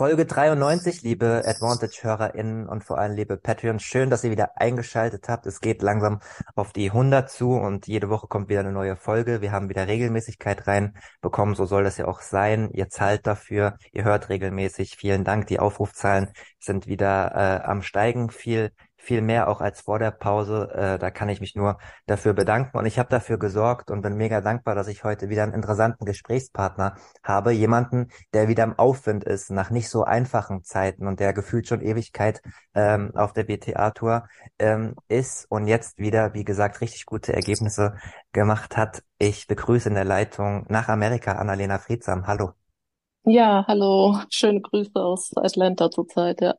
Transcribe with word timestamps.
Folge 0.00 0.24
93, 0.24 1.02
liebe 1.02 1.42
Advantage-HörerInnen 1.44 2.66
und 2.66 2.84
vor 2.84 2.96
allem 2.96 3.16
liebe 3.16 3.36
Patreons. 3.36 3.82
Schön, 3.82 4.08
dass 4.08 4.24
ihr 4.24 4.30
wieder 4.30 4.56
eingeschaltet 4.56 5.28
habt. 5.28 5.44
Es 5.44 5.60
geht 5.60 5.82
langsam 5.82 6.20
auf 6.54 6.72
die 6.72 6.86
100 6.86 7.28
zu 7.28 7.50
und 7.50 7.86
jede 7.86 8.08
Woche 8.08 8.26
kommt 8.26 8.48
wieder 8.48 8.60
eine 8.60 8.72
neue 8.72 8.96
Folge. 8.96 9.42
Wir 9.42 9.52
haben 9.52 9.68
wieder 9.68 9.88
Regelmäßigkeit 9.88 10.66
reinbekommen. 10.66 11.54
So 11.54 11.66
soll 11.66 11.84
das 11.84 11.98
ja 11.98 12.08
auch 12.08 12.22
sein. 12.22 12.70
Ihr 12.72 12.88
zahlt 12.88 13.26
dafür. 13.26 13.76
Ihr 13.92 14.04
hört 14.04 14.30
regelmäßig. 14.30 14.96
Vielen 14.96 15.22
Dank. 15.22 15.48
Die 15.48 15.58
Aufrufzahlen 15.58 16.30
sind 16.58 16.86
wieder 16.86 17.34
äh, 17.34 17.68
am 17.68 17.82
Steigen. 17.82 18.30
Viel 18.30 18.72
viel 19.00 19.22
mehr 19.22 19.48
auch 19.48 19.60
als 19.60 19.80
vor 19.80 19.98
der 19.98 20.10
Pause. 20.10 20.70
Äh, 20.74 20.98
da 20.98 21.10
kann 21.10 21.28
ich 21.28 21.40
mich 21.40 21.56
nur 21.56 21.78
dafür 22.06 22.34
bedanken 22.34 22.76
und 22.78 22.86
ich 22.86 22.98
habe 22.98 23.08
dafür 23.08 23.38
gesorgt 23.38 23.90
und 23.90 24.02
bin 24.02 24.16
mega 24.16 24.40
dankbar, 24.40 24.74
dass 24.74 24.88
ich 24.88 25.04
heute 25.04 25.28
wieder 25.30 25.42
einen 25.42 25.54
interessanten 25.54 26.04
Gesprächspartner 26.04 26.96
habe. 27.22 27.52
Jemanden, 27.52 28.08
der 28.34 28.48
wieder 28.48 28.64
im 28.64 28.78
Aufwind 28.78 29.24
ist 29.24 29.50
nach 29.50 29.70
nicht 29.70 29.88
so 29.88 30.04
einfachen 30.04 30.62
Zeiten 30.64 31.06
und 31.06 31.18
der 31.18 31.32
gefühlt 31.32 31.66
schon 31.66 31.80
Ewigkeit 31.80 32.42
ähm, 32.74 33.12
auf 33.14 33.32
der 33.32 33.44
BTA-Tour 33.44 34.28
ähm, 34.58 34.96
ist 35.08 35.46
und 35.50 35.66
jetzt 35.66 35.98
wieder, 35.98 36.34
wie 36.34 36.44
gesagt, 36.44 36.80
richtig 36.80 37.06
gute 37.06 37.32
Ergebnisse 37.32 37.94
gemacht 38.32 38.76
hat. 38.76 39.02
Ich 39.18 39.46
begrüße 39.46 39.88
in 39.88 39.94
der 39.94 40.04
Leitung 40.04 40.66
nach 40.68 40.88
Amerika 40.88 41.32
Annalena 41.32 41.78
Friedsam. 41.78 42.26
Hallo. 42.26 42.52
Ja, 43.24 43.64
hallo. 43.66 44.18
Schöne 44.30 44.60
Grüße 44.60 44.94
aus 44.94 45.36
Atlanta 45.36 45.90
zurzeit, 45.90 46.40
ja. 46.40 46.54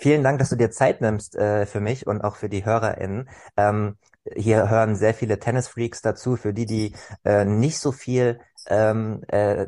Vielen 0.00 0.22
Dank, 0.22 0.38
dass 0.38 0.50
du 0.50 0.56
dir 0.56 0.70
Zeit 0.70 1.00
nimmst 1.00 1.34
äh, 1.34 1.66
für 1.66 1.80
mich 1.80 2.06
und 2.06 2.20
auch 2.22 2.36
für 2.36 2.48
die 2.48 2.64
HörerInnen. 2.64 3.28
Ähm, 3.56 3.96
hier 4.32 4.70
hören 4.70 4.94
sehr 4.94 5.12
viele 5.12 5.40
Tennisfreaks 5.40 6.02
dazu, 6.02 6.36
für 6.36 6.54
die, 6.54 6.66
die 6.66 6.94
äh, 7.24 7.44
nicht 7.44 7.80
so 7.80 7.90
viel 7.90 8.38
ähm, 8.68 9.24
äh, 9.26 9.66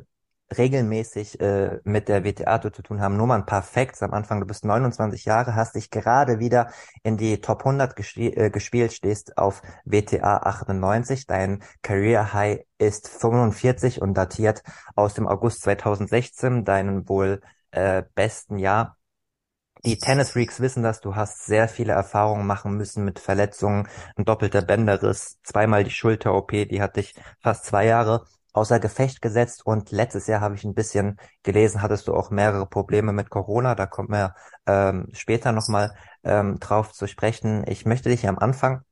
regelmäßig 0.56 1.41
äh, 1.41 1.81
mit 1.83 2.08
der 2.08 2.25
WTA 2.25 2.61
zu 2.61 2.70
tun 2.70 3.01
haben. 3.01 3.17
Nur 3.17 3.27
mal 3.27 3.41
ein 3.41 3.47
paar 3.47 3.62
Facts 3.62 4.05
am 4.05 4.12
Anfang. 4.12 4.39
Du 4.39 4.47
bist 4.47 4.64
29 4.64 5.25
Jahre, 5.25 5.56
hast 5.56 5.75
dich 5.75 5.91
gerade 5.91 6.39
wieder 6.39 6.70
in 7.03 7.17
die 7.17 7.41
Top 7.41 7.61
100 7.61 7.97
gesp 7.97 8.19
äh, 8.19 8.51
gespielt, 8.51 8.92
stehst 8.92 9.36
auf 9.36 9.62
WTA 9.84 10.39
98. 10.39 11.27
Dein 11.27 11.64
Career 11.83 12.33
High 12.33 12.61
ist 12.78 13.08
45 13.08 14.01
und 14.01 14.14
datiert 14.14 14.62
aus 14.95 15.14
dem 15.14 15.27
August 15.27 15.62
2016, 15.62 16.64
deinen 16.64 17.08
wohl 17.08 17.41
äh, 17.73 18.05
besten 18.14 18.58
Jahr 18.58 18.97
die 19.84 19.98
Tennis-Freaks 19.98 20.61
wissen 20.61 20.83
das, 20.83 21.00
du 21.00 21.14
hast 21.17 21.47
sehr 21.47 21.69
viele 21.69 21.92
Erfahrungen 21.92 22.47
machen 22.47 22.77
müssen 22.77 23.05
mit 23.05 23.19
Verletzungen, 23.19 23.89
ein 24.17 24.25
doppelter 24.25 24.62
Bänderriss, 24.62 25.39
zweimal 25.42 25.84
die 25.84 25.91
Schulter-OP, 25.91 26.50
die 26.50 26.83
hat 26.83 26.97
dich 26.97 27.14
fast 27.41 27.64
zwei 27.64 27.86
Jahre 27.86 28.25
außer 28.53 28.81
Gefecht 28.81 29.23
gesetzt 29.23 29.64
und 29.64 29.91
letztes 29.91 30.27
Jahr 30.27 30.41
habe 30.41 30.55
ich 30.55 30.64
ein 30.64 30.75
bisschen 30.75 31.19
gelesen, 31.42 31.83
hattest 31.83 32.08
du 32.08 32.14
auch 32.14 32.31
mehrere 32.31 32.67
Probleme 32.67 33.12
mit 33.12 33.31
Corona, 33.31 33.75
da 33.75 33.86
kommt 33.86 34.11
wir 34.11 34.34
ähm, 34.67 35.08
später 35.12 35.53
nochmal 35.53 35.95
ähm, 36.25 36.58
drauf 36.58 36.92
zu 36.92 37.06
sprechen. 37.06 37.64
Ich 37.67 37.86
möchte 37.86 38.08
dich 38.08 38.27
am 38.28 38.39
Anfang 38.39 38.83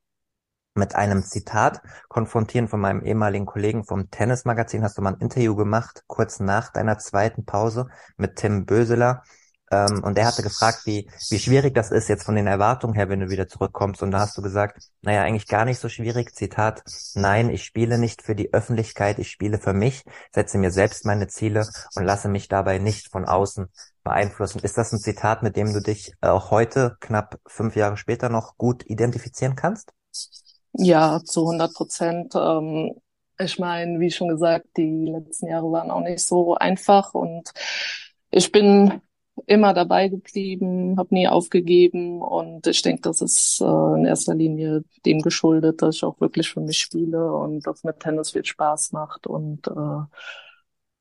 mit 0.74 0.94
einem 0.94 1.22
Zitat 1.24 1.82
konfrontieren 2.08 2.68
von 2.68 2.80
meinem 2.80 3.02
ehemaligen 3.02 3.46
Kollegen 3.46 3.84
vom 3.84 4.10
Tennismagazin. 4.10 4.84
Hast 4.84 4.96
du 4.96 5.02
mal 5.02 5.14
ein 5.14 5.20
Interview 5.20 5.56
gemacht, 5.56 6.04
kurz 6.06 6.40
nach 6.40 6.72
deiner 6.72 6.98
zweiten 6.98 7.44
Pause 7.44 7.88
mit 8.16 8.36
Tim 8.36 8.64
Böseler. 8.64 9.24
Ähm, 9.70 10.02
und 10.02 10.16
der 10.16 10.26
hatte 10.26 10.42
gefragt, 10.42 10.80
wie, 10.84 11.10
wie 11.30 11.38
schwierig 11.38 11.74
das 11.74 11.90
ist 11.90 12.08
jetzt 12.08 12.24
von 12.24 12.34
den 12.34 12.46
Erwartungen 12.46 12.94
her, 12.94 13.08
wenn 13.08 13.20
du 13.20 13.30
wieder 13.30 13.48
zurückkommst. 13.48 14.02
Und 14.02 14.10
da 14.10 14.20
hast 14.20 14.36
du 14.38 14.42
gesagt, 14.42 14.82
naja, 15.02 15.22
eigentlich 15.22 15.48
gar 15.48 15.64
nicht 15.64 15.78
so 15.78 15.88
schwierig. 15.88 16.34
Zitat, 16.34 16.82
nein, 17.14 17.50
ich 17.50 17.64
spiele 17.64 17.98
nicht 17.98 18.22
für 18.22 18.34
die 18.34 18.52
Öffentlichkeit, 18.52 19.18
ich 19.18 19.30
spiele 19.30 19.58
für 19.58 19.72
mich, 19.72 20.04
setze 20.32 20.58
mir 20.58 20.70
selbst 20.70 21.04
meine 21.04 21.28
Ziele 21.28 21.68
und 21.94 22.04
lasse 22.04 22.28
mich 22.28 22.48
dabei 22.48 22.78
nicht 22.78 23.10
von 23.10 23.26
außen 23.26 23.68
beeinflussen. 24.04 24.60
Ist 24.60 24.78
das 24.78 24.92
ein 24.92 25.00
Zitat, 25.00 25.42
mit 25.42 25.56
dem 25.56 25.72
du 25.72 25.80
dich 25.80 26.12
auch 26.20 26.50
heute, 26.50 26.96
knapp 27.00 27.38
fünf 27.46 27.76
Jahre 27.76 27.96
später, 27.96 28.28
noch 28.28 28.56
gut 28.56 28.84
identifizieren 28.86 29.54
kannst? 29.56 29.92
Ja, 30.72 31.20
zu 31.24 31.42
100 31.42 31.74
Prozent. 31.74 32.34
Ähm, 32.34 32.94
ich 33.38 33.58
meine, 33.58 34.00
wie 34.00 34.10
schon 34.10 34.28
gesagt, 34.28 34.66
die 34.76 35.06
letzten 35.06 35.48
Jahre 35.48 35.70
waren 35.70 35.90
auch 35.90 36.00
nicht 36.00 36.24
so 36.24 36.54
einfach 36.54 37.14
und 37.14 37.50
ich 38.30 38.52
bin 38.52 39.00
immer 39.46 39.74
dabei 39.74 40.08
geblieben, 40.08 40.96
habe 40.98 41.14
nie 41.14 41.28
aufgegeben 41.28 42.20
und 42.22 42.66
ich 42.66 42.82
denke, 42.82 43.02
das 43.02 43.20
ist 43.20 43.60
äh, 43.60 43.64
in 43.64 44.04
erster 44.04 44.34
Linie 44.34 44.84
dem 45.04 45.20
geschuldet, 45.20 45.82
dass 45.82 45.96
ich 45.96 46.04
auch 46.04 46.20
wirklich 46.20 46.50
für 46.50 46.60
mich 46.60 46.78
spiele 46.78 47.32
und 47.32 47.66
dass 47.66 47.84
mir 47.84 47.98
Tennis 47.98 48.30
viel 48.30 48.44
Spaß 48.44 48.92
macht 48.92 49.26
und 49.26 49.66
äh, 49.68 50.06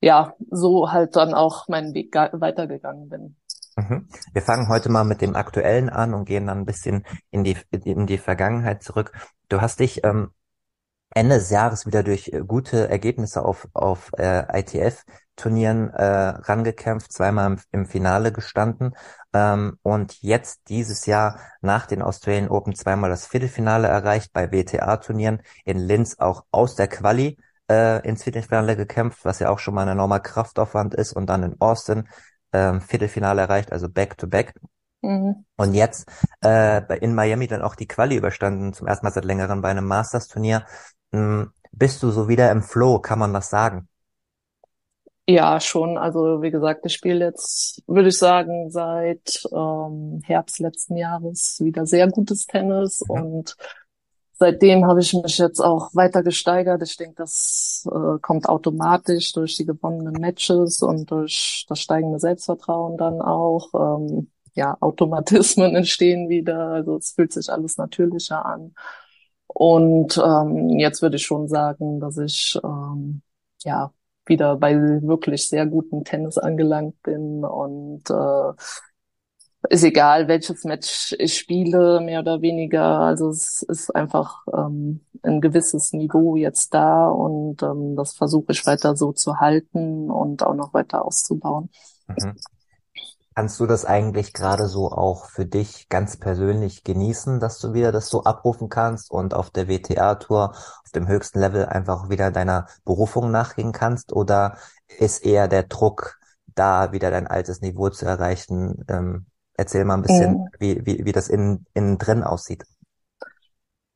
ja, 0.02 0.34
so 0.52 0.92
halt 0.92 1.16
dann 1.16 1.34
auch 1.34 1.68
meinen 1.68 1.94
Weg 1.94 2.14
weitergegangen 2.16 3.10
bin. 3.10 3.36
Mhm. 3.76 4.08
Wir 4.34 4.42
fangen 4.42 4.70
heute 4.70 4.90
mal 4.90 5.04
mit 5.04 5.22
dem 5.22 5.36
Aktuellen 5.36 5.90
an 5.90 6.14
und 6.14 6.26
gehen 6.26 6.48
dann 6.48 6.60
ein 6.60 6.66
bisschen 6.66 7.06
in 7.30 7.44
die, 7.44 7.58
in 7.72 8.08
die 8.08 8.18
Vergangenheit 8.18 8.84
zurück. 8.84 9.12
Du 9.50 9.62
hast 9.62 9.80
dich 9.80 10.04
ähm, 10.04 10.32
Ende 11.18 11.38
des 11.40 11.50
Jahres 11.50 11.86
wieder 11.88 12.04
durch 12.04 12.30
äh, 12.30 12.42
gute 12.46 12.90
Ergebnisse 12.90 13.44
auf, 13.44 13.68
auf 13.74 14.12
äh, 14.18 14.60
ITF-Turnieren 14.60 15.90
äh, 15.90 16.04
rangekämpft, 16.04 17.12
zweimal 17.12 17.54
im, 17.54 17.60
im 17.72 17.86
Finale 17.88 18.32
gestanden 18.32 18.96
ähm, 19.34 19.80
und 19.82 20.22
jetzt 20.22 20.70
dieses 20.70 21.08
Jahr 21.08 21.40
nach 21.62 21.88
den 21.88 22.04
Australian 22.04 22.50
Open 22.50 22.76
zweimal 22.76 23.10
das 23.10 23.26
Viertelfinale 23.26 23.88
erreicht, 23.88 24.32
bei 24.32 24.52
WTA-Turnieren 24.52 25.42
in 25.66 25.80
Linz 25.80 26.20
auch 26.20 26.46
aus 26.52 26.76
der 26.76 26.88
Quali 26.88 27.38
äh, 27.70 28.08
ins 28.08 28.24
Viertelfinale 28.24 28.76
gekämpft, 28.76 29.26
was 29.26 29.40
ja 29.40 29.50
auch 29.50 29.60
schon 29.60 29.74
mal 29.74 29.84
ein 29.84 29.94
enormer 29.94 30.20
Kraftaufwand 30.20 30.94
ist 30.94 31.14
und 31.14 31.28
dann 31.28 31.42
in 31.42 31.60
Austin 31.60 32.08
ähm, 32.54 32.80
Viertelfinale 32.80 33.42
erreicht, 33.42 33.72
also 33.72 33.90
Back-to-Back. 33.90 34.54
-back. 34.56 34.77
Mhm. 35.08 35.46
Und 35.56 35.74
jetzt 35.74 36.10
äh, 36.44 36.98
in 37.00 37.16
Miami 37.16 37.48
dann 37.48 37.62
auch 37.62 37.76
die 37.76 37.88
Quali 37.88 38.18
überstanden, 38.18 38.74
zum 38.74 38.88
ersten 38.88 39.06
Mal 39.06 39.14
seit 39.14 39.26
längerem 39.26 39.62
bei 39.62 39.70
einem 39.70 39.86
Masters-Turnier. 39.86 40.66
Hm, 41.14 41.52
bist 41.72 42.04
du 42.04 42.12
so 42.12 42.28
wieder 42.28 42.52
im 42.52 42.62
Flow, 42.62 43.00
kann 43.00 43.20
man 43.20 43.34
das 43.34 43.50
sagen? 43.50 43.88
Ja, 45.30 45.60
schon. 45.60 45.98
Also 45.98 46.42
wie 46.42 46.52
gesagt, 46.52 46.86
ich 46.86 46.94
spiele 46.94 47.26
jetzt, 47.26 47.84
würde 47.88 48.10
ich 48.10 48.18
sagen, 48.18 48.70
seit 48.70 49.44
ähm, 49.54 50.22
Herbst 50.26 50.60
letzten 50.60 50.98
Jahres 50.98 51.58
wieder 51.62 51.86
sehr 51.86 52.08
gutes 52.10 52.46
Tennis 52.46 53.04
mhm. 53.08 53.16
und 53.16 53.56
seitdem 54.34 54.86
habe 54.86 55.02
ich 55.02 55.14
mich 55.14 55.38
jetzt 55.38 55.60
auch 55.60 55.90
weiter 55.94 56.22
gesteigert. 56.22 56.82
Ich 56.84 56.98
denke, 56.98 57.16
das 57.16 57.88
äh, 57.92 58.20
kommt 58.22 58.48
automatisch 58.48 59.34
durch 59.34 59.56
die 59.58 59.66
gewonnenen 59.66 60.14
Matches 60.14 60.82
und 60.82 61.12
durch 61.12 61.66
das 61.68 61.80
steigende 61.80 62.20
Selbstvertrauen 62.20 62.98
dann 62.98 63.22
auch. 63.22 63.74
Ähm, 63.74 64.32
ja, 64.58 64.76
Automatismen 64.82 65.76
entstehen 65.76 66.30
wieder. 66.30 66.70
Also 66.70 66.98
es 66.98 67.12
fühlt 67.12 67.32
sich 67.32 67.50
alles 67.50 67.78
natürlicher 67.78 68.46
an. 68.46 68.74
Und 69.48 70.18
ähm, 70.18 70.78
jetzt 70.80 71.02
würde 71.02 71.16
ich 71.18 71.26
schon 71.26 71.48
sagen, 71.48 72.00
dass 72.00 72.18
ich 72.18 72.60
ähm, 72.64 73.22
ja 73.64 73.94
wieder 74.26 74.58
bei 74.58 74.76
wirklich 74.76 75.48
sehr 75.48 75.66
guten 75.66 76.04
Tennis 76.04 76.38
angelangt 76.38 77.02
bin 77.04 77.46
und 77.46 78.10
äh, 78.10 78.54
ist 79.70 79.84
egal, 79.84 80.28
welches 80.28 80.64
Match 80.64 81.16
ich 81.18 81.38
spiele, 81.38 82.02
mehr 82.02 82.22
oder 82.22 82.42
weniger. 82.42 83.00
Also 83.00 83.30
es 83.30 83.62
ist 83.64 83.96
einfach 83.96 84.46
ähm, 84.54 85.02
ein 85.24 85.40
gewisses 85.42 85.94
Niveau 85.94 86.36
jetzt 86.36 86.74
da 86.74 87.08
und 87.10 87.64
ähm, 87.64 87.96
das 87.96 88.16
versuche 88.16 88.52
ich 88.52 88.66
weiter 88.66 88.96
so 88.96 89.14
zu 89.14 89.40
halten 89.40 90.10
und 90.12 90.44
auch 90.44 90.56
noch 90.56 90.74
weiter 90.74 91.06
auszubauen. 91.06 91.70
Mhm. 92.08 92.36
Kannst 93.38 93.60
du 93.60 93.68
das 93.68 93.86
eigentlich 93.86 94.34
gerade 94.34 94.66
so 94.66 94.92
auch 94.92 95.26
für 95.26 95.46
dich 95.46 95.90
ganz 95.90 96.18
persönlich 96.18 96.84
genießen, 96.84 97.40
dass 97.40 97.60
du 97.60 97.72
wieder 97.72 97.92
das 97.92 98.10
so 98.10 98.24
abrufen 98.24 98.68
kannst 98.68 99.12
und 99.12 99.36
auf 99.36 99.52
der 99.52 99.68
WTA-Tour 99.68 100.54
auf 100.56 100.92
dem 100.96 101.08
höchsten 101.08 101.40
Level 101.40 101.68
einfach 101.68 102.10
wieder 102.10 102.32
deiner 102.32 102.66
Berufung 102.84 103.30
nachgehen 103.30 103.74
kannst? 103.74 104.12
Oder 104.12 104.58
ist 104.98 105.24
eher 105.24 105.48
der 105.48 105.62
Druck 105.62 106.18
da, 106.56 106.92
wieder 106.94 107.12
dein 107.12 107.28
altes 107.28 107.62
Niveau 107.62 107.92
zu 107.92 108.08
erreichen? 108.08 108.84
Ähm, 108.88 109.28
erzähl 109.54 109.86
mal 109.86 109.98
ein 109.98 110.02
bisschen, 110.02 110.32
mhm. 110.32 110.48
wie, 110.58 110.86
wie, 110.88 111.06
wie 111.06 111.12
das 111.12 111.30
innen, 111.30 111.68
innen 111.76 112.00
drin 112.00 112.24
aussieht. 112.24 112.64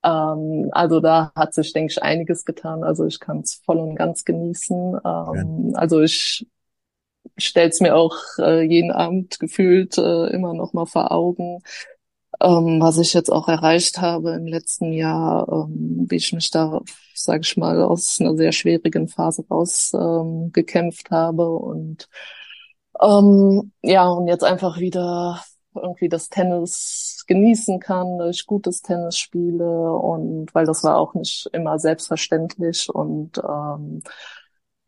Ähm, 0.03 0.69
also 0.71 0.99
da 0.99 1.31
hat 1.35 1.55
sich, 1.55 1.73
denke 1.73 1.93
ich, 1.93 2.03
einiges 2.03 2.45
getan. 2.45 2.83
Also 2.83 3.07
ich 3.07 3.19
kann 3.19 3.39
es 3.39 3.55
voll 3.55 3.79
und 3.79 3.95
ganz 3.95 4.23
genießen. 4.23 4.99
Ähm, 5.03 5.71
also 5.73 5.99
ich 5.99 6.45
stell's 7.37 7.79
mir 7.81 7.95
auch 7.95 8.15
äh, 8.39 8.61
jeden 8.61 8.91
Abend 8.91 9.39
gefühlt 9.39 9.97
äh, 9.97 10.27
immer 10.27 10.53
noch 10.53 10.73
mal 10.73 10.85
vor 10.85 11.11
Augen, 11.11 11.61
ähm, 12.41 12.79
was 12.81 12.97
ich 12.97 13.13
jetzt 13.13 13.31
auch 13.31 13.47
erreicht 13.47 13.99
habe 14.01 14.31
im 14.33 14.47
letzten 14.47 14.93
Jahr, 14.93 15.47
ähm, 15.49 16.07
wie 16.09 16.15
ich 16.15 16.33
mich 16.33 16.49
da, 16.51 16.81
sage 17.13 17.41
ich 17.43 17.57
mal, 17.57 17.81
aus 17.83 18.19
einer 18.19 18.35
sehr 18.35 18.51
schwierigen 18.51 19.07
Phase 19.07 19.45
raus 19.49 19.91
ähm, 19.93 20.51
habe 21.11 21.49
und 21.49 22.09
ähm, 23.01 23.71
ja 23.81 24.07
und 24.07 24.27
jetzt 24.27 24.43
einfach 24.43 24.79
wieder 24.79 25.41
irgendwie 25.75 26.09
das 26.09 26.29
Tennis 26.29 27.23
genießen 27.27 27.79
kann, 27.79 28.19
ich 28.29 28.45
gutes 28.45 28.81
Tennis 28.81 29.17
spiele 29.17 29.93
und 29.93 30.53
weil 30.53 30.65
das 30.65 30.83
war 30.83 30.97
auch 30.97 31.13
nicht 31.13 31.49
immer 31.53 31.79
selbstverständlich 31.79 32.89
und 32.89 33.37
ähm, 33.37 34.01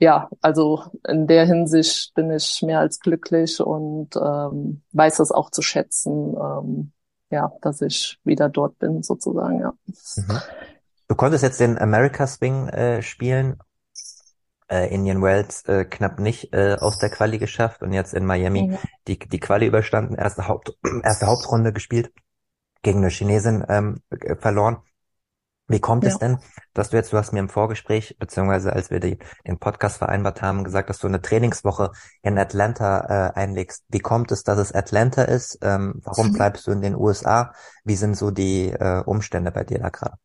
ja, 0.03 0.29
also 0.41 0.83
in 1.07 1.27
der 1.27 1.45
Hinsicht 1.45 2.13
bin 2.13 2.29
ich 2.29 2.61
mehr 2.61 2.79
als 2.79 2.99
glücklich 2.99 3.61
und 3.61 4.09
ähm, 4.17 4.81
weiß 4.91 5.15
das 5.17 5.31
auch 5.31 5.49
zu 5.49 5.61
schätzen, 5.61 6.35
ähm, 6.35 6.91
ja, 7.29 7.53
dass 7.61 7.81
ich 7.81 8.19
wieder 8.25 8.49
dort 8.49 8.77
bin 8.79 9.01
sozusagen, 9.01 9.61
ja. 9.61 9.73
Mhm. 9.87 10.39
Du 11.07 11.15
konntest 11.15 11.43
jetzt 11.43 11.61
den 11.61 11.77
America 11.77 12.27
Swing 12.27 12.67
äh, 12.67 13.01
spielen 13.01 13.61
äh, 14.69 14.93
Indian 14.93 15.21
Wells 15.21 15.63
äh, 15.69 15.85
knapp 15.85 16.19
nicht 16.19 16.53
äh, 16.53 16.75
aus 16.79 16.99
der 16.99 17.09
Quali 17.09 17.37
geschafft 17.37 17.81
und 17.81 17.93
jetzt 17.93 18.13
in 18.13 18.25
Miami 18.25 18.63
mhm. 18.63 18.77
die, 19.07 19.17
die 19.17 19.39
Quali 19.39 19.67
überstanden, 19.67 20.15
erste, 20.15 20.49
Haupt, 20.49 20.77
erste 21.03 21.27
Hauptrunde 21.27 21.71
gespielt, 21.71 22.11
gegen 22.81 22.99
eine 22.99 23.09
Chinesin 23.09 23.63
ähm, 23.69 24.01
äh, 24.09 24.35
verloren. 24.35 24.79
Wie 25.73 25.79
kommt 25.79 26.03
ja. 26.03 26.11
es 26.11 26.19
denn, 26.19 26.37
dass 26.75 26.91
du 26.91 26.97
jetzt, 26.97 27.11
du 27.11 27.17
hast 27.17 27.33
mir 27.33 27.39
im 27.39 27.49
Vorgespräch, 27.49 28.15
beziehungsweise 28.19 28.73
als 28.73 28.91
wir 28.91 28.99
die, 28.99 29.17
den 29.47 29.57
Podcast 29.57 29.97
vereinbart 29.97 30.43
haben, 30.43 30.63
gesagt, 30.63 30.89
dass 30.89 30.99
du 30.99 31.07
eine 31.07 31.19
Trainingswoche 31.19 31.91
in 32.21 32.37
Atlanta 32.37 33.31
äh, 33.31 33.33
einlegst. 33.33 33.83
Wie 33.89 33.99
kommt 33.99 34.31
es, 34.31 34.43
dass 34.43 34.59
es 34.59 34.71
Atlanta 34.71 35.23
ist? 35.23 35.57
Ähm, 35.63 35.99
warum 36.03 36.27
mhm. 36.27 36.33
bleibst 36.33 36.67
du 36.67 36.71
in 36.71 36.81
den 36.81 36.95
USA? 36.95 37.53
Wie 37.83 37.95
sind 37.95 38.15
so 38.15 38.29
die 38.29 38.67
äh, 38.67 39.01
Umstände 39.03 39.51
bei 39.51 39.63
dir 39.63 39.79
da 39.79 39.89
gerade? 39.89 40.17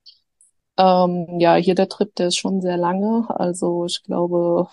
Ähm, 0.76 1.40
ja, 1.40 1.54
hier 1.54 1.74
der 1.74 1.88
Trip, 1.88 2.14
der 2.16 2.28
ist 2.28 2.36
schon 2.36 2.60
sehr 2.60 2.76
lange. 2.76 3.24
Also 3.28 3.86
ich 3.86 4.02
glaube, 4.02 4.68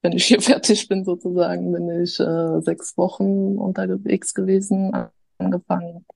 wenn 0.00 0.12
ich 0.12 0.24
hier 0.24 0.40
fertig 0.40 0.88
bin 0.88 1.04
sozusagen, 1.04 1.70
bin 1.70 2.02
ich 2.02 2.18
äh, 2.18 2.60
sechs 2.62 2.96
Wochen 2.96 3.58
unterwegs 3.58 4.32
gewesen, 4.32 4.90
angefangen 5.36 6.06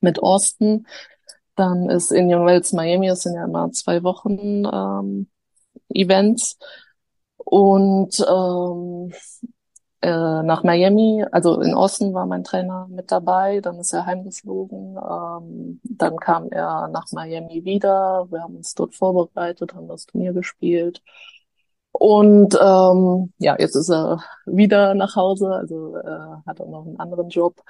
mit 0.00 0.22
Austin. 0.22 0.86
Dann 1.58 1.90
ist 1.90 2.12
Indian 2.12 2.46
Wells 2.46 2.72
Miami, 2.72 3.08
das 3.08 3.22
sind 3.22 3.34
ja 3.34 3.44
immer 3.44 3.72
zwei 3.72 4.04
Wochen 4.04 4.64
ähm, 4.64 5.28
Events. 5.92 6.56
Und 7.36 8.24
ähm, 8.28 9.12
äh, 10.02 10.42
nach 10.44 10.62
Miami, 10.62 11.24
also 11.32 11.60
in 11.60 11.74
Osten 11.74 12.14
war 12.14 12.26
mein 12.26 12.44
Trainer 12.44 12.86
mit 12.88 13.10
dabei, 13.10 13.60
dann 13.60 13.80
ist 13.80 13.92
er 13.92 14.06
heimgeflogen, 14.06 14.96
ähm, 14.96 15.80
dann 15.82 16.16
kam 16.18 16.48
er 16.50 16.86
nach 16.88 17.06
Miami 17.10 17.64
wieder, 17.64 18.26
wir 18.30 18.42
haben 18.42 18.54
uns 18.56 18.74
dort 18.74 18.94
vorbereitet, 18.94 19.74
haben 19.74 19.88
das 19.88 20.06
Turnier 20.06 20.32
gespielt. 20.32 21.02
Und 21.90 22.54
ähm, 22.62 23.32
ja, 23.38 23.56
jetzt 23.58 23.74
ist 23.74 23.90
er 23.90 24.22
wieder 24.46 24.94
nach 24.94 25.16
Hause, 25.16 25.48
also 25.50 25.96
äh, 25.96 26.36
hat 26.46 26.60
er 26.60 26.66
noch 26.66 26.86
einen 26.86 27.00
anderen 27.00 27.28
Job 27.28 27.60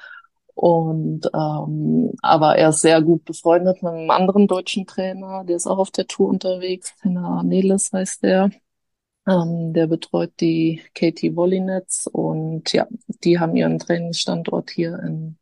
und 0.59 1.31
ähm, 1.35 2.13
aber 2.21 2.57
er 2.57 2.71
ist 2.71 2.81
sehr 2.81 3.01
gut 3.01 3.25
befreundet 3.25 3.81
mit 3.81 3.93
einem 3.93 4.11
anderen 4.11 4.49
deutschen 4.49 4.87
Trainer, 4.89 5.45
der 5.45 5.55
ist 5.55 5.69
auch 5.69 5.79
auf 5.79 5.93
der 5.93 6.09
Tour 6.09 6.29
unterwegs, 6.29 6.97
Trainer 7.01 7.45
Neles 7.45 7.93
heißt 7.93 8.25
der. 8.25 8.51
Ähm, 9.29 9.73
der 9.73 9.87
betreut 9.87 10.33
die 10.41 10.83
Katie 10.95 11.37
Wollinetz 11.37 12.09
und 12.11 12.73
ja, 12.73 12.89
die 13.23 13.39
haben 13.39 13.55
ihren 13.55 13.79
Trainingsstandort 13.79 14.71
hier 14.71 14.99
in 14.99 15.39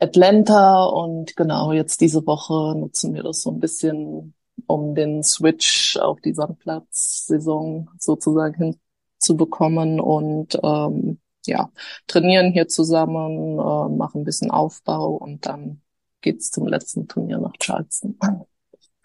Atlanta 0.00 0.84
und 0.86 1.36
genau 1.36 1.72
jetzt 1.72 2.00
diese 2.00 2.26
Woche 2.26 2.76
nutzen 2.76 3.14
wir 3.14 3.22
das 3.22 3.42
so 3.42 3.52
ein 3.52 3.60
bisschen, 3.60 4.34
um 4.66 4.96
den 4.96 5.22
Switch 5.22 5.96
auf 5.98 6.20
die 6.20 6.34
Sandplatzsaison 6.34 7.90
sozusagen 8.00 8.80
hinzubekommen 9.20 10.00
und 10.00 10.58
ähm, 10.64 11.20
ja, 11.46 11.70
trainieren 12.06 12.52
hier 12.52 12.68
zusammen, 12.68 13.58
äh, 13.58 13.96
machen 13.96 14.22
ein 14.22 14.24
bisschen 14.24 14.50
Aufbau 14.50 15.10
und 15.12 15.46
dann 15.46 15.82
geht's 16.20 16.50
zum 16.50 16.66
letzten 16.66 17.08
Turnier 17.08 17.38
nach 17.38 17.54
Charleston. 17.58 18.18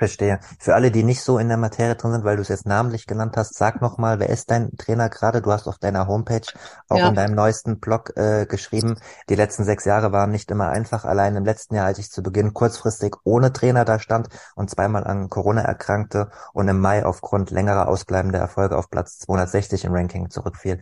Verstehe. 0.01 0.39
Für 0.57 0.73
alle, 0.73 0.89
die 0.89 1.03
nicht 1.03 1.21
so 1.21 1.37
in 1.37 1.47
der 1.47 1.57
Materie 1.57 1.93
drin 1.93 2.11
sind, 2.11 2.23
weil 2.23 2.35
du 2.35 2.41
es 2.41 2.47
jetzt 2.47 2.65
namentlich 2.65 3.05
genannt 3.05 3.37
hast, 3.37 3.53
sag 3.53 3.83
nochmal, 3.83 4.19
wer 4.19 4.29
ist 4.29 4.49
dein 4.49 4.75
Trainer 4.75 5.09
gerade? 5.09 5.43
Du 5.43 5.51
hast 5.51 5.67
auf 5.67 5.77
deiner 5.77 6.07
Homepage, 6.07 6.41
auch 6.89 6.97
ja. 6.97 7.09
in 7.09 7.13
deinem 7.13 7.35
neuesten 7.35 7.79
Blog 7.79 8.17
äh, 8.17 8.47
geschrieben, 8.47 8.97
die 9.29 9.35
letzten 9.35 9.63
sechs 9.63 9.85
Jahre 9.85 10.11
waren 10.11 10.31
nicht 10.31 10.49
immer 10.49 10.69
einfach. 10.69 11.05
Allein 11.05 11.35
im 11.35 11.45
letzten 11.45 11.75
Jahr, 11.75 11.85
als 11.85 11.99
ich 11.99 12.09
zu 12.09 12.23
Beginn 12.23 12.55
kurzfristig 12.55 13.15
ohne 13.25 13.53
Trainer 13.53 13.85
da 13.85 13.99
stand 13.99 14.29
und 14.55 14.71
zweimal 14.71 15.03
an 15.03 15.29
Corona 15.29 15.61
erkrankte 15.61 16.31
und 16.51 16.67
im 16.67 16.79
Mai 16.79 17.05
aufgrund 17.05 17.51
längerer 17.51 17.87
ausbleibender 17.87 18.39
Erfolge 18.39 18.79
auf 18.79 18.89
Platz 18.89 19.19
260 19.19 19.85
im 19.85 19.93
Ranking 19.93 20.31
zurückfiel. 20.31 20.79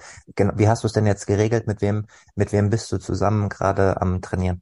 Wie 0.55 0.69
hast 0.69 0.83
du 0.83 0.87
es 0.87 0.93
denn 0.93 1.05
jetzt 1.05 1.27
geregelt? 1.27 1.67
Mit 1.67 1.81
wem, 1.81 2.05
mit 2.35 2.53
wem 2.53 2.69
bist 2.69 2.89
du 2.93 2.97
zusammen 2.97 3.49
gerade 3.49 3.99
am 3.99 4.21
Trainieren? 4.21 4.61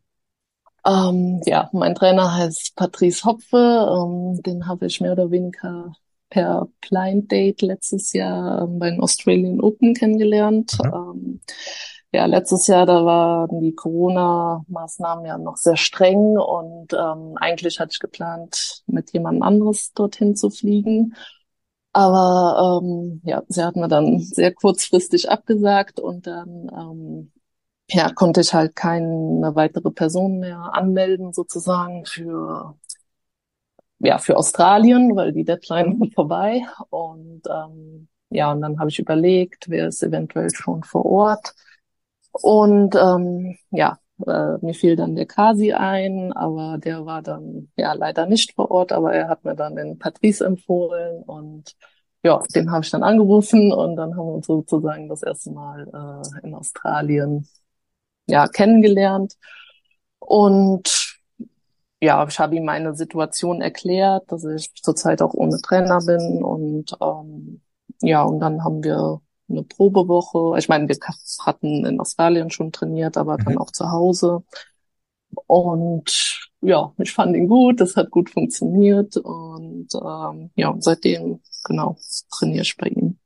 Ähm, 0.88 1.42
ja, 1.46 1.70
mein 1.74 1.96
Trainer 1.96 2.34
heißt 2.34 2.76
Patrice 2.76 3.26
Hopfe. 3.26 3.58
Ähm, 3.58 4.42
den 4.42 4.68
habe 4.68 4.86
ich 4.86 5.02
mehr 5.02 5.12
oder 5.12 5.32
weniger 5.32 5.94
per 6.30 6.68
Blind 6.82 7.32
Date 7.32 7.62
letztes 7.62 8.14
Jahr 8.14 8.64
ähm, 8.64 8.80
bei 8.80 8.90
den 8.90 9.02
Australian 9.02 9.62
Open 9.62 9.94
kennengelernt. 9.94 10.78
Mhm. 10.84 10.94
Ähm, 10.94 11.42
ja, 12.14 12.26
letztes 12.26 12.68
Jahr, 12.68 12.86
da 12.86 13.04
waren 13.04 13.60
die 13.60 13.76
Corona-Maßnahmen 13.76 15.26
ja 15.26 15.38
noch 15.38 15.58
sehr 15.58 15.76
streng 15.76 16.38
und 16.38 16.94
ähm, 16.94 17.34
eigentlich 17.36 17.80
hatte 17.80 17.92
ich 17.92 18.00
geplant, 18.00 18.82
mit 18.88 19.12
jemand 19.12 19.44
anderes 19.44 19.92
dorthin 19.94 20.36
zu 20.36 20.50
fliegen. 20.50 21.16
Aber 21.92 22.82
ähm, 22.82 23.22
ja, 23.26 23.44
sie 23.50 23.64
hat 23.64 23.76
mir 23.76 23.88
dann 23.90 24.20
sehr 24.20 24.54
kurzfristig 24.54 25.30
abgesagt 25.30 26.00
und 26.00 26.28
dann 26.28 26.70
ähm, 26.74 27.32
ja, 27.90 28.12
konnte 28.14 28.42
ich 28.42 28.54
halt 28.54 28.76
keine 28.76 29.56
weitere 29.56 29.92
Person 29.92 30.40
mehr 30.40 30.74
anmelden 30.74 31.34
sozusagen 31.34 32.06
für 32.06 32.76
ja 34.00 34.18
für 34.20 34.38
Australien, 34.38 35.16
weil 35.16 35.34
die 35.34 35.44
Deadline 35.46 36.00
war 36.00 36.10
vorbei. 36.14 36.64
Und 36.90 37.44
ähm, 37.50 38.08
ja 38.30 38.52
und 38.52 38.62
dann 38.62 38.80
habe 38.80 38.90
ich 38.90 39.00
überlegt, 39.00 39.70
wer 39.70 39.88
ist 39.88 40.04
eventuell 40.04 40.50
schon 40.54 40.84
vor 40.84 41.06
Ort. 41.06 41.56
Und 42.32 42.96
ähm, 42.96 43.58
ja 43.72 44.00
äh, 44.26 44.58
mir 44.62 44.74
fiel 44.74 44.96
dann 44.96 45.16
der 45.16 45.26
Kasi 45.26 45.74
ein, 45.74 46.34
aber 46.34 46.78
der 46.78 47.06
war 47.06 47.22
dann 47.22 47.72
ja 47.78 47.94
leider 47.94 48.26
nicht 48.26 48.54
vor 48.54 48.72
Ort, 48.72 48.92
aber 48.92 49.14
er 49.14 49.30
hat 49.30 49.44
mir 49.46 49.56
dann 49.56 49.76
den 49.76 50.00
Patrice 50.00 50.46
empfohlen 50.46 51.24
und 51.24 51.76
ja, 52.24 52.42
den 52.56 52.72
habe 52.72 52.84
ich 52.84 52.90
dann 52.92 53.04
angerufen 53.04 53.72
und 53.72 53.96
dann 53.96 54.16
haben 54.16 54.28
wir 54.28 54.34
uns 54.34 54.48
sozusagen 54.48 55.08
das 55.08 55.24
erste 55.24 55.52
Mal 55.52 55.88
äh, 56.42 56.48
in 56.48 56.56
Australien 56.56 57.48
ja, 58.28 58.48
kennengelernt. 58.48 59.36
Und 60.20 61.18
ja, 62.02 62.28
ich 62.28 62.40
habe 62.40 62.56
ihm 62.56 62.66
meine 62.66 62.96
Situation 62.96 63.62
erklärt, 63.62 64.32
dass 64.32 64.44
ich 64.46 64.74
zurzeit 64.76 65.22
auch 65.22 65.34
ohne 65.34 65.60
Trainer 65.62 66.00
bin 66.06 66.44
und 66.44 66.96
ähm, 67.02 67.62
ja, 68.02 68.22
und 68.24 68.40
dann 68.40 68.64
haben 68.64 68.84
wir 68.84 69.22
eine 69.50 69.64
Probewoche. 69.64 70.58
Ich 70.60 70.70
meine, 70.70 70.88
wir 70.88 70.98
hatten 71.46 71.86
in 71.86 72.00
Australien 72.00 72.52
schon 72.52 72.72
trainiert, 72.72 73.18
aber 73.18 73.38
mhm. 73.40 73.46
dann 73.46 73.58
auch 73.58 73.72
zu 73.72 73.92
Hause. 73.92 74.44
Und 75.48 76.50
ja, 76.62 76.94
ich 76.98 77.14
fand 77.14 77.36
ihn 77.36 77.48
gut, 77.48 77.80
das 77.80 77.96
hat 77.96 78.12
gut 78.12 78.30
funktioniert 78.30 79.18
und 79.18 79.88
ähm, 79.94 80.52
ja, 80.56 80.76
seitdem 80.80 81.42
genau 81.64 81.98
trainiere 82.32 82.64
ich 82.64 82.78
bei 82.78 82.88
ihm. 82.88 83.20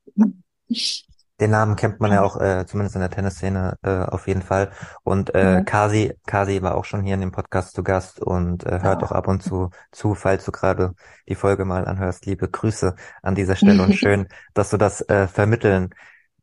Den 1.41 1.51
Namen 1.51 1.75
kennt 1.75 1.99
man 1.99 2.11
ja 2.11 2.21
auch, 2.21 2.39
äh, 2.39 2.65
zumindest 2.67 2.95
in 2.95 3.01
der 3.01 3.09
Tennisszene, 3.09 3.77
äh, 3.81 3.89
auf 3.89 4.27
jeden 4.27 4.43
Fall. 4.43 4.69
Und 5.03 5.33
äh, 5.33 5.59
mhm. 5.59 5.65
Kasi, 5.65 6.13
Kasi 6.27 6.61
war 6.61 6.75
auch 6.75 6.85
schon 6.85 7.01
hier 7.01 7.15
in 7.15 7.21
dem 7.21 7.31
Podcast 7.31 7.73
zu 7.73 7.81
Gast 7.81 8.21
und 8.21 8.63
äh, 8.63 8.79
hört 8.81 9.01
ja. 9.01 9.07
auch 9.07 9.11
ab 9.11 9.27
und 9.27 9.41
zu 9.41 9.71
zu, 9.91 10.13
falls 10.13 10.45
du 10.45 10.51
gerade 10.51 10.93
die 11.27 11.33
Folge 11.33 11.65
mal 11.65 11.87
anhörst. 11.87 12.27
Liebe 12.27 12.47
Grüße 12.47 12.95
an 13.23 13.33
dieser 13.33 13.55
Stelle 13.55 13.81
und 13.81 13.95
schön, 13.95 14.27
dass 14.53 14.69
du 14.69 14.77
das 14.77 15.01
äh, 15.09 15.27
vermitteln 15.27 15.89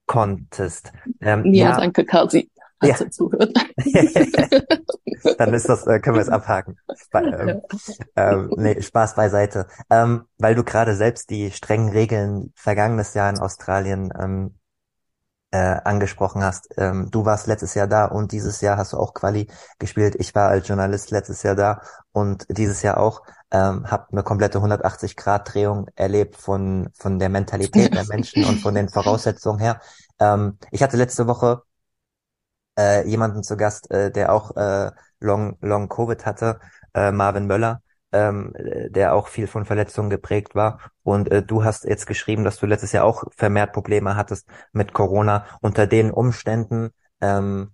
konntest. 0.07 0.93
Ähm, 1.21 1.45
ja, 1.55 1.71
ja, 1.71 1.77
danke, 1.77 2.05
Kasi. 2.05 2.51
Ja. 2.83 2.95
zuhört. 3.11 3.53
Dann 5.39 5.55
ist 5.55 5.69
das, 5.69 5.87
äh, 5.87 6.01
können 6.01 6.17
wir 6.17 6.23
es 6.23 6.29
abhaken. 6.29 6.77
Ähm, 7.15 7.63
ähm, 8.17 8.51
nee, 8.57 8.83
Spaß 8.83 9.15
beiseite. 9.15 9.67
Ähm, 9.89 10.25
weil 10.37 10.55
du 10.55 10.63
gerade 10.63 10.95
selbst 10.95 11.31
die 11.31 11.51
strengen 11.51 11.89
Regeln 11.89 12.53
vergangenes 12.55 13.15
Jahr 13.15 13.31
in 13.31 13.39
Australien 13.39 14.13
ähm, 14.19 14.58
äh, 15.51 15.59
angesprochen 15.85 16.43
hast. 16.45 16.69
Ähm, 16.77 17.11
du 17.11 17.25
warst 17.25 17.47
letztes 17.47 17.75
Jahr 17.75 17.87
da 17.87 18.07
und 18.07 18.33
dieses 18.33 18.61
Jahr 18.61 18.77
hast 18.77 18.93
du 18.93 18.99
auch 18.99 19.15
Quali 19.15 19.49
gespielt. 19.79 20.15
Ich 20.19 20.35
war 20.35 20.49
als 20.49 20.69
Journalist 20.69 21.11
letztes 21.11 21.43
Jahr 21.43 21.55
da 21.55 21.81
und 22.13 22.47
dieses 22.51 22.83
Jahr 22.83 22.99
auch. 22.99 23.23
Ähm, 23.51 23.91
habe 23.91 24.09
eine 24.13 24.23
komplette 24.23 24.61
180-Grad-Drehung 24.61 25.89
erlebt 25.97 26.37
von 26.37 26.91
von 26.95 27.19
der 27.19 27.31
Mentalität 27.31 27.95
der 27.95 28.05
Menschen 28.07 28.45
und 28.45 28.61
von 28.61 28.75
den 28.75 28.89
Voraussetzungen 28.91 29.59
her. 29.59 29.81
Ähm, 30.21 30.59
ich 30.71 30.83
hatte 30.83 30.99
letzte 30.99 31.27
Woche 31.27 31.63
äh, 32.79 33.07
jemanden 33.09 33.43
zu 33.43 33.57
Gast, 33.57 33.91
äh, 33.91 34.11
der 34.11 34.33
auch 34.33 34.57
äh, 34.57 34.91
Long, 35.21 35.57
Long 35.61 35.89
Covid 35.89 36.25
hatte, 36.27 36.61
äh, 36.95 37.11
Marvin 37.13 37.47
Möller, 37.47 37.83
ähm, 38.13 38.53
der 38.89 39.15
auch 39.15 39.29
viel 39.29 39.47
von 39.47 39.65
Verletzungen 39.65 40.11
geprägt 40.11 40.55
war. 40.55 40.81
Und 41.03 41.31
äh, 41.31 41.43
du 41.43 41.65
hast 41.65 41.85
jetzt 41.85 42.07
geschrieben, 42.07 42.45
dass 42.45 42.59
du 42.59 42.67
letztes 42.67 42.93
Jahr 42.93 43.05
auch 43.05 43.25
vermehrt 43.37 43.73
Probleme 43.73 44.17
hattest 44.17 44.49
mit 44.73 44.93
Corona. 44.93 45.47
Unter 45.61 45.87
den 45.87 46.11
Umständen, 46.11 46.91
ähm, 47.21 47.73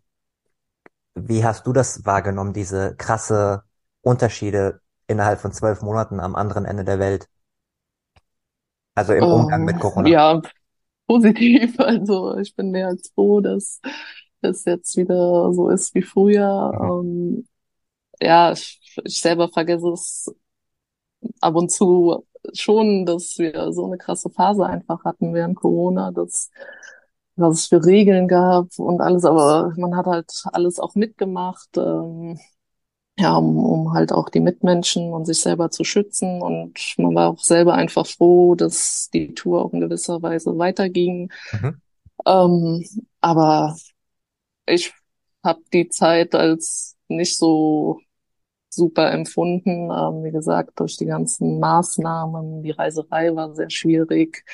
wie 1.15 1.45
hast 1.45 1.67
du 1.67 1.73
das 1.73 2.05
wahrgenommen, 2.07 2.53
diese 2.53 2.95
krasse 2.97 3.65
Unterschiede 4.03 4.81
innerhalb 5.09 5.41
von 5.41 5.53
zwölf 5.53 5.83
Monaten 5.83 6.21
am 6.21 6.35
anderen 6.37 6.65
Ende 6.65 6.85
der 6.85 6.99
Welt? 6.99 7.29
Also 8.97 9.13
im 9.15 9.23
Umgang 9.25 9.65
mit 9.65 9.77
Ähm, 9.77 9.81
Corona. 9.81 10.09
ja, 10.09 10.41
positiv. 11.09 11.79
Also 11.81 12.37
ich 12.39 12.55
bin 12.57 12.71
mehr 12.71 12.89
als 12.89 13.11
froh, 13.15 13.41
dass 13.41 13.81
es 14.43 14.65
jetzt 14.65 14.97
wieder 14.97 15.53
so 15.53 15.71
ist 15.71 15.95
wie 15.95 16.03
früher. 16.03 16.73
Mhm. 16.73 16.91
Ähm, 16.91 17.49
ja, 18.21 18.53
ich, 18.53 18.81
ich 19.05 19.21
selber 19.21 19.49
vergesse 19.49 19.89
es 19.93 20.35
ab 21.41 21.55
und 21.57 21.71
zu 21.71 22.27
schon, 22.53 23.07
dass 23.07 23.39
wir 23.39 23.73
so 23.73 23.87
eine 23.87 23.99
krasse 23.99 24.31
Phase 24.31 24.67
einfach 24.67 25.05
hatten 25.05 25.35
während 25.35 25.57
Corona, 25.57 26.11
dass 26.11 26.51
was 27.37 27.61
es 27.61 27.67
für 27.67 27.85
Regeln 27.85 28.29
gab 28.29 28.79
und 28.79 29.01
alles, 29.01 29.25
aber 29.25 29.73
man 29.77 29.97
hat 29.97 30.07
halt 30.07 30.31
alles 30.53 30.79
auch 30.79 30.95
mitgemacht, 30.95 31.69
ähm, 31.77 32.39
ja, 33.19 33.37
um, 33.37 33.57
um 33.59 33.93
halt 33.93 34.13
auch 34.13 34.29
die 34.29 34.41
Mitmenschen 34.41 35.13
und 35.13 35.25
sich 35.25 35.41
selber 35.41 35.71
zu 35.71 35.85
schützen 35.85 36.43
und 36.43 36.95
man 36.99 37.15
war 37.15 37.31
auch 37.31 37.39
selber 37.39 37.75
einfach 37.75 38.07
froh, 38.07 38.55
dass 38.55 39.09
die 39.13 39.35
Tour 39.35 39.65
auch 39.65 39.73
in 39.73 39.81
gewisser 39.81 40.23
Weise 40.23 40.57
weiterging. 40.59 41.31
Mhm. 41.53 41.81
Ähm, 42.27 42.85
aber 43.21 43.77
ich 44.67 44.93
habe 45.43 45.61
die 45.73 45.89
Zeit 45.89 46.35
als 46.35 46.97
nicht 47.09 47.37
so 47.37 48.01
super 48.75 49.11
empfunden. 49.13 49.91
Ähm, 49.91 50.25
wie 50.25 50.33
gesagt, 50.33 50.79
durch 50.81 50.97
die 50.97 51.07
ganzen 51.07 51.59
Maßnahmen, 51.61 52.63
die 52.63 52.71
Reiserei 52.73 53.35
war 53.35 53.55
sehr 53.55 53.71
schwierig. 53.71 54.45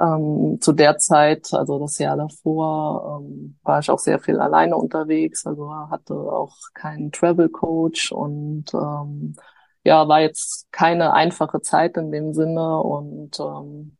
Ähm, 0.00 0.58
zu 0.60 0.72
der 0.72 0.96
Zeit, 0.96 1.52
also 1.52 1.78
das 1.78 1.98
Jahr 1.98 2.16
davor, 2.16 3.20
ähm, 3.22 3.58
war 3.62 3.80
ich 3.80 3.90
auch 3.90 3.98
sehr 3.98 4.18
viel 4.18 4.40
alleine 4.40 4.76
unterwegs, 4.76 5.44
also 5.46 5.70
hatte 5.90 6.14
auch 6.14 6.56
keinen 6.72 7.12
Travel 7.12 7.50
Coach 7.50 8.10
und 8.10 8.72
ähm, 8.72 9.36
ja, 9.84 10.08
war 10.08 10.20
jetzt 10.20 10.72
keine 10.72 11.12
einfache 11.12 11.60
Zeit 11.60 11.96
in 11.98 12.10
dem 12.12 12.32
Sinne 12.32 12.78
und 12.78 13.38
ähm, 13.40 13.98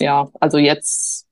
ja, 0.00 0.28
also 0.40 0.56
jetzt 0.56 1.26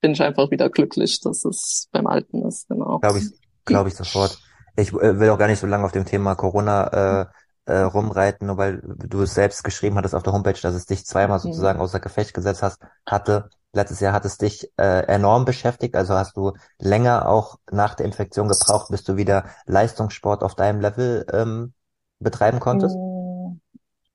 bin 0.00 0.12
ich 0.12 0.22
einfach 0.22 0.50
wieder 0.50 0.70
glücklich, 0.70 1.20
dass 1.20 1.44
es 1.44 1.88
beim 1.92 2.06
Alten 2.06 2.46
ist, 2.46 2.68
genau. 2.68 2.98
Glaube 3.00 3.18
ich, 3.18 3.30
glaube 3.64 3.88
ich 3.90 3.94
sofort. 3.94 4.38
Ich 4.76 4.92
äh, 4.92 5.18
will 5.20 5.30
auch 5.30 5.38
gar 5.38 5.48
nicht 5.48 5.60
so 5.60 5.66
lange 5.66 5.84
auf 5.84 5.92
dem 5.92 6.04
Thema 6.04 6.34
Corona 6.34 7.22
äh, 7.66 7.72
äh, 7.72 7.78
rumreiten, 7.80 8.46
nur 8.46 8.56
weil 8.58 8.80
du 8.82 9.22
es 9.22 9.34
selbst 9.34 9.64
geschrieben 9.64 9.96
hattest 9.96 10.14
auf 10.14 10.22
der 10.22 10.32
Homepage, 10.32 10.60
dass 10.60 10.74
es 10.74 10.86
dich 10.86 11.06
zweimal 11.06 11.38
Mhm. 11.44 11.68
sozusagen 11.68 11.80
außer 11.80 12.00
Gefecht 12.00 12.34
gesetzt 12.34 12.62
hast, 12.62 12.80
hatte. 13.06 13.50
Letztes 13.72 14.00
Jahr 14.00 14.12
hat 14.12 14.24
es 14.24 14.38
dich 14.38 14.70
äh, 14.76 15.00
enorm 15.06 15.44
beschäftigt, 15.44 15.96
also 15.96 16.14
hast 16.14 16.36
du 16.36 16.52
länger 16.78 17.28
auch 17.28 17.58
nach 17.72 17.94
der 17.94 18.06
Infektion 18.06 18.48
gebraucht, 18.48 18.88
bis 18.90 19.02
du 19.02 19.16
wieder 19.16 19.46
Leistungssport 19.66 20.42
auf 20.44 20.54
deinem 20.54 20.80
Level 20.80 21.26
ähm, 21.32 21.74
betreiben 22.20 22.60
konntest? 22.60 23.00
Mm, 23.00 23.60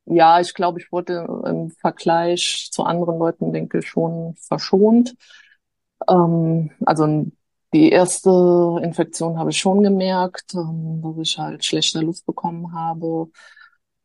Ja, 0.08 0.40
ich 0.42 0.54
glaube, 0.56 0.80
ich 0.82 0.92
wurde 0.92 1.28
im 1.46 1.72
Vergleich 1.72 2.70
zu 2.72 2.84
anderen 2.84 3.20
Leuten, 3.20 3.54
denke 3.54 3.80
ich, 3.80 3.90
schon 3.90 4.36
verschont. 4.38 5.16
Ähm, 6.10 6.72
also 6.86 7.26
die 7.74 7.90
erste 7.92 8.80
Infektion 8.84 9.38
habe 9.38 9.52
ich 9.52 9.60
schon 9.60 9.84
gemerkt, 9.84 10.54
ähm, 10.56 11.02
dass 11.04 11.18
ich 11.20 11.38
halt 11.38 11.64
schlechte 11.64 12.00
Luft 12.02 12.26
bekommen 12.26 12.74
habe. 12.74 13.30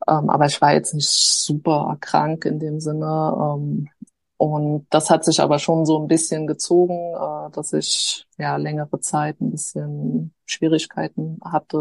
Ähm, 0.06 0.28
aber 0.30 0.47
ich 0.47 0.61
war 0.61 0.75
jetzt 0.75 0.94
nicht 0.94 1.09
super 1.09 1.97
krank 2.00 2.44
in 2.44 2.59
dem 2.59 2.80
Sinne. 2.80 3.35
Ähm, 3.56 3.88
und 4.37 4.87
das 4.90 5.11
hat 5.11 5.25
sich 5.25 5.40
aber 5.40 5.59
schon 5.59 5.87
so 5.87 5.99
ein 6.02 6.09
bisschen 6.09 6.47
gezogen, 6.47 7.14
äh, 7.14 7.50
dass 7.52 7.73
ich 7.73 8.26
ja 8.38 8.56
längere 8.56 9.00
Zeit 9.00 9.40
ein 9.40 9.50
bisschen 9.50 10.35
Schwierigkeiten 10.47 11.38
hatte, 11.44 11.78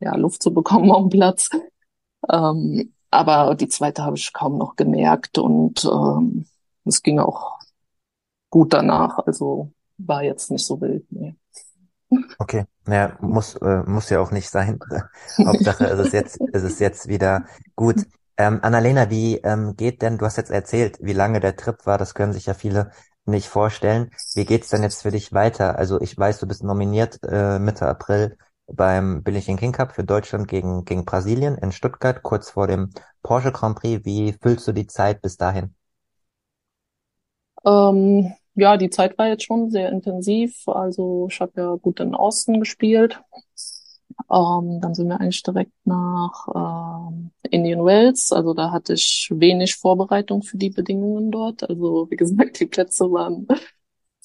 ja, 0.00 0.16
Luft 0.16 0.42
zu 0.42 0.52
bekommen 0.52 0.90
am 0.94 1.08
Platz. 1.08 1.50
Aber 3.10 3.54
die 3.54 3.68
zweite 3.68 4.02
habe 4.02 4.16
ich 4.16 4.32
kaum 4.32 4.58
noch 4.58 4.76
gemerkt 4.76 5.38
und 5.38 5.84
es 6.84 7.02
ging 7.02 7.18
auch 7.20 7.58
gut 8.50 8.72
danach. 8.72 9.18
Also 9.26 9.72
war 9.98 10.22
jetzt 10.22 10.50
nicht 10.50 10.64
so 10.64 10.80
wild. 10.80 11.04
Nee. 11.10 11.36
Okay, 12.38 12.64
naja, 12.86 13.16
muss, 13.20 13.56
äh, 13.56 13.82
muss 13.86 14.10
ja 14.10 14.20
auch 14.20 14.30
nicht 14.30 14.48
sein. 14.50 14.78
Hauptsache, 15.44 15.84
es 15.84 16.06
ist 16.06 16.12
jetzt, 16.12 16.40
es 16.52 16.62
ist 16.62 16.80
jetzt 16.80 17.08
wieder 17.08 17.44
gut. 17.74 18.06
Ähm, 18.36 18.60
Annalena, 18.62 19.10
wie 19.10 19.36
ähm, 19.38 19.76
geht 19.76 20.02
denn, 20.02 20.18
du 20.18 20.26
hast 20.26 20.36
jetzt 20.36 20.50
erzählt, 20.50 20.98
wie 21.00 21.12
lange 21.12 21.40
der 21.40 21.56
Trip 21.56 21.86
war, 21.86 21.98
das 21.98 22.14
können 22.14 22.32
sich 22.32 22.46
ja 22.46 22.54
viele 22.54 22.90
nicht 23.26 23.48
vorstellen. 23.48 24.10
Wie 24.34 24.44
geht's 24.44 24.68
denn 24.70 24.82
jetzt 24.82 25.02
für 25.02 25.10
dich 25.10 25.32
weiter? 25.32 25.78
Also 25.78 26.00
ich 26.00 26.16
weiß, 26.16 26.40
du 26.40 26.46
bist 26.46 26.62
nominiert 26.62 27.20
äh, 27.22 27.58
Mitte 27.58 27.86
April 27.86 28.36
beim 28.66 29.22
Billie 29.22 29.40
Jean 29.40 29.56
King 29.56 29.72
Cup 29.72 29.92
für 29.92 30.04
Deutschland 30.04 30.48
gegen, 30.48 30.84
gegen 30.84 31.04
Brasilien 31.04 31.56
in 31.56 31.72
Stuttgart, 31.72 32.22
kurz 32.22 32.50
vor 32.50 32.66
dem 32.66 32.90
Porsche 33.22 33.52
Grand 33.52 33.78
Prix. 33.78 34.04
Wie 34.04 34.32
füllst 34.32 34.66
du 34.66 34.72
die 34.72 34.86
Zeit 34.86 35.22
bis 35.22 35.36
dahin? 35.36 35.74
Ähm, 37.64 38.34
ja, 38.54 38.76
die 38.76 38.90
Zeit 38.90 39.18
war 39.18 39.28
jetzt 39.28 39.44
schon 39.44 39.70
sehr 39.70 39.90
intensiv. 39.90 40.66
Also 40.68 41.28
ich 41.30 41.40
habe 41.40 41.52
ja 41.56 41.74
gut 41.76 42.00
in 42.00 42.14
Austin 42.14 42.60
gespielt. 42.60 43.20
Ähm, 44.30 44.80
dann 44.80 44.94
sind 44.94 45.08
wir 45.08 45.20
eigentlich 45.20 45.42
direkt 45.42 45.72
nach 45.84 46.46
ähm, 46.54 47.30
Indian 47.50 47.84
Wells. 47.84 48.32
Also 48.32 48.54
da 48.54 48.70
hatte 48.70 48.94
ich 48.94 49.28
wenig 49.34 49.76
Vorbereitung 49.76 50.42
für 50.42 50.56
die 50.56 50.70
Bedingungen 50.70 51.30
dort. 51.30 51.68
Also 51.68 52.08
wie 52.10 52.16
gesagt, 52.16 52.60
die 52.60 52.66
Plätze 52.66 53.10
waren 53.10 53.46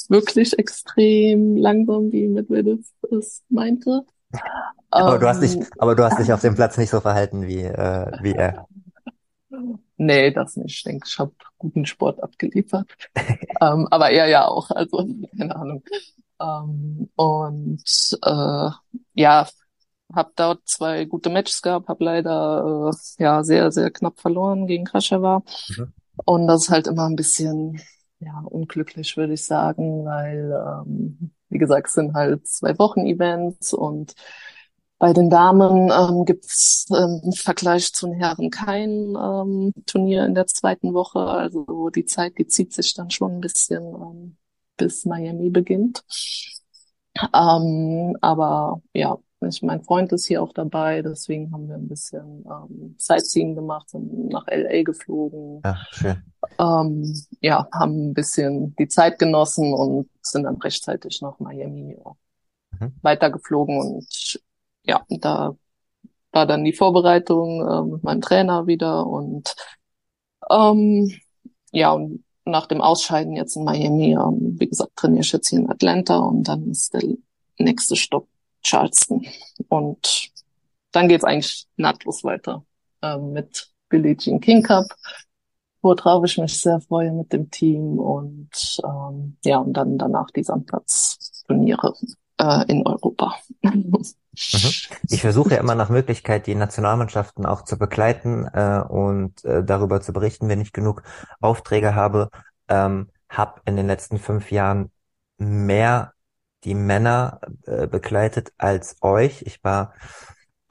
wirklich 0.10 0.58
extrem 0.58 1.58
langsam, 1.58 2.12
wie 2.12 2.28
Medvedev 2.28 2.82
es 3.12 3.44
meinte. 3.50 4.06
Aber 4.92 5.20
du 5.20 5.28
hast 5.28 5.42
dich, 5.42 5.56
Ähm, 5.56 5.68
aber 5.78 5.96
du 5.96 6.04
hast 6.04 6.20
dich 6.20 6.32
auf 6.34 6.42
dem 6.42 6.56
Platz 6.56 6.78
nicht 6.78 6.90
so 6.90 7.00
verhalten 7.00 7.48
wie, 7.48 7.62
äh, 7.62 8.12
wie 8.22 8.34
er. 8.34 8.68
nee, 10.00 10.32
das 10.32 10.56
nicht. 10.56 10.78
Ich 10.78 10.84
denke, 10.84 11.08
ich 11.08 11.20
habe 11.20 11.32
guten 11.58 11.86
Sport 11.86 12.22
abgeliefert. 12.24 12.92
Ähm, 13.62 13.88
aber 13.92 14.10
er 14.12 14.28
ja 14.28 14.48
auch. 14.48 14.72
Also 14.72 15.06
keine 15.38 15.54
Ahnung. 15.54 15.84
Ähm, 16.40 17.10
und 17.16 17.84
äh, 18.24 18.70
ja, 19.16 19.48
habe 20.14 20.32
dort 20.38 20.62
zwei 20.66 21.04
gute 21.04 21.30
Matches 21.30 21.62
gehabt, 21.62 21.90
habe 21.90 22.04
leider 22.06 22.92
äh, 22.92 23.24
ja 23.24 23.44
sehr, 23.44 23.72
sehr 23.74 23.92
knapp 23.92 24.20
verloren 24.20 24.66
gegen 24.66 24.86
Kraschewa. 24.86 25.44
Mhm. 25.70 25.94
Und 26.26 26.48
das 26.48 26.64
ist 26.64 26.70
halt 26.70 26.88
immer 26.88 27.06
ein 27.08 27.18
bisschen 27.18 27.82
ja 28.20 28.40
unglücklich, 28.46 29.18
würde 29.18 29.34
ich 29.34 29.46
sagen, 29.46 30.06
weil 30.06 30.52
ähm, 30.52 31.32
wie 31.50 31.58
gesagt, 31.58 31.88
es 31.88 31.94
sind 31.94 32.14
halt 32.14 32.48
zwei 32.48 32.78
Wochen 32.80 33.06
Events 33.06 33.74
und 33.74 34.14
bei 35.00 35.14
den 35.14 35.30
Damen 35.30 35.90
ähm, 35.92 36.26
gibt's 36.26 36.86
ähm, 36.92 37.22
im 37.24 37.32
Vergleich 37.34 37.94
zu 37.94 38.08
den 38.08 38.16
Herren 38.20 38.50
kein 38.50 39.16
ähm, 39.18 39.74
Turnier 39.86 40.26
in 40.26 40.36
der 40.36 40.48
zweiten 40.48 40.94
Woche. 40.94 41.20
Also 41.22 41.90
die 41.90 42.06
Zeit, 42.06 42.38
die 42.38 42.48
zieht 42.48 42.74
sich 42.74 42.94
dann 42.94 43.10
schon 43.10 43.38
ein 43.38 43.42
bisschen 43.42 43.84
ähm, 43.96 44.38
bis 44.78 45.06
Miami 45.06 45.50
beginnt. 45.50 46.04
Ähm, 47.34 48.16
aber 48.22 48.82
ja, 48.94 49.18
ich, 49.48 49.62
mein 49.62 49.84
Freund 49.84 50.12
ist 50.12 50.28
hier 50.28 50.42
auch 50.44 50.54
dabei, 50.54 51.02
deswegen 51.02 51.52
haben 51.52 51.68
wir 51.68 51.76
ein 51.76 51.88
bisschen 51.88 52.46
ähm, 52.46 52.96
Sightseeing 52.98 53.56
gemacht, 53.56 53.90
sind 53.90 54.30
nach 54.30 54.48
LA 54.48 54.84
geflogen, 54.84 55.62
Ja, 55.64 55.78
schön. 55.92 56.24
ähm, 56.60 57.14
ja, 57.42 57.68
haben 57.74 58.10
ein 58.12 58.14
bisschen 58.14 58.76
die 58.78 58.88
Zeit 58.88 59.20
genossen 59.20 59.74
und 59.74 60.10
sind 60.22 60.44
dann 60.44 60.58
rechtzeitig 60.58 61.22
nach 61.22 61.40
Miami 61.40 61.98
ja, 61.98 62.14
Mhm. 62.72 62.94
weitergeflogen 63.02 63.80
und 63.80 64.40
ja, 64.84 65.06
da 65.10 65.56
war 66.32 66.46
dann 66.46 66.64
die 66.64 66.74
Vorbereitung 66.74 67.68
äh, 67.68 67.82
mit 67.84 68.04
meinem 68.04 68.22
Trainer 68.22 68.68
wieder 68.68 69.06
und 69.08 69.56
ähm, 70.50 71.12
ja, 71.72 71.92
und 71.92 72.24
nach 72.46 72.68
dem 72.68 72.82
Ausscheiden 72.82 73.36
jetzt 73.36 73.56
in 73.56 73.64
Miami, 73.64 74.14
ähm, 74.14 74.56
wie 74.60 74.68
gesagt, 74.68 74.96
trainiere 74.96 75.22
ich 75.22 75.32
jetzt 75.32 75.50
hier 75.50 75.60
in 75.60 75.70
Atlanta 75.70 76.18
und 76.18 76.44
dann 76.44 76.72
ist 76.72 76.94
der 76.94 77.04
nächste 77.58 77.96
Stopp 77.96 78.28
Charleston. 78.64 79.26
Und 79.68 80.32
dann 80.92 81.08
geht's 81.08 81.24
eigentlich 81.24 81.68
nahtlos 81.78 82.24
weiter 82.24 82.66
ähm, 83.02 83.34
mit 83.34 83.72
Billie 83.90 84.18
Jean 84.18 84.40
King 84.40 84.64
Cup, 84.64 84.86
worauf 85.82 86.26
ich 86.26 86.38
mich 86.38 86.60
sehr 86.60 86.80
freue 86.82 87.12
mit 87.12 87.32
dem 87.34 87.50
Team 87.52 88.00
und 88.00 88.50
ähm, 88.84 89.38
ja, 89.46 89.60
und 89.60 89.74
dann 89.74 89.98
danach 89.98 90.30
die 90.32 90.44
Sandplatzturniere 90.44 91.94
äh, 92.38 92.66
in 92.68 92.86
Europa. 92.86 93.36
Ich 94.34 95.22
versuche 95.22 95.52
ja 95.52 95.58
immer 95.58 95.76
nach 95.76 95.90
Möglichkeit, 95.90 96.48
die 96.48 96.56
Nationalmannschaften 96.56 97.46
auch 97.46 97.64
zu 97.64 97.78
begleiten 97.78 98.46
äh, 98.46 98.82
und 98.88 99.44
äh, 99.44 99.64
darüber 99.64 100.02
zu 100.02 100.14
berichten, 100.14 100.50
wenn 100.50 100.62
ich 100.62 100.74
genug 100.74 101.04
Aufträge 101.42 101.96
habe. 101.96 102.30
Ähm, 102.68 103.10
hab 103.28 103.62
in 103.66 103.76
den 103.76 103.88
letzten 103.88 104.18
fünf 104.18 104.52
Jahren 104.52 104.92
mehr 105.38 106.14
die 106.64 106.76
Männer 106.76 107.40
äh, 107.66 107.88
begleitet 107.88 108.54
als 108.58 108.98
euch. 109.02 109.44
Ich 109.44 109.64
war 109.64 109.94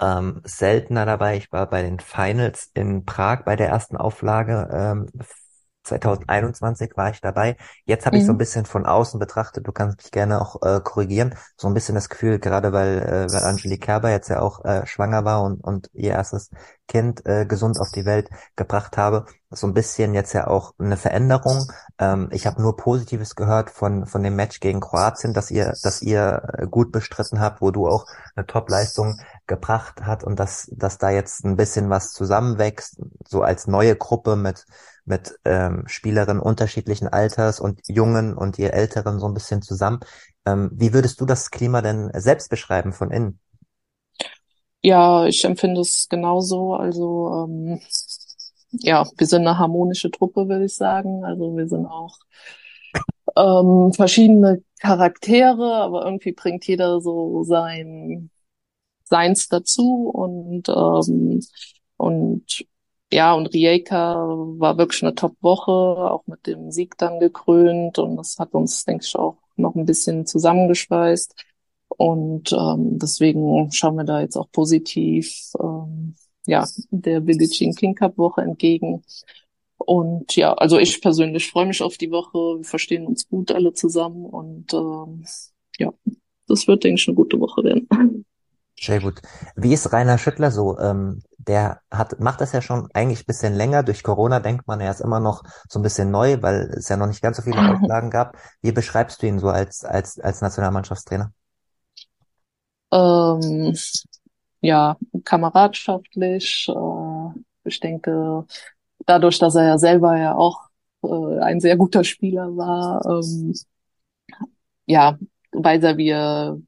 ähm, 0.01 0.41
seltener 0.45 1.07
dabei. 1.07 1.37
Ich 1.37 1.53
war 1.53 1.69
bei 1.69 1.83
den 1.83 2.01
Finals 2.01 2.71
in 2.75 3.05
Prag 3.05 3.45
bei 3.45 3.57
der 3.57 3.69
ersten 3.69 3.97
Auflage. 3.97 4.69
Ähm, 4.73 5.09
2021 5.89 6.97
war 6.97 7.11
ich 7.11 7.21
dabei. 7.21 7.57
Jetzt 7.85 8.07
habe 8.07 8.17
ich 8.17 8.25
so 8.25 8.33
ein 8.33 8.35
mhm. 8.37 8.39
bisschen 8.39 8.67
von 8.67 8.87
außen 8.87 9.19
betrachtet, 9.19 9.67
du 9.67 9.73
kannst 9.73 9.99
mich 9.99 10.11
gerne 10.11 10.41
auch 10.41 10.63
äh, 10.63 10.81
korrigieren, 10.83 11.35
so 11.57 11.69
ein 11.69 11.75
bisschen 11.75 11.95
das 11.95 12.09
Gefühl, 12.09 12.39
gerade 12.39 12.73
weil, 12.73 12.99
äh, 12.99 13.33
weil 13.33 13.43
Angelique 13.43 13.85
Kerber 13.85 14.11
jetzt 14.11 14.29
ja 14.29 14.41
auch 14.41 14.65
äh, 14.65 14.87
schwanger 14.87 15.25
war 15.25 15.43
und, 15.43 15.63
und 15.65 15.91
ihr 15.95 16.13
erstes 16.13 16.51
Kind 16.89 17.27
äh, 17.27 17.45
gesund 17.47 17.79
auf 17.79 17.91
die 17.91 18.07
Welt 18.07 18.31
gebracht 18.57 18.97
habe, 18.97 19.27
so 19.51 19.67
ein 19.67 19.75
bisschen 19.75 20.15
jetzt 20.15 20.33
ja 20.33 20.47
auch 20.47 20.75
eine 20.79 20.97
Veränderung. 20.97 21.71
Ähm, 21.99 22.29
ich 22.33 22.47
habe 22.47 22.61
nur 22.61 22.77
Positives 22.77 23.35
gehört 23.35 23.71
von 23.71 24.07
von 24.07 24.23
dem 24.23 24.37
Match 24.37 24.61
gegen 24.61 24.81
Kroatien, 24.81 25.35
dass 25.35 25.51
ihr 25.51 25.75
dass 25.83 26.03
ihr 26.03 26.43
äh, 26.57 26.67
gut 26.67 26.93
bestritten 26.93 27.41
habt, 27.41 27.61
wo 27.61 27.71
du 27.71 27.89
auch 27.89 28.07
eine 28.35 28.47
Top-Leistung 28.47 29.21
gebracht 29.47 30.03
hat 30.03 30.25
und 30.25 30.39
dass 30.39 30.71
dass 30.73 30.99
da 30.99 31.11
jetzt 31.11 31.45
ein 31.45 31.57
bisschen 31.57 31.91
was 31.91 32.13
zusammenwächst, 32.13 33.01
so 33.27 33.43
als 33.43 33.67
neue 33.67 33.97
Gruppe 33.97 34.37
mit 34.37 34.67
mit 35.09 35.39
ähm, 35.45 35.85
Spielerinnen 35.87 36.43
unterschiedlichen 36.43 37.09
Alters 37.09 37.61
und 37.61 37.81
Jungen 37.89 38.37
und 38.37 38.59
ihr 38.59 38.73
Älteren 38.73 39.19
so 39.19 39.27
ein 39.27 39.35
bisschen 39.35 39.63
zusammen. 39.63 40.01
Ähm, 40.47 40.71
wie 40.73 40.93
würdest 40.93 41.21
du 41.21 41.27
das 41.27 41.51
Klima 41.51 41.83
denn 41.83 42.11
selbst 42.15 42.51
beschreiben 42.51 42.93
von 42.93 43.11
innen? 43.11 43.41
Ja, 44.83 45.27
ich 45.27 45.45
empfinde 45.45 45.81
es 45.81 46.09
genauso. 46.09 46.75
Also 46.75 47.47
ähm, 47.49 47.81
ja, 48.71 49.05
wir 49.17 49.27
sind 49.27 49.47
eine 49.47 49.59
harmonische 49.59 50.11
Truppe, 50.11 50.49
würde 50.49 50.67
ich 50.67 50.77
sagen. 50.77 51.25
Also 51.25 51.57
wir 51.57 51.69
sind 51.69 51.87
auch 51.87 52.19
ähm, 53.37 53.93
verschiedene 53.93 54.63
Charaktere, 54.81 55.75
aber 55.75 56.05
irgendwie 56.05 56.33
bringt 56.33 56.67
jeder 56.67 57.01
so 57.01 57.43
sein 57.45 58.31
Seins 59.05 59.49
dazu 59.49 60.11
und 60.11 60.69
ähm, 60.69 61.41
und 61.97 62.65
ja, 63.13 63.35
und 63.35 63.53
Rijeka 63.53 64.17
war 64.59 64.77
wirklich 64.79 65.03
eine 65.03 65.15
Top-Woche, 65.15 65.73
auch 65.73 66.27
mit 66.27 66.47
dem 66.47 66.71
Sieg 66.71 66.99
dann 66.99 67.21
gekrönt 67.21 67.99
und 67.99 68.17
das 68.17 68.39
hat 68.39 68.53
uns, 68.53 68.85
denke 68.85 69.05
ich, 69.05 69.17
auch 69.17 69.39
noch 69.57 69.75
ein 69.75 69.87
bisschen 69.87 70.27
zusammengeschweißt. 70.27 71.35
Und 71.89 72.53
ähm, 72.53 72.99
deswegen 72.99 73.73
schauen 73.73 73.97
wir 73.97 74.05
da 74.05 74.21
jetzt 74.21 74.37
auch 74.37 74.51
positiv 74.53 75.53
ähm, 75.59 76.15
ja, 76.47 76.67
der 76.91 77.21
Billie 77.21 77.49
King 77.49 77.95
Cup 77.95 78.19
Woche 78.19 78.43
entgegen. 78.43 79.03
Und 79.77 80.37
ja, 80.37 80.55
also 80.55 80.79
ich 80.79 81.01
persönlich 81.01 81.51
freue 81.51 81.67
mich 81.67 81.83
auf 81.83 81.97
die 81.97 82.11
Woche. 82.11 82.59
Wir 82.59 82.65
verstehen 82.65 83.07
uns 83.07 83.29
gut 83.29 83.53
alle 83.53 83.73
zusammen 83.73 84.27
und 84.27 84.73
ähm, 84.75 85.25
ja, 85.79 85.93
das 86.47 86.67
wird, 86.67 86.85
denke 86.85 87.01
ich, 87.01 87.09
eine 87.09 87.15
gute 87.15 87.39
Woche 87.39 87.65
werden. 87.65 88.25
Sehr 88.81 89.01
gut. 89.01 89.21
Wie 89.57 89.73
ist 89.73 89.93
Rainer 89.93 90.19
Schüttler 90.19 90.51
so? 90.51 90.79
Ähm, 90.79 91.23
der 91.49 91.81
hat, 91.91 92.21
macht 92.21 92.41
das 92.41 92.53
ja 92.53 92.63
schon 92.63 92.89
eigentlich 92.95 93.27
bisschen 93.27 93.55
länger. 93.55 93.83
Durch 93.83 94.03
Corona 94.03 94.41
denkt 94.41 94.67
man, 94.67 94.81
er 94.81 94.91
ist 94.91 95.01
immer 95.01 95.19
noch 95.19 95.43
so 95.69 95.79
ein 95.79 95.83
bisschen 95.83 96.11
neu, 96.11 96.41
weil 96.43 96.71
es 96.77 96.89
ja 96.89 96.97
noch 96.97 97.07
nicht 97.07 97.23
ganz 97.23 97.39
so 97.39 97.43
viele 97.43 97.59
Auflagen 97.59 98.11
gab. 98.11 98.37
Wie 98.61 98.73
beschreibst 98.73 99.23
du 99.23 99.27
ihn 99.27 99.39
so 99.39 99.49
als, 99.49 99.85
als, 99.85 100.21
als 100.21 100.43
Nationalmannschaftstrainer? 100.43 101.33
Ähm, 102.93 103.75
ja, 104.61 104.97
kameradschaftlich. 105.25 106.69
Äh, 106.69 107.41
ich 107.65 107.81
denke, 107.81 108.45
dadurch, 109.07 109.39
dass 109.39 109.55
er 109.55 109.65
ja 109.65 109.79
selber 109.79 110.17
ja 110.17 110.35
auch 110.35 110.69
äh, 111.03 111.41
ein 111.41 111.61
sehr 111.61 111.77
guter 111.77 112.05
Spieler 112.05 112.57
war, 112.57 113.05
ähm, 113.07 113.55
ja, 114.87 115.19
weiß 115.53 115.83
er, 115.83 115.97
wie 115.97 116.09
er, 116.09 116.59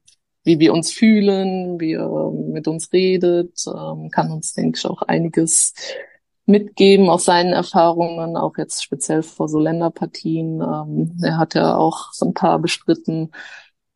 wie 0.51 0.59
wir 0.59 0.73
uns 0.73 0.91
fühlen, 0.91 1.79
wie 1.79 1.93
er 1.93 2.31
mit 2.31 2.67
uns 2.67 2.91
redet, 2.91 3.63
ähm, 3.67 4.09
kann 4.09 4.31
uns, 4.31 4.53
denke 4.53 4.77
ich, 4.77 4.85
auch 4.85 5.01
einiges 5.03 5.73
mitgeben 6.45 7.09
aus 7.09 7.25
seinen 7.25 7.53
Erfahrungen, 7.53 8.35
auch 8.35 8.57
jetzt 8.57 8.83
speziell 8.83 9.23
vor 9.23 9.47
so 9.47 9.59
Länderpartien. 9.59 10.61
Ähm, 10.61 11.17
er 11.23 11.37
hat 11.37 11.55
ja 11.55 11.77
auch 11.77 12.11
so 12.11 12.25
ein 12.25 12.33
paar 12.33 12.59
bestritten. 12.59 13.31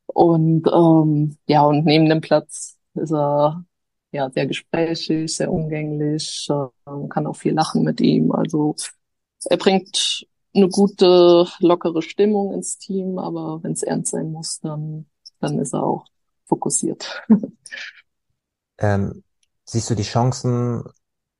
Und 0.08 0.68
ähm, 0.68 1.38
ja, 1.48 1.64
und 1.64 1.86
neben 1.86 2.08
dem 2.08 2.22
Platz 2.22 2.78
ist 2.94 3.12
er 3.12 3.66
ja 4.12 4.30
sehr 4.32 4.48
gesprächig, 4.48 5.36
sehr 5.36 5.52
umgänglich, 5.52 6.48
äh, 6.50 7.08
kann 7.10 7.28
auch 7.28 7.36
viel 7.36 7.54
lachen 7.54 7.84
mit 7.84 8.00
ihm. 8.00 8.32
Also 8.32 8.76
er 9.50 9.58
bringt 9.58 10.26
eine 10.56 10.70
gute, 10.70 11.48
lockere 11.60 12.02
Stimmung 12.02 12.54
ins 12.54 12.78
Team, 12.78 13.20
aber 13.20 13.62
wenn 13.64 13.74
es 13.74 13.84
ernst 13.84 14.12
sein 14.12 14.32
muss, 14.32 14.62
dann, 14.62 15.08
dann 15.42 15.60
ist 15.60 15.74
er 15.74 15.84
auch 15.84 16.06
fokussiert. 16.46 17.24
ähm, 18.78 19.24
siehst 19.66 19.90
du 19.90 19.96
die 19.96 20.04
Chancen 20.04 20.84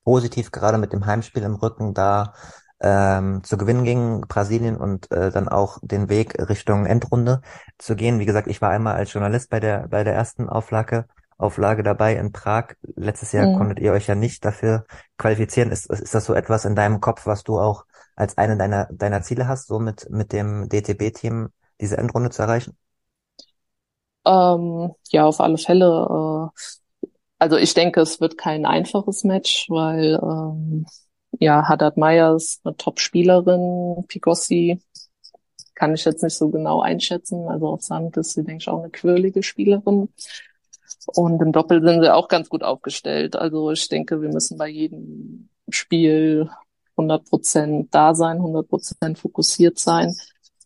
positiv 0.04 0.52
gerade 0.52 0.78
mit 0.78 0.94
dem 0.94 1.06
Heimspiel 1.06 1.44
im 1.44 1.56
Rücken 1.56 1.94
da 1.94 2.34
ähm, 2.82 3.44
zu 3.44 3.58
gewinnen 3.58 3.84
gegen 3.84 4.22
Brasilien 4.22 4.78
und 4.78 5.10
äh, 5.12 5.32
dann 5.32 5.48
auch 5.48 5.80
den 5.82 6.10
Weg 6.10 6.38
Richtung 6.50 6.86
Endrunde 6.86 7.42
zu 7.78 7.96
gehen. 7.96 8.20
Wie 8.20 8.26
gesagt, 8.26 8.48
ich 8.48 8.62
war 8.62 8.70
einmal 8.70 8.96
als 8.96 9.14
Journalist 9.14 9.50
bei 9.50 9.60
der 9.60 9.88
bei 9.88 10.04
der 10.04 10.14
ersten 10.14 10.50
Auflage 10.50 11.08
Auflage 11.38 11.84
dabei 11.84 12.16
in 12.16 12.32
Prag. 12.32 12.76
Letztes 12.96 13.32
Jahr 13.32 13.48
mhm. 13.48 13.58
konntet 13.58 13.80
ihr 13.80 13.92
euch 13.92 14.08
ja 14.08 14.16
nicht 14.16 14.46
dafür 14.46 14.86
qualifizieren. 15.18 15.72
Ist, 15.72 15.90
ist 15.90 16.14
das 16.14 16.26
so 16.26 16.34
etwas 16.34 16.66
in 16.66 16.76
deinem 16.76 17.02
Kopf, 17.02 17.26
was 17.26 17.44
du 17.44 17.60
auch 17.60 17.86
als 18.16 18.38
eine 18.38 18.58
deiner 18.58 18.88
deiner 18.92 19.22
Ziele 19.22 19.48
hast, 19.48 19.68
so 19.68 19.80
mit 19.80 20.10
mit 20.10 20.32
dem 20.32 20.70
DTB-Team 20.70 21.50
diese 21.80 21.98
Endrunde 21.98 22.30
zu 22.30 22.42
erreichen? 22.42 22.78
Ähm, 24.26 24.94
ja, 25.10 25.26
auf 25.26 25.40
alle 25.42 25.58
Fälle. 25.58 26.52
Äh, 26.56 27.08
also 27.40 27.58
ich 27.58 27.74
denke, 27.74 28.02
es 28.02 28.22
wird 28.22 28.38
kein 28.38 28.66
einfaches 28.66 29.24
Match, 29.24 29.70
weil 29.70 30.20
ähm, 30.22 30.86
ja, 31.40 31.68
Haddad 31.68 31.98
Meyers, 31.98 32.62
eine 32.64 32.78
Top-Spielerin, 32.78 34.06
Pigossi 34.08 34.80
kann 35.76 35.94
ich 35.94 36.06
jetzt 36.06 36.24
nicht 36.24 36.38
so 36.38 36.50
genau 36.50 36.82
einschätzen. 36.82 37.48
Also 37.50 37.68
auf 37.68 37.82
Sand 37.82 38.18
ist 38.18 38.34
sie, 38.34 38.44
denke 38.44 38.62
ich, 38.62 38.70
auch 38.70 38.80
eine 38.80 38.90
quirlige 38.90 39.44
Spielerin. 39.44 40.10
Und 41.08 41.42
im 41.42 41.52
Doppel 41.52 41.84
sind 41.84 42.02
sie 42.02 42.14
auch 42.14 42.28
ganz 42.28 42.50
gut 42.50 42.64
aufgestellt. 42.64 43.36
Also 43.36 43.72
ich 43.72 43.88
denke, 43.90 44.22
wir 44.22 44.30
müssen 44.30 44.58
bei 44.58 44.70
jedem 44.70 45.50
Spiel 45.70 46.50
100 46.98 47.26
Prozent 47.30 47.94
da 47.94 48.16
sein, 48.16 48.38
100 48.38 48.68
Prozent 48.68 49.20
fokussiert 49.20 49.78
sein. 49.78 50.16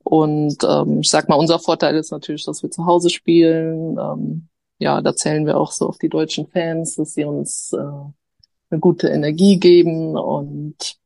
Und 0.09 0.63
ähm, 0.67 1.01
ich 1.01 1.11
sag 1.11 1.29
mal, 1.29 1.35
unser 1.35 1.59
Vorteil 1.59 1.95
ist 1.95 2.09
natürlich, 2.09 2.43
dass 2.43 2.63
wir 2.63 2.71
zu 2.71 2.87
Hause 2.87 3.11
spielen. 3.11 3.95
Ähm, 3.99 4.47
ja, 4.79 5.03
da 5.03 5.15
zählen 5.15 5.45
wir 5.45 5.55
auch 5.55 5.71
so 5.71 5.87
auf 5.87 5.99
die 5.99 6.09
deutschen 6.09 6.47
Fans, 6.47 6.95
dass 6.95 7.13
sie 7.13 7.25
uns 7.25 7.73
äh, 7.73 7.77
eine 7.77 8.79
gute 8.79 9.09
Energie 9.09 9.59
geben. 9.59 10.17
Und 10.17 10.97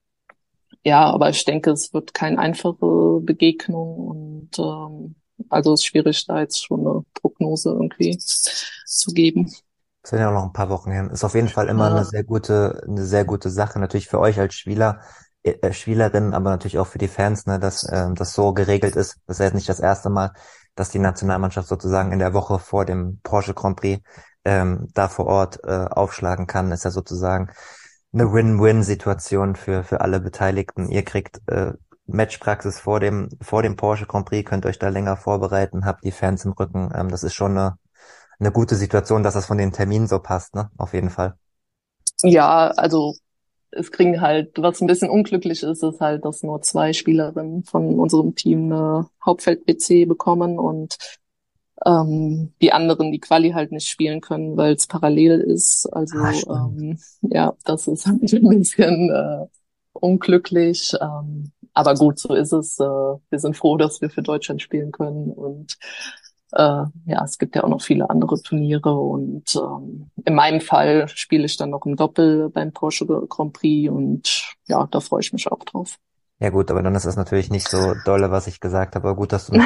ja, 0.85 1.11
aber 1.11 1.29
ich 1.31 1.43
denke, 1.43 1.71
es 1.71 1.93
wird 1.93 2.13
keine 2.13 2.39
einfache 2.39 3.19
Begegnung. 3.19 4.07
Und 4.07 4.57
ähm, 4.57 5.15
also 5.49 5.73
es 5.73 5.81
ist 5.81 5.87
schwierig, 5.87 6.25
da 6.25 6.39
jetzt 6.39 6.63
schon 6.63 6.87
eine 6.87 7.03
Prognose 7.13 7.71
irgendwie 7.71 8.17
zu 8.17 9.11
geben. 9.11 9.51
Es 10.01 10.11
sind 10.11 10.19
ja 10.19 10.31
noch 10.31 10.43
ein 10.43 10.53
paar 10.53 10.69
Wochen 10.69 10.91
hin. 10.91 11.09
Ist 11.09 11.25
auf 11.25 11.35
jeden 11.35 11.49
Fall 11.49 11.67
immer 11.67 11.89
ja. 11.89 11.95
eine 11.97 12.05
sehr 12.05 12.23
gute, 12.23 12.81
eine 12.87 13.03
sehr 13.03 13.25
gute 13.25 13.49
Sache. 13.49 13.79
Natürlich 13.79 14.07
für 14.07 14.21
euch 14.21 14.39
als 14.39 14.53
Spieler, 14.53 15.01
Spielerinnen, 15.71 16.33
aber 16.33 16.49
natürlich 16.49 16.79
auch 16.79 16.87
für 16.87 16.97
die 16.97 17.07
Fans, 17.07 17.45
ne, 17.45 17.59
dass 17.59 17.83
äh, 17.83 18.13
das 18.13 18.33
so 18.33 18.53
geregelt 18.53 18.95
ist. 18.95 19.17
Das 19.27 19.39
ist 19.39 19.43
jetzt 19.43 19.55
nicht 19.55 19.69
das 19.69 19.79
erste 19.79 20.09
Mal, 20.09 20.33
dass 20.75 20.89
die 20.89 20.99
Nationalmannschaft 20.99 21.67
sozusagen 21.67 22.11
in 22.11 22.19
der 22.19 22.33
Woche 22.33 22.59
vor 22.59 22.85
dem 22.85 23.19
Porsche 23.23 23.53
Grand 23.53 23.77
Prix 23.77 24.01
ähm, 24.45 24.87
da 24.93 25.07
vor 25.07 25.27
Ort 25.27 25.59
äh, 25.63 25.85
aufschlagen 25.89 26.47
kann. 26.47 26.71
Ist 26.71 26.85
ja 26.85 26.91
sozusagen 26.91 27.51
eine 28.13 28.31
Win-Win-Situation 28.31 29.55
für 29.55 29.83
für 29.83 30.01
alle 30.01 30.19
Beteiligten. 30.19 30.89
Ihr 30.89 31.03
kriegt 31.03 31.41
äh, 31.47 31.73
Matchpraxis 32.05 32.79
vor 32.79 32.99
dem 32.99 33.29
vor 33.41 33.63
dem 33.63 33.75
Porsche 33.75 34.05
Grand 34.05 34.25
Prix, 34.25 34.49
könnt 34.49 34.65
euch 34.65 34.79
da 34.79 34.89
länger 34.89 35.17
vorbereiten, 35.17 35.85
habt 35.85 36.03
die 36.03 36.11
Fans 36.11 36.45
im 36.45 36.53
Rücken. 36.53 36.91
Ähm, 36.95 37.09
das 37.09 37.23
ist 37.23 37.33
schon 37.33 37.57
eine 37.57 37.77
eine 38.39 38.51
gute 38.51 38.75
Situation, 38.75 39.23
dass 39.23 39.35
das 39.35 39.45
von 39.45 39.57
den 39.57 39.71
Terminen 39.71 40.07
so 40.07 40.19
passt, 40.19 40.55
ne? 40.55 40.69
Auf 40.77 40.93
jeden 40.93 41.09
Fall. 41.09 41.35
Ja, 42.21 42.67
also 42.71 43.15
es 43.75 43.91
kriegen 43.91 44.21
halt, 44.21 44.51
was 44.57 44.81
ein 44.81 44.87
bisschen 44.87 45.09
unglücklich 45.09 45.63
ist, 45.63 45.83
ist 45.83 45.99
halt, 45.99 46.25
dass 46.25 46.43
nur 46.43 46.61
zwei 46.61 46.93
Spielerinnen 46.93 47.63
von 47.63 47.99
unserem 47.99 48.35
Team 48.35 48.71
eine 48.71 49.07
Hauptfeld-BC 49.25 50.05
bekommen 50.07 50.59
und 50.59 50.97
ähm, 51.85 52.53
die 52.61 52.71
anderen 52.71 53.11
die 53.11 53.19
Quali 53.19 53.51
halt 53.51 53.71
nicht 53.71 53.87
spielen 53.87 54.21
können, 54.21 54.57
weil 54.57 54.73
es 54.73 54.87
parallel 54.87 55.39
ist. 55.41 55.87
Also 55.91 56.17
ah, 56.17 56.67
ähm, 56.67 56.97
ja, 57.21 57.53
das 57.65 57.87
ist 57.87 58.05
halt 58.05 58.21
ein 58.33 58.49
bisschen 58.59 59.09
äh, 59.09 59.45
unglücklich. 59.93 60.93
Ähm, 61.01 61.51
aber 61.73 61.95
gut, 61.95 62.19
so 62.19 62.33
ist 62.33 62.53
es. 62.53 62.79
Äh, 62.79 62.83
wir 62.83 63.39
sind 63.39 63.57
froh, 63.57 63.77
dass 63.77 64.01
wir 64.01 64.09
für 64.09 64.21
Deutschland 64.21 64.61
spielen 64.61 64.91
können 64.91 65.31
und 65.31 65.77
äh, 66.55 66.85
ja, 67.05 67.23
es 67.23 67.37
gibt 67.37 67.55
ja 67.55 67.63
auch 67.63 67.69
noch 67.69 67.81
viele 67.81 68.09
andere 68.09 68.41
Turniere 68.41 68.93
und 68.93 69.43
ähm, 69.55 70.09
in 70.23 70.35
meinem 70.35 70.61
Fall 70.61 71.07
spiele 71.07 71.45
ich 71.45 71.57
dann 71.57 71.71
noch 71.71 71.85
im 71.85 71.95
Doppel 71.95 72.49
beim 72.49 72.71
Porsche 72.71 73.05
Grand 73.05 73.53
Prix 73.53 73.89
und 73.89 74.55
ja, 74.67 74.87
da 74.89 74.99
freue 74.99 75.21
ich 75.21 75.33
mich 75.33 75.51
auch 75.51 75.63
drauf. 75.63 75.97
Ja 76.39 76.49
gut, 76.49 76.69
aber 76.71 76.81
dann 76.81 76.95
ist 76.95 77.05
das 77.05 77.15
natürlich 77.15 77.49
nicht 77.49 77.67
so 77.67 77.93
dolle, 78.05 78.29
was 78.31 78.47
ich 78.47 78.59
gesagt 78.59 78.95
habe. 78.95 79.07
Aber 79.07 79.15
gut, 79.15 79.31
dass 79.31 79.47
du 79.47 79.53
mich 79.53 79.63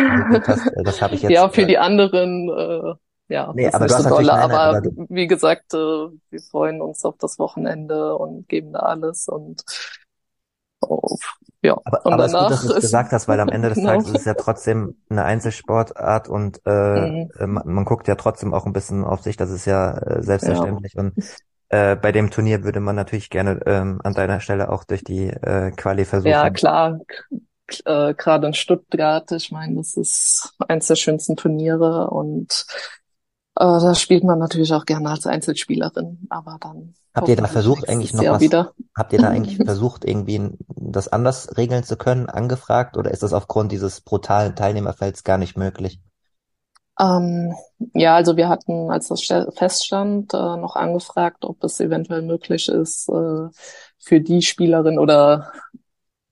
hast. 0.47 0.67
Äh, 0.67 0.83
Das 0.83 1.01
habe 1.01 1.15
ich 1.15 1.23
jetzt. 1.23 1.31
Ja, 1.33 1.49
für 1.49 1.63
äh, 1.63 1.65
die 1.65 1.77
anderen, 1.77 2.49
äh, 2.49 2.93
ja, 3.33 3.51
nee, 3.53 3.63
das 3.63 3.73
ist 3.73 3.75
aber 3.75 3.85
nicht 3.85 3.93
du 3.93 3.97
hast 3.97 4.03
so 4.03 4.09
dolle, 4.09 4.27
nein, 4.27 4.39
aber 4.39 4.59
aber 4.59 4.81
wie 5.09 5.27
gesagt, 5.27 5.73
äh, 5.73 5.77
wir 5.77 6.39
freuen 6.51 6.81
uns 6.81 7.03
auf 7.03 7.17
das 7.17 7.39
Wochenende 7.39 8.15
und 8.15 8.47
geben 8.47 8.73
da 8.73 8.79
alles 8.79 9.27
und 9.27 9.63
oh, 10.81 11.17
ja, 11.61 11.75
aber, 11.83 12.01
und 12.03 12.13
aber 12.13 12.25
es 12.25 12.33
ist 12.33 12.37
gut, 12.37 12.49
dass 12.49 12.61
du 12.61 12.67
es 12.67 12.79
gesagt 12.79 13.13
hast, 13.13 13.27
weil 13.27 13.39
am 13.39 13.51
Ende 13.51 13.69
des 13.69 13.81
genau. 13.81 14.03
Tages 14.03 14.09
ist 14.09 14.19
es 14.21 14.25
ja 14.25 14.33
trotzdem 14.33 14.97
eine 15.09 15.23
Einzelsportart 15.23 16.27
und 16.29 16.61
äh, 16.65 16.71
Mhm. 16.95 17.31
äh, 17.39 17.47
man, 17.47 17.63
man 17.65 17.85
guckt 17.85 18.07
ja 18.07 18.15
trotzdem 18.15 18.53
auch 18.53 18.65
ein 18.65 18.73
bisschen 18.73 19.03
auf 19.05 19.21
sich. 19.23 19.37
Das 19.37 19.49
ist 19.51 19.65
ja 19.65 19.97
äh, 19.97 20.23
Ja, 20.41 20.81
selbstverständlich. 20.81 20.97
Und 20.97 21.15
äh, 21.69 21.95
bei 21.95 22.11
dem 22.11 22.29
Turnier 22.31 22.63
würde 22.63 22.79
man 22.81 22.95
natürlich 22.95 23.29
gerne 23.29 23.61
ähm, 23.65 24.01
an 24.03 24.13
deiner 24.15 24.39
Stelle 24.41 24.69
auch 24.71 24.83
durch 24.85 25.03
die 25.03 25.27
äh, 25.29 25.71
Quali 25.71 26.05
ja, 26.23 26.49
versuchen. 26.49 26.49
klar, 26.49 26.99
k- 27.67 28.09
äh, 28.09 28.13
gerade 28.15 28.47
in 28.47 28.53
Stuttgart, 28.53 29.31
ich 29.31 29.51
meine, 29.51 29.75
das 29.75 29.95
ist 29.97 30.53
eins 30.67 30.87
der 30.87 30.95
schönsten 30.95 31.35
Turniere 31.35 32.09
und 32.09 32.65
da 33.59 33.95
spielt 33.95 34.23
man 34.23 34.39
natürlich 34.39 34.73
auch 34.73 34.85
gerne 34.85 35.09
als 35.09 35.25
Einzelspielerin, 35.25 36.27
aber 36.29 36.57
dann 36.61 36.93
Habt 37.15 37.29
ihr 37.29 37.35
da 37.35 37.47
versucht, 37.47 37.89
eigentlich 37.89 38.13
noch 38.13 38.23
Jahr 38.23 38.35
was, 38.35 38.41
wieder. 38.43 38.73
habt 38.95 39.11
ihr 39.11 39.19
da 39.19 39.29
eigentlich 39.29 39.57
versucht, 39.65 40.05
irgendwie 40.05 40.51
das 40.67 41.07
anders 41.07 41.57
regeln 41.57 41.83
zu 41.83 41.97
können, 41.97 42.29
angefragt, 42.29 42.95
oder 42.95 43.09
ist 43.09 43.23
das 43.23 43.33
aufgrund 43.33 43.71
dieses 43.71 44.01
brutalen 44.01 44.55
Teilnehmerfelds 44.55 45.23
gar 45.23 45.39
nicht 45.39 45.57
möglich? 45.57 45.99
Ähm, 46.99 47.55
ja, 47.93 48.15
also 48.15 48.37
wir 48.37 48.49
hatten, 48.49 48.91
als 48.91 49.07
das 49.07 49.23
feststand, 49.55 50.33
äh, 50.33 50.37
noch 50.37 50.75
angefragt, 50.75 51.43
ob 51.45 51.63
es 51.63 51.79
eventuell 51.79 52.21
möglich 52.21 52.69
ist, 52.69 53.09
äh, 53.09 53.47
für 53.97 54.21
die 54.21 54.41
Spielerin 54.43 54.99
oder 54.99 55.51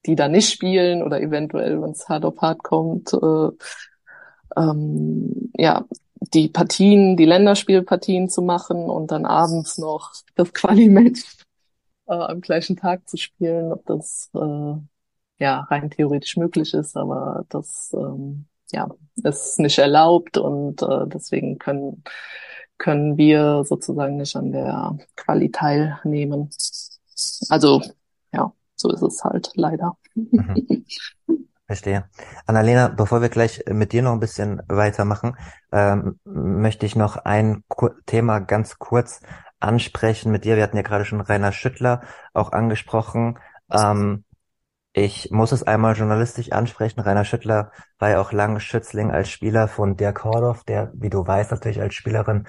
die 0.05 0.15
da 0.15 0.27
nicht 0.27 0.51
spielen 0.51 1.01
oder 1.01 1.19
eventuell, 1.19 1.81
wenn 1.81 1.91
es 1.91 2.07
hart 2.07 2.25
auf 2.25 2.39
hart 2.41 2.61
kommt, 2.63 3.11
äh, 3.13 3.49
ähm, 4.57 5.51
ja, 5.57 5.85
die 6.33 6.49
Partien, 6.49 7.17
die 7.17 7.25
Länderspielpartien 7.25 8.29
zu 8.29 8.41
machen 8.41 8.89
und 8.89 9.11
dann 9.11 9.25
abends 9.25 9.77
noch 9.77 10.13
das 10.35 10.53
Quali-Match 10.53 11.23
äh, 12.07 12.13
am 12.13 12.41
gleichen 12.41 12.77
Tag 12.77 13.07
zu 13.07 13.17
spielen, 13.17 13.71
ob 13.71 13.85
das 13.85 14.29
äh, 14.33 14.75
ja 15.39 15.59
rein 15.69 15.89
theoretisch 15.89 16.37
möglich 16.37 16.73
ist, 16.73 16.95
aber 16.95 17.45
das 17.49 17.93
ähm, 17.93 18.45
ja 18.71 18.89
ist 19.23 19.59
nicht 19.59 19.77
erlaubt 19.77 20.37
und 20.37 20.81
äh, 20.81 21.07
deswegen 21.07 21.57
können 21.57 22.03
können 22.77 23.17
wir 23.17 23.63
sozusagen 23.63 24.17
nicht 24.17 24.35
an 24.35 24.51
der 24.51 24.97
Quali 25.15 25.49
teilnehmen. 25.49 26.49
Also 27.49 27.81
ja, 28.33 28.51
so 28.75 28.91
ist 28.91 29.01
es 29.01 29.23
halt 29.23 29.51
leider. 29.55 29.97
Mhm. 30.13 30.85
Verstehe. 31.67 32.07
Annalena, 32.45 32.89
bevor 32.89 33.21
wir 33.21 33.29
gleich 33.29 33.63
mit 33.67 33.91
dir 33.91 34.03
noch 34.03 34.13
ein 34.13 34.19
bisschen 34.19 34.61
weitermachen, 34.67 35.35
ähm, 35.71 36.19
möchte 36.23 36.85
ich 36.85 36.95
noch 36.95 37.17
ein 37.17 37.63
Kur 37.67 37.95
Thema 38.05 38.39
ganz 38.39 38.77
kurz 38.77 39.21
ansprechen 39.59 40.31
mit 40.31 40.45
dir. 40.45 40.57
Wir 40.57 40.63
hatten 40.63 40.77
ja 40.77 40.83
gerade 40.83 41.05
schon 41.05 41.21
Rainer 41.21 41.51
Schüttler 41.51 42.01
auch 42.33 42.51
angesprochen. 42.51 43.39
Ähm, 43.71 44.25
ich 44.93 45.31
muss 45.31 45.51
es 45.51 45.63
einmal 45.63 45.95
journalistisch 45.95 46.51
ansprechen. 46.51 46.99
Rainer 47.01 47.25
Schüttler 47.25 47.71
war 47.97 48.11
ja 48.11 48.21
auch 48.21 48.31
lange 48.31 48.59
Schützling 48.59 49.11
als 49.11 49.29
Spieler 49.29 49.67
von 49.67 49.97
Dirk 49.97 50.23
Hordorf, 50.23 50.63
der, 50.65 50.91
wie 50.93 51.09
du 51.09 51.25
weißt, 51.25 51.49
natürlich 51.51 51.81
als 51.81 51.95
Spielerin 51.95 52.47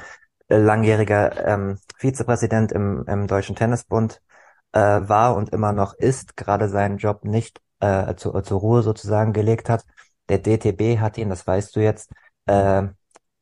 äh, 0.48 0.58
langjähriger 0.58 1.46
ähm, 1.46 1.78
Vizepräsident 1.96 2.70
im, 2.70 3.04
im 3.08 3.26
Deutschen 3.26 3.56
Tennisbund 3.56 4.22
äh, 4.72 4.78
war 4.78 5.36
und 5.36 5.48
immer 5.50 5.72
noch 5.72 5.94
ist, 5.94 6.36
gerade 6.36 6.68
seinen 6.68 6.98
Job 6.98 7.24
nicht 7.24 7.62
äh, 7.80 8.14
zu, 8.16 8.40
zur 8.40 8.60
Ruhe 8.60 8.82
sozusagen 8.82 9.32
gelegt 9.32 9.68
hat. 9.68 9.84
Der 10.28 10.38
DTB 10.38 10.98
hat 11.00 11.18
ihn, 11.18 11.28
das 11.28 11.46
weißt 11.46 11.76
du 11.76 11.80
jetzt, 11.80 12.10
äh, 12.46 12.88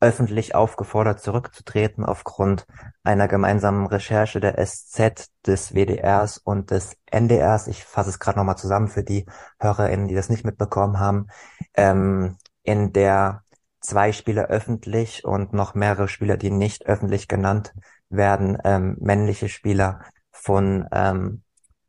öffentlich 0.00 0.54
aufgefordert, 0.54 1.20
zurückzutreten 1.20 2.04
aufgrund 2.04 2.66
einer 3.04 3.26
gemeinsamen 3.26 3.86
Recherche 3.86 4.38
der 4.38 4.58
SZ, 4.58 5.30
des 5.46 5.74
WDRs 5.74 6.36
und 6.38 6.70
des 6.70 6.96
NDRs. 7.06 7.68
Ich 7.68 7.84
fasse 7.84 8.10
es 8.10 8.18
gerade 8.18 8.38
nochmal 8.38 8.58
zusammen 8.58 8.88
für 8.88 9.02
die 9.02 9.24
HörerInnen, 9.60 10.08
die 10.08 10.14
das 10.14 10.28
nicht 10.28 10.44
mitbekommen 10.44 10.98
haben, 10.98 11.28
ähm, 11.74 12.36
in 12.62 12.92
der 12.92 13.44
zwei 13.80 14.12
Spieler 14.12 14.46
öffentlich 14.48 15.24
und 15.24 15.54
noch 15.54 15.74
mehrere 15.74 16.08
Spieler, 16.08 16.36
die 16.36 16.50
nicht 16.50 16.86
öffentlich 16.86 17.26
genannt 17.26 17.74
werden, 18.10 18.58
ähm, 18.64 18.96
männliche 19.00 19.48
Spieler 19.48 20.00
von 20.32 20.86
ähm, 20.92 21.43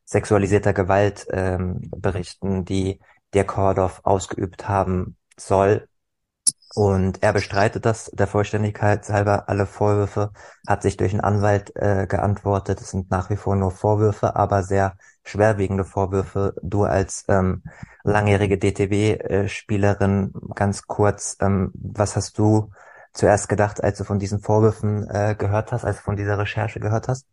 sexualisierter 0.05 0.73
Gewalt 0.73 1.27
ähm, 1.31 1.89
berichten, 1.97 2.65
die 2.65 2.99
der 3.33 3.45
Kordov 3.45 4.01
ausgeübt 4.03 4.67
haben 4.67 5.17
soll. 5.37 5.87
Und 6.75 7.23
er 7.23 7.31
bestreitet 7.31 7.85
das 7.85 8.11
der 8.13 8.27
Vollständigkeit 8.27 9.07
halber 9.09 9.47
alle 9.47 9.65
Vorwürfe, 9.65 10.31
hat 10.67 10.81
sich 10.81 10.97
durch 10.97 11.13
einen 11.13 11.21
Anwalt 11.21 11.71
äh, 11.75 12.05
geantwortet. 12.05 12.81
Es 12.81 12.91
sind 12.91 13.09
nach 13.11 13.29
wie 13.29 13.37
vor 13.37 13.55
nur 13.55 13.71
Vorwürfe, 13.71 14.35
aber 14.35 14.61
sehr 14.63 14.97
schwerwiegende 15.23 15.85
Vorwürfe. 15.85 16.53
Du 16.61 16.83
als 16.83 17.23
ähm, 17.29 17.63
langjährige 18.03 18.57
DTB-Spielerin, 18.57 20.33
ganz 20.53 20.85
kurz, 20.85 21.37
ähm, 21.39 21.71
was 21.75 22.15
hast 22.17 22.37
du 22.37 22.71
zuerst 23.13 23.47
gedacht, 23.47 23.81
als 23.83 23.97
du 23.97 24.03
von 24.03 24.19
diesen 24.19 24.39
Vorwürfen 24.41 25.09
äh, 25.09 25.35
gehört 25.37 25.71
hast, 25.71 25.85
als 25.85 25.97
du 25.97 26.03
von 26.03 26.17
dieser 26.17 26.37
Recherche 26.37 26.79
gehört 26.81 27.07
hast? 27.07 27.25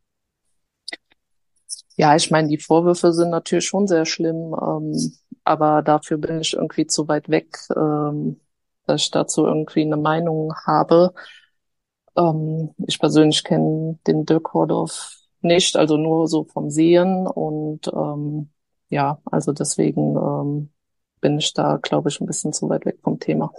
Ja, 1.96 2.16
ich 2.16 2.31
meine, 2.31 2.48
die 2.48 2.59
Vorwürfe 2.59 3.12
sind 3.12 3.31
natürlich 3.31 3.66
schon 3.66 3.87
sehr 3.87 4.07
schlimm, 4.07 4.55
ähm, 4.61 5.12
aber 5.44 5.83
dafür 5.83 6.18
bin 6.18 6.40
ich 6.40 6.55
irgendwie 6.55 6.87
zu 6.87 7.09
weit 7.09 7.28
weg, 7.28 7.59
ähm, 7.76 8.40
dass 8.87 9.02
ich 9.02 9.11
dazu 9.11 9.46
irgendwie 9.46 9.83
eine 9.83 9.96
Meinung 9.96 10.55
habe. 10.66 11.12
Ähm, 12.16 12.70
ich 12.87 12.98
persönlich 12.98 13.44
kenne 13.44 13.98
den 14.07 14.24
Dirk 14.24 14.52
Hordorf 14.55 15.16
nicht, 15.40 15.76
also 15.76 15.96
nur 15.96 16.28
so 16.28 16.44
vom 16.44 16.70
Sehen 16.70 17.26
und 17.26 17.88
ähm, 17.88 18.50
ja, 18.88 19.18
also 19.24 19.52
deswegen 19.52 20.16
ähm, 20.16 20.70
bin 21.20 21.38
ich 21.38 21.52
da, 21.55 21.78
glaube 21.81 22.11
ich, 22.11 22.20
ein 22.20 22.26
bisschen 22.26 22.52
zu 22.52 22.68
weit 22.68 22.85
weg 22.85 22.98
vom 23.02 23.18
Thema. 23.18 23.50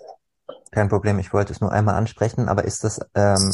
Kein 0.72 0.89
Problem, 0.89 1.19
ich 1.19 1.34
wollte 1.34 1.54
es 1.54 1.62
nur 1.62 1.72
einmal 1.72 1.96
ansprechen, 1.96 2.50
aber 2.50 2.65
ist 2.65 2.84
das 2.84 3.00
ähm, 3.15 3.52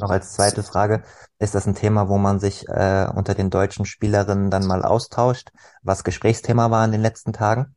noch 0.00 0.10
als 0.10 0.32
zweite 0.32 0.62
Frage, 0.62 1.02
ist 1.38 1.54
das 1.54 1.66
ein 1.66 1.74
Thema, 1.74 2.08
wo 2.08 2.18
man 2.18 2.40
sich 2.40 2.68
äh, 2.68 3.06
unter 3.14 3.34
den 3.34 3.50
deutschen 3.50 3.84
Spielerinnen 3.84 4.50
dann 4.50 4.66
mal 4.66 4.84
austauscht, 4.84 5.50
was 5.82 6.04
Gesprächsthema 6.04 6.70
war 6.70 6.84
in 6.84 6.92
den 6.92 7.02
letzten 7.02 7.32
Tagen? 7.32 7.76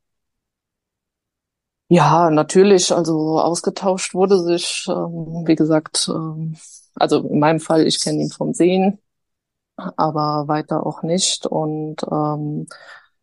Ja, 1.89 2.29
natürlich. 2.29 2.93
Also 2.93 3.39
ausgetauscht 3.41 4.13
wurde 4.13 4.39
sich, 4.39 4.85
ähm, 4.87 5.43
wie 5.45 5.55
gesagt, 5.55 6.07
ähm, 6.07 6.55
also 6.95 7.27
in 7.27 7.39
meinem 7.39 7.59
Fall, 7.59 7.85
ich 7.85 7.99
kenne 8.01 8.21
ihn 8.21 8.29
vom 8.29 8.53
Sehen, 8.53 8.99
aber 9.75 10.47
weiter 10.47 10.85
auch 10.85 11.03
nicht. 11.03 11.45
Und 11.45 11.97
ähm, 12.09 12.67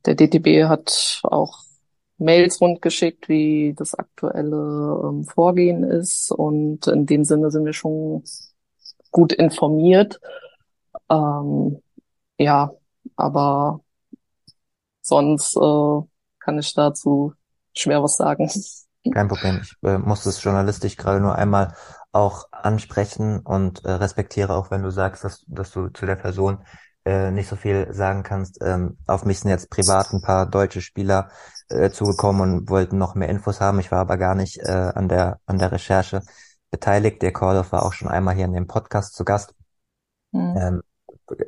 der 0.05 0.15
DTB 0.17 0.69
hat 0.69 1.21
auch 1.23 1.61
Mails 2.19 2.61
rundgeschickt, 2.61 3.29
wie 3.29 3.75
das 3.77 3.95
aktuelle 3.95 5.01
ähm, 5.05 5.25
Vorgehen 5.25 5.85
ist. 5.85 6.31
Und 6.31 6.87
in 6.89 7.07
dem 7.07 7.25
Sinne 7.25 7.51
sind 7.51 7.65
wir 7.65 7.73
schon 7.73 8.23
gut 9.11 9.33
informiert. 9.33 10.21
Ähm, 11.11 11.83
ja, 12.39 12.71
aber 13.17 13.81
sonst 15.03 15.57
äh, 15.57 16.01
kann 16.41 16.59
ich 16.59 16.75
dazu 16.75 17.35
schwer 17.75 18.03
was 18.03 18.17
sagen. 18.17 18.51
Kein 19.13 19.29
Problem, 19.29 19.61
ich 19.63 19.75
äh, 19.83 19.99
muss 19.99 20.27
es 20.27 20.43
journalistisch 20.43 20.97
gerade 20.97 21.21
nur 21.21 21.35
einmal 21.35 21.75
auch 22.13 22.49
ansprechen 22.53 23.41
und 23.41 23.85
äh, 23.85 23.93
respektiere 23.93 24.55
auch, 24.55 24.71
wenn 24.71 24.83
du 24.83 24.91
sagst, 24.91 25.25
dass, 25.25 25.45
dass 25.47 25.71
du 25.71 25.89
zu 25.89 26.05
der 26.05 26.17
Person 26.17 26.65
äh, 27.05 27.31
nicht 27.31 27.49
so 27.49 27.57
viel 27.57 27.93
sagen 27.93 28.23
kannst. 28.23 28.59
Ähm, 28.63 28.99
auf 29.07 29.25
mich 29.25 29.41
sind 29.41 29.51
jetzt 29.51 29.71
privat 29.71 30.13
ein 30.13 30.21
paar 30.21 30.47
deutsche 30.47 30.81
Spieler 30.81 31.31
äh, 31.69 31.91
zugekommen 31.91 32.43
und 32.43 32.71
wollten 32.71 32.99
noch 32.99 33.15
mehr 33.15 33.29
Infos 33.29 33.61
haben. 33.61 33.79
Ich 33.79 33.91
war 33.91 34.01
aber 34.01 34.17
gar 34.17 34.35
nicht 34.35 34.59
äh, 34.59 34.93
an 34.95 35.09
der 35.09 35.39
an 35.47 35.59
der 35.59 35.73
Recherche 35.73 36.23
beteiligt. 36.71 37.23
Der 37.23 37.33
Kordov 37.33 37.73
war 37.73 37.85
auch 37.85 37.93
schon 37.93 38.09
einmal 38.09 38.35
hier 38.35 38.45
in 38.47 38.53
dem 38.53 38.67
Podcast 38.67 39.15
zu 39.15 39.25
Gast. 39.25 39.55
Hm. 40.33 40.55
Ähm, 40.57 40.83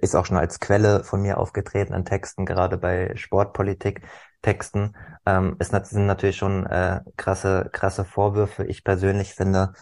ist 0.00 0.14
auch 0.14 0.26
schon 0.26 0.36
als 0.36 0.60
Quelle 0.60 1.04
von 1.04 1.22
mir 1.22 1.38
aufgetreten 1.38 1.94
in 1.94 2.04
Texten, 2.04 2.46
gerade 2.46 2.76
bei 2.78 3.14
Sportpolitik. 3.16 4.02
Texten. 4.42 4.94
Ähm, 5.26 5.56
es 5.58 5.68
sind 5.68 6.06
natürlich 6.06 6.36
schon 6.36 6.64
äh, 6.66 7.00
krasse, 7.16 7.68
krasse 7.72 8.06
Vorwürfe. 8.06 8.64
Ich 8.64 8.84
persönlich 8.84 9.34
finde, 9.34 9.74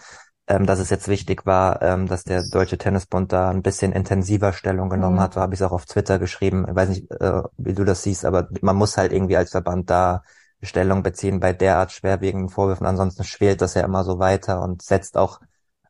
ähm, 0.48 0.66
dass 0.66 0.81
es 0.81 0.90
jetzt 0.90 1.09
wichtig 1.09 1.46
war, 1.46 1.81
ähm, 1.83 2.07
dass 2.09 2.24
der 2.24 2.42
Deutsche 2.42 2.79
Tennisbund 2.79 3.33
da 3.33 3.51
ein 3.51 3.62
bisschen 3.62 3.92
intensiver 3.92 4.53
Stellung 4.53 4.88
genommen 4.90 5.16
Mhm. 5.16 5.20
hat. 5.20 5.35
So 5.35 5.40
habe 5.40 5.55
ich 5.55 5.61
es 5.61 5.66
auch 5.66 5.72
auf 5.72 5.87
Twitter 5.87 6.18
geschrieben. 6.18 6.66
Ich 6.68 6.74
weiß 6.74 6.88
nicht, 6.88 7.11
äh, 7.12 7.42
wie 7.57 7.74
du 7.74 7.85
das 7.85 8.03
siehst, 8.03 8.24
aber 8.24 8.48
man 8.62 8.77
muss 8.77 8.96
halt 8.96 9.12
irgendwie 9.12 9.37
als 9.37 9.51
Verband 9.53 9.90
da 9.90 10.22
Stellung 10.62 11.03
beziehen 11.03 11.40
bei 11.40 11.53
derart 11.53 11.92
schwerwiegenden 11.92 12.49
Vorwürfen. 12.49 12.87
Ansonsten 12.87 13.25
schwelt 13.25 13.61
das 13.62 13.75
ja 13.75 13.83
immer 13.83 14.05
so 14.05 14.18
weiter 14.18 14.62
und 14.62 14.83
setzt 14.83 15.16
auch 15.16 15.40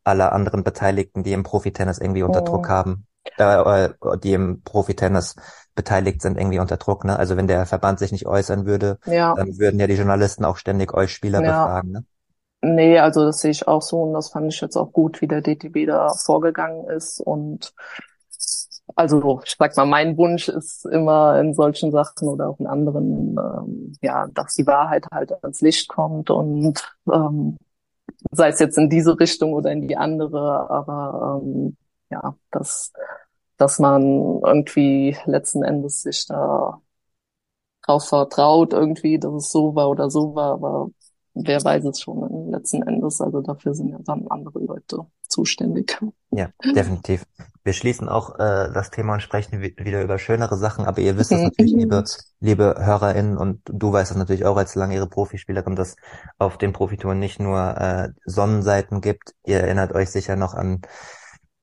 alle 0.04 0.33
anderen 0.33 0.64
Beteiligten, 0.64 1.22
die 1.22 1.33
im 1.33 1.42
Profitennis 1.42 1.98
irgendwie 1.98 2.22
unter 2.22 2.40
Mhm. 2.40 2.44
Druck 2.44 2.68
haben. 2.68 3.04
äh, 3.37 3.90
die 4.22 4.33
im 4.33 4.62
Profitennis 4.62 5.37
beteiligt 5.74 6.22
sind, 6.22 6.38
irgendwie 6.38 6.59
unter 6.61 6.76
Druck. 6.78 7.04
Ne? 7.04 7.18
Also 7.18 7.37
wenn 7.37 7.46
der 7.46 7.66
Verband 7.66 7.98
sich 7.98 8.11
nicht 8.11 8.26
äußern 8.26 8.66
würde, 8.66 8.98
ja. 9.07 9.35
dann 9.35 9.59
würden 9.59 9.78
ja 9.78 9.87
die 9.87 9.94
Journalisten 9.94 10.44
auch 10.44 10.57
ständig 10.57 10.94
euch 10.94 11.12
Spieler 11.12 11.42
ja. 11.42 11.64
befragen. 11.64 11.92
Ne? 11.92 12.04
Nee, 12.61 12.98
also 12.98 13.24
das 13.24 13.40
sehe 13.40 13.52
ich 13.52 13.68
auch 13.68 13.83
so 13.83 14.02
und 14.02 14.14
das 14.14 14.31
fand 14.31 14.52
ich 14.52 14.61
jetzt 14.61 14.76
auch 14.76 14.92
gut, 14.92 15.20
wie 15.20 15.28
der 15.28 15.42
DTB 15.42 15.87
da 15.87 16.09
vorgegangen 16.14 16.88
ist 16.88 17.20
und 17.20 17.72
also 18.98 19.40
ich 19.44 19.54
sag 19.56 19.76
mal, 19.76 19.87
mein 19.87 20.16
Wunsch 20.18 20.48
ist 20.48 20.84
immer 20.87 21.38
in 21.40 21.54
solchen 21.54 21.92
Sachen 21.92 22.28
oder 22.28 22.48
auch 22.50 22.58
in 22.58 22.66
anderen, 22.66 23.37
ähm, 23.38 23.92
ja, 24.02 24.26
dass 24.34 24.54
die 24.54 24.66
Wahrheit 24.66 25.06
halt 25.12 25.32
ans 25.44 25.61
Licht 25.61 25.88
kommt 25.88 26.30
und 26.30 26.96
ähm, 27.12 27.56
sei 28.32 28.48
es 28.48 28.58
jetzt 28.58 28.76
in 28.76 28.90
diese 28.90 29.18
Richtung 29.20 29.52
oder 29.52 29.70
in 29.70 29.87
die 29.87 29.96
andere, 29.96 30.68
aber 30.68 31.40
ähm, 31.44 31.76
ja, 32.11 32.37
dass, 32.50 32.92
dass 33.56 33.78
man 33.78 34.02
irgendwie 34.44 35.16
letzten 35.26 35.62
Endes 35.62 36.02
sich 36.02 36.26
da 36.26 36.80
drauf 37.87 38.08
vertraut 38.08 38.72
irgendwie, 38.72 39.18
dass 39.20 39.32
es 39.34 39.50
so 39.50 39.76
war 39.76 39.90
oder 39.90 40.11
so 40.11 40.34
war, 40.34 40.54
aber 40.54 40.90
wer 41.44 41.62
weiß 41.62 41.85
es 41.85 42.01
schon 42.01 42.51
letzten 42.51 42.83
Endes. 42.83 43.20
Also 43.20 43.40
dafür 43.40 43.74
sind 43.74 43.88
ja 43.88 43.98
dann 44.05 44.27
andere 44.29 44.59
Leute 44.61 45.07
zuständig. 45.29 45.98
Ja, 46.31 46.51
definitiv. 46.74 47.24
Wir 47.64 47.72
schließen 47.74 48.09
auch 48.09 48.38
äh, 48.38 48.70
das 48.72 48.90
Thema 48.90 49.14
und 49.14 49.20
sprechen 49.20 49.61
wieder 49.61 50.03
über 50.03 50.18
schönere 50.18 50.57
Sachen, 50.57 50.87
aber 50.87 51.01
ihr 51.01 51.18
wisst 51.18 51.33
es 51.33 51.42
natürlich, 51.42 51.72
liebe, 51.72 52.03
liebe 52.40 52.74
HörerInnen, 52.79 53.37
und 53.37 53.61
du 53.66 53.92
weißt 53.92 54.11
es 54.11 54.16
natürlich 54.16 54.46
auch 54.46 54.57
als 54.57 54.74
langjährige 54.74 55.11
Profispielerin, 55.11 55.77
dass 55.77 55.96
auf 56.38 56.57
den 56.57 56.72
Profitouren 56.72 57.18
nicht 57.18 57.40
nur 57.40 57.77
äh, 57.77 58.09
Sonnenseiten 58.24 59.01
gibt. 59.01 59.35
Ihr 59.44 59.61
erinnert 59.61 59.92
euch 59.92 60.11
sicher 60.11 60.37
noch 60.37 60.55
an 60.55 60.81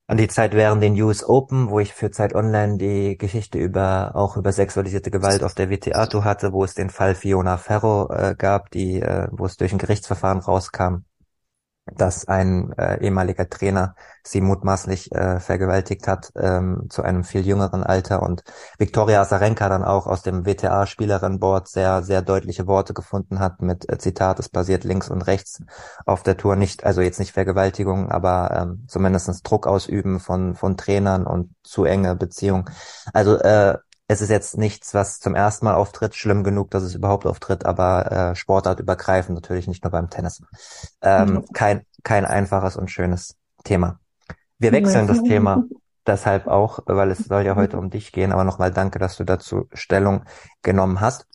an 0.07 0.17
die 0.17 0.27
Zeit 0.27 0.53
während 0.53 0.83
den 0.83 0.99
US 1.01 1.23
Open, 1.23 1.69
wo 1.69 1.79
ich 1.79 1.93
für 1.93 2.11
Zeit 2.11 2.35
Online 2.35 2.77
die 2.77 3.17
Geschichte 3.17 3.57
über 3.57 4.11
auch 4.15 4.37
über 4.37 4.51
sexualisierte 4.51 5.09
Gewalt 5.09 5.43
auf 5.43 5.55
der 5.55 5.69
WTA 5.69 6.07
hatte, 6.23 6.53
wo 6.53 6.63
es 6.63 6.75
den 6.75 6.89
Fall 6.89 7.15
Fiona 7.15 7.57
Ferro 7.57 8.11
äh, 8.11 8.35
gab, 8.37 8.69
die 8.71 9.01
äh, 9.01 9.27
wo 9.31 9.45
es 9.45 9.57
durch 9.57 9.71
ein 9.73 9.79
Gerichtsverfahren 9.79 10.39
rauskam, 10.39 11.05
dass 11.93 12.27
ein 12.27 12.73
äh, 12.77 13.03
ehemaliger 13.03 13.47
Trainer 13.49 13.95
sie 14.23 14.41
mutmaßlich 14.41 15.11
äh, 15.11 15.39
vergewaltigt 15.39 16.07
hat 16.07 16.31
ähm, 16.35 16.87
zu 16.89 17.03
einem 17.03 17.23
viel 17.23 17.45
jüngeren 17.45 17.83
Alter 17.83 18.23
und 18.23 18.43
Viktoria 18.79 19.21
Azarenka 19.21 19.69
dann 19.69 19.83
auch 19.83 20.07
aus 20.07 20.23
dem 20.23 20.45
WTA-Spielerin-Board 20.45 21.67
sehr, 21.67 22.01
sehr 22.01 22.23
deutliche 22.23 22.65
Worte 22.65 22.95
gefunden 22.95 23.39
hat 23.39 23.61
mit 23.61 23.87
äh, 23.87 23.99
Zitat, 23.99 24.39
es 24.39 24.49
basiert 24.49 24.83
links 24.83 25.09
und 25.09 25.21
rechts 25.21 25.61
auf 26.05 26.23
der 26.23 26.37
Tour 26.37 26.55
nicht, 26.55 26.83
also 26.83 27.01
jetzt 27.01 27.19
nicht 27.19 27.33
Vergewaltigung, 27.33 28.09
aber 28.09 28.49
ähm, 28.59 28.85
zumindestens 28.87 29.43
Druck 29.43 29.67
ausüben 29.67 30.19
von, 30.19 30.55
von 30.55 30.77
Trainern 30.77 31.27
und 31.27 31.53
zu 31.63 31.85
enge 31.85 32.15
Beziehungen. 32.15 32.65
Also 33.13 33.37
äh, 33.37 33.77
es 34.07 34.21
ist 34.21 34.29
jetzt 34.29 34.57
nichts, 34.57 34.93
was 34.93 35.19
zum 35.19 35.35
ersten 35.35 35.65
Mal 35.65 35.75
auftritt, 35.75 36.15
schlimm 36.15 36.43
genug, 36.43 36.69
dass 36.71 36.83
es 36.83 36.95
überhaupt 36.95 37.25
auftritt, 37.25 37.65
aber 37.65 38.11
äh, 38.11 38.35
Sportart 38.35 38.79
übergreifend, 38.79 39.35
natürlich 39.35 39.67
nicht 39.67 39.83
nur 39.83 39.91
beim 39.91 40.09
Tennis. 40.09 40.41
Ähm, 41.01 41.33
mhm. 41.33 41.45
kein, 41.53 41.85
kein 42.03 42.25
einfaches 42.25 42.77
und 42.77 42.91
schönes 42.91 43.35
Thema. 43.63 43.99
Wir 44.59 44.71
wechseln 44.71 45.07
das 45.07 45.23
Thema 45.23 45.63
deshalb 46.05 46.47
auch, 46.47 46.79
weil 46.85 47.11
es 47.11 47.19
soll 47.19 47.43
ja 47.43 47.55
heute 47.55 47.77
um 47.77 47.89
dich 47.89 48.11
gehen, 48.11 48.31
aber 48.31 48.43
nochmal 48.43 48.71
danke, 48.71 48.99
dass 48.99 49.17
du 49.17 49.23
dazu 49.23 49.67
Stellung 49.73 50.23
genommen 50.61 51.01
hast. 51.01 51.25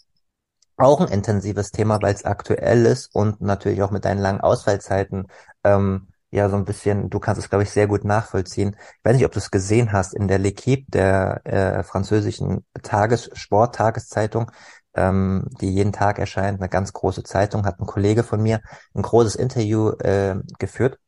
Auch 0.76 1.00
ein 1.00 1.08
intensives 1.08 1.72
Thema, 1.72 2.00
weil 2.00 2.14
es 2.14 2.24
aktuell 2.24 2.86
ist 2.86 3.14
und 3.14 3.40
natürlich 3.40 3.82
auch 3.82 3.90
mit 3.90 4.04
deinen 4.04 4.20
langen 4.20 4.40
Ausfallzeiten 4.40 5.26
ähm, 5.64 6.08
ja 6.30 6.48
so 6.48 6.56
ein 6.56 6.64
bisschen, 6.64 7.10
du 7.10 7.18
kannst 7.18 7.40
es, 7.40 7.48
glaube 7.50 7.64
ich, 7.64 7.70
sehr 7.70 7.86
gut 7.86 8.04
nachvollziehen. 8.04 8.76
Ich 8.98 9.04
weiß 9.04 9.16
nicht, 9.16 9.24
ob 9.26 9.32
du 9.32 9.38
es 9.38 9.50
gesehen 9.50 9.92
hast, 9.92 10.14
in 10.14 10.28
der 10.28 10.40
L'Equipe, 10.40 10.84
der 10.88 11.40
äh, 11.44 11.82
französischen 11.82 12.64
Tagessport-Tageszeitung, 12.82 14.50
ähm, 14.94 15.46
die 15.60 15.70
jeden 15.72 15.92
Tag 15.92 16.18
erscheint, 16.18 16.60
eine 16.60 16.68
ganz 16.68 16.92
große 16.92 17.22
Zeitung, 17.24 17.64
hat 17.66 17.80
ein 17.80 17.86
Kollege 17.86 18.22
von 18.22 18.42
mir 18.42 18.60
ein 18.94 19.02
großes 19.02 19.34
Interview 19.36 19.90
äh, 19.98 20.36
geführt 20.58 20.98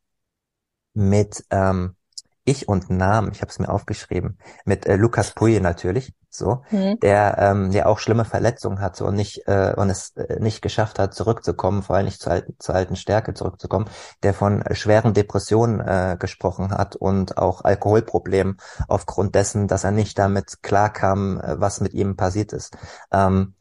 mit 0.93 1.43
ähm, 1.49 1.95
ich 2.45 2.67
und 2.67 2.89
Namen, 2.89 3.31
ich 3.31 3.41
habe 3.41 3.51
es 3.51 3.59
mir 3.59 3.69
aufgeschrieben, 3.69 4.37
mit 4.65 4.85
äh, 4.85 4.95
Lukas 4.95 5.31
Puye 5.31 5.59
natürlich, 5.59 6.13
so, 6.29 6.63
mhm. 6.71 6.99
der 6.99 7.37
ähm, 7.37 7.71
der 7.71 7.87
auch 7.87 7.99
schlimme 7.99 8.25
Verletzungen 8.25 8.81
hatte 8.81 9.05
und 9.05 9.15
nicht 9.15 9.47
äh, 9.47 9.73
und 9.77 9.89
es 9.89 10.15
äh, 10.17 10.39
nicht 10.39 10.61
geschafft 10.61 10.97
hat 10.97 11.13
zurückzukommen, 11.13 11.83
vor 11.83 11.95
allem 11.95 12.05
nicht 12.05 12.19
zur 12.19 12.33
alten, 12.33 12.55
zur 12.57 12.73
alten 12.73 12.95
Stärke 12.95 13.33
zurückzukommen, 13.35 13.85
der 14.23 14.33
von 14.33 14.63
schweren 14.71 15.13
Depressionen 15.13 15.79
äh, 15.79 16.17
gesprochen 16.19 16.71
hat 16.71 16.95
und 16.95 17.37
auch 17.37 17.63
Alkoholproblemen 17.63 18.57
aufgrund 18.87 19.35
dessen, 19.35 19.67
dass 19.67 19.83
er 19.83 19.91
nicht 19.91 20.17
damit 20.17 20.63
klarkam, 20.63 21.39
äh, 21.39 21.61
was 21.61 21.81
mit 21.81 21.93
ihm 21.93 22.15
passiert 22.15 22.51
ist. 22.51 22.75
Ähm, 23.11 23.53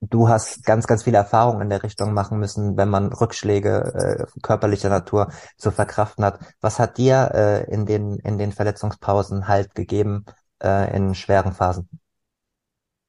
du 0.00 0.28
hast 0.28 0.64
ganz, 0.64 0.86
ganz 0.86 1.04
viele 1.04 1.18
Erfahrungen 1.18 1.62
in 1.62 1.70
der 1.70 1.82
Richtung 1.82 2.12
machen 2.12 2.38
müssen, 2.38 2.76
wenn 2.76 2.88
man 2.88 3.12
Rückschläge 3.12 4.26
äh, 4.34 4.40
körperlicher 4.42 4.88
Natur 4.88 5.30
zu 5.56 5.70
verkraften 5.70 6.24
hat. 6.24 6.38
Was 6.60 6.78
hat 6.78 6.98
dir 6.98 7.30
äh, 7.34 7.72
in 7.72 7.86
den 7.86 8.18
in 8.18 8.38
den 8.38 8.52
Verletzungspausen 8.52 9.48
Halt 9.48 9.74
gegeben 9.74 10.24
äh, 10.62 10.94
in 10.96 11.14
schweren 11.14 11.52
Phasen? 11.52 11.88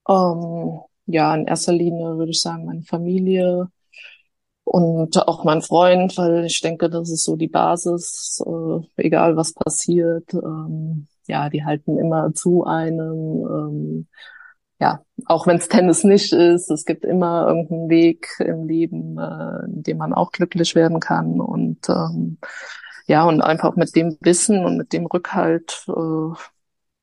Um, 0.05 0.15
ähm, 0.15 0.79
ja, 1.07 1.35
in 1.35 1.47
erster 1.47 1.73
Linie 1.73 2.17
würde 2.17 2.31
ich 2.31 2.41
sagen 2.41 2.65
meine 2.65 2.83
Familie 2.83 3.67
und 4.63 5.17
auch 5.27 5.43
mein 5.45 5.61
Freund, 5.61 6.17
weil 6.17 6.45
ich 6.45 6.59
denke, 6.61 6.89
das 6.89 7.09
ist 7.09 7.23
so 7.23 7.35
die 7.35 7.47
Basis, 7.47 8.43
äh, 8.45 8.79
egal 8.97 9.37
was 9.37 9.53
passiert. 9.53 10.33
Ähm, 10.33 11.07
ja, 11.27 11.49
die 11.49 11.63
halten 11.63 11.97
immer 11.97 12.33
zu 12.33 12.63
einem. 12.65 13.45
Ähm, 13.49 14.07
ja, 14.79 15.01
auch 15.25 15.47
wenn 15.47 15.57
es 15.57 15.67
Tennis 15.67 16.03
nicht 16.03 16.33
ist, 16.33 16.69
es 16.69 16.85
gibt 16.85 17.03
immer 17.03 17.47
irgendeinen 17.47 17.89
Weg 17.89 18.29
im 18.39 18.67
Leben, 18.67 19.17
äh, 19.17 19.65
in 19.65 19.83
dem 19.83 19.97
man 19.97 20.13
auch 20.13 20.31
glücklich 20.31 20.75
werden 20.75 20.99
kann. 20.99 21.39
Und 21.41 21.89
ähm, 21.89 22.37
ja, 23.07 23.25
und 23.25 23.41
einfach 23.41 23.75
mit 23.75 23.95
dem 23.95 24.17
Wissen 24.21 24.63
und 24.65 24.77
mit 24.77 24.93
dem 24.93 25.07
Rückhalt, 25.07 25.85
äh, 25.87 26.35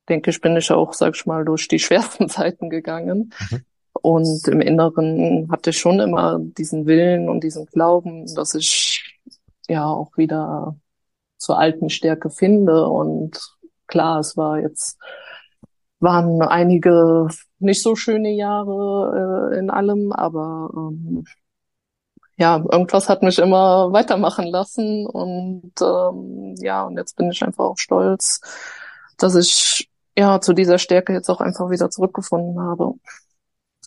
denke 0.07 0.29
ich, 0.29 0.39
bin 0.39 0.55
ich 0.55 0.71
auch, 0.71 0.93
sag 0.93 1.15
ich 1.15 1.25
mal, 1.25 1.43
durch 1.43 1.67
die 1.67 1.79
schwersten 1.79 2.29
Zeiten 2.29 2.69
gegangen. 2.69 3.33
Mhm. 3.51 3.65
Und 4.01 4.47
im 4.47 4.61
Inneren 4.61 5.49
hatte 5.51 5.71
ich 5.71 5.79
schon 5.79 5.99
immer 5.99 6.39
diesen 6.39 6.85
Willen 6.85 7.27
und 7.27 7.43
diesen 7.43 7.65
Glauben, 7.65 8.33
dass 8.35 8.53
ich 8.53 9.19
ja 9.67 9.85
auch 9.85 10.15
wieder 10.17 10.77
zur 11.37 11.57
alten 11.57 11.89
Stärke 11.89 12.29
finde. 12.29 12.87
Und 12.87 13.39
klar, 13.87 14.19
es 14.19 14.37
war 14.37 14.59
jetzt 14.59 14.97
waren 16.05 16.41
einige 16.41 17.27
nicht 17.59 17.81
so 17.81 17.97
schöne 17.97 18.31
Jahre 18.31 19.51
äh, 19.51 19.59
in 19.59 19.69
allem, 19.69 20.13
aber 20.13 20.69
ähm, 20.73 21.25
ja, 22.37 22.57
irgendwas 22.57 23.09
hat 23.09 23.23
mich 23.23 23.39
immer 23.39 23.91
weitermachen 23.91 24.47
lassen 24.47 25.05
und 25.05 25.73
ähm, 25.81 26.55
ja, 26.59 26.83
und 26.83 26.97
jetzt 26.97 27.15
bin 27.15 27.31
ich 27.31 27.43
einfach 27.43 27.65
auch 27.65 27.77
stolz, 27.77 28.39
dass 29.17 29.35
ich 29.35 29.89
ja 30.17 30.39
zu 30.39 30.53
dieser 30.53 30.77
Stärke 30.77 31.13
jetzt 31.13 31.29
auch 31.29 31.41
einfach 31.41 31.69
wieder 31.69 31.89
zurückgefunden 31.89 32.61
habe. 32.61 32.93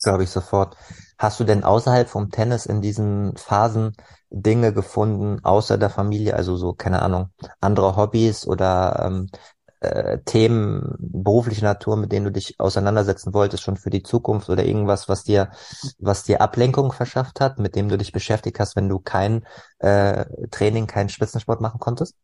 Glaube 0.03 0.25
ich 0.25 0.31
sofort. 0.31 0.77
Hast 1.19 1.41
du 1.41 1.45
denn 1.45 1.65
außerhalb 1.65 2.09
vom 2.09 2.31
Tennis 2.31 2.67
in 2.67 2.81
diesen 2.81 3.37
Phasen 3.37 3.97
Dinge 4.31 4.73
gefunden, 4.73 5.45
außer 5.45 5.79
der 5.79 5.91
Familie, 5.91 6.35
also 6.35 6.57
so, 6.57 6.73
keine 6.73 7.03
Ahnung, 7.03 7.31
andere 7.61 7.97
Hobbys 7.97 8.47
oder 8.47 9.05
ähm, 9.05 9.31
äh, 9.81 10.19
Themen 10.25 10.97
beruflicher 10.99 11.65
Natur, 11.65 11.97
mit 11.97 12.13
denen 12.13 12.25
du 12.27 12.33
dich 12.33 12.59
auseinandersetzen 12.59 13.35
wolltest, 13.35 13.63
schon 13.63 13.77
für 13.77 13.91
die 13.91 14.03
Zukunft 14.03 14.49
oder 14.49 14.65
irgendwas, 14.65 15.09
was 15.09 15.25
dir, 15.25 15.51
was 15.99 16.25
dir 16.25 16.41
Ablenkung 16.41 16.93
verschafft 16.93 17.41
hat, 17.41 17.59
mit 17.59 17.77
dem 17.77 17.89
du 17.89 17.99
dich 17.99 18.13
beschäftigt 18.13 18.59
hast, 18.61 18.77
wenn 18.77 18.89
du 18.89 18.99
kein 18.99 19.47
äh, 19.79 20.25
Training, 20.51 20.87
keinen 20.87 21.09
Spitzensport 21.09 21.61
machen 21.61 21.81
konntest? 21.81 22.15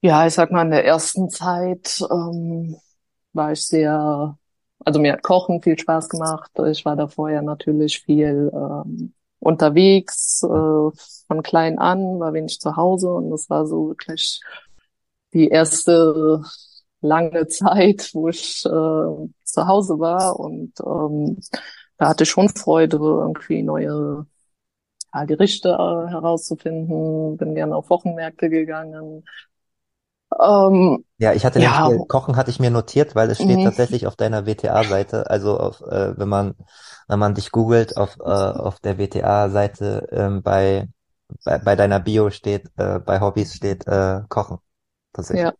Ja, 0.00 0.26
ich 0.26 0.34
sag 0.34 0.52
mal, 0.52 0.62
in 0.62 0.70
der 0.70 0.84
ersten 0.84 1.30
Zeit 1.30 2.04
ähm, 2.10 2.76
war 3.32 3.52
ich 3.52 3.66
sehr, 3.66 4.36
also 4.84 5.00
mir 5.00 5.14
hat 5.14 5.22
Kochen 5.22 5.62
viel 5.62 5.78
Spaß 5.78 6.10
gemacht. 6.10 6.50
Ich 6.66 6.84
war 6.84 6.94
da 6.94 7.08
vorher 7.08 7.40
natürlich 7.40 8.00
viel 8.00 8.50
ähm, 8.52 9.14
unterwegs, 9.38 10.42
äh, 10.42 10.46
von 11.26 11.42
klein 11.42 11.78
an, 11.78 12.20
war 12.20 12.32
wenig 12.34 12.60
zu 12.60 12.76
Hause 12.76 13.12
und 13.12 13.30
das 13.30 13.48
war 13.48 13.66
so 13.66 13.88
wirklich 13.88 14.40
die 15.34 15.48
erste 15.48 16.42
lange 17.00 17.46
Zeit, 17.48 18.10
wo 18.14 18.28
ich 18.28 18.64
äh, 18.64 19.28
zu 19.44 19.66
Hause 19.66 19.98
war 19.98 20.40
und 20.40 20.72
ähm, 20.80 21.38
da 21.98 22.08
hatte 22.08 22.24
ich 22.24 22.30
schon 22.30 22.48
Freude, 22.48 22.96
irgendwie 22.96 23.62
neue 23.62 24.26
ja, 25.14 25.24
Gerichte 25.24 25.68
äh, 25.68 26.10
herauszufinden, 26.10 27.36
bin 27.36 27.54
gerne 27.54 27.76
auf 27.76 27.90
Wochenmärkte 27.90 28.50
gegangen. 28.50 29.24
Ähm, 30.40 31.04
ja, 31.18 31.32
ich 31.32 31.44
hatte 31.44 31.60
ja, 31.60 31.88
nämlich, 31.88 32.08
Kochen 32.08 32.36
hatte 32.36 32.50
ich 32.50 32.58
mir 32.58 32.70
notiert, 32.70 33.14
weil 33.14 33.30
es 33.30 33.38
steht 33.38 33.58
mhm. 33.58 33.64
tatsächlich 33.64 34.06
auf 34.06 34.16
deiner 34.16 34.46
WTA-Seite, 34.46 35.30
also 35.30 35.58
auf, 35.58 35.80
äh, 35.82 36.18
wenn 36.18 36.28
man 36.28 36.54
wenn 37.06 37.18
man 37.18 37.34
dich 37.34 37.52
googelt 37.52 37.96
auf 37.96 38.16
äh, 38.18 38.22
auf 38.22 38.80
der 38.80 38.98
WTA-Seite 38.98 40.08
ähm, 40.10 40.42
bei, 40.42 40.88
bei 41.44 41.58
bei 41.58 41.76
deiner 41.76 42.00
Bio 42.00 42.30
steht 42.30 42.66
äh, 42.76 42.98
bei 42.98 43.20
Hobbys 43.20 43.54
steht 43.54 43.86
äh, 43.86 44.22
Kochen 44.28 44.58
tatsächlich. 45.14 45.44
Ja. 45.44 45.54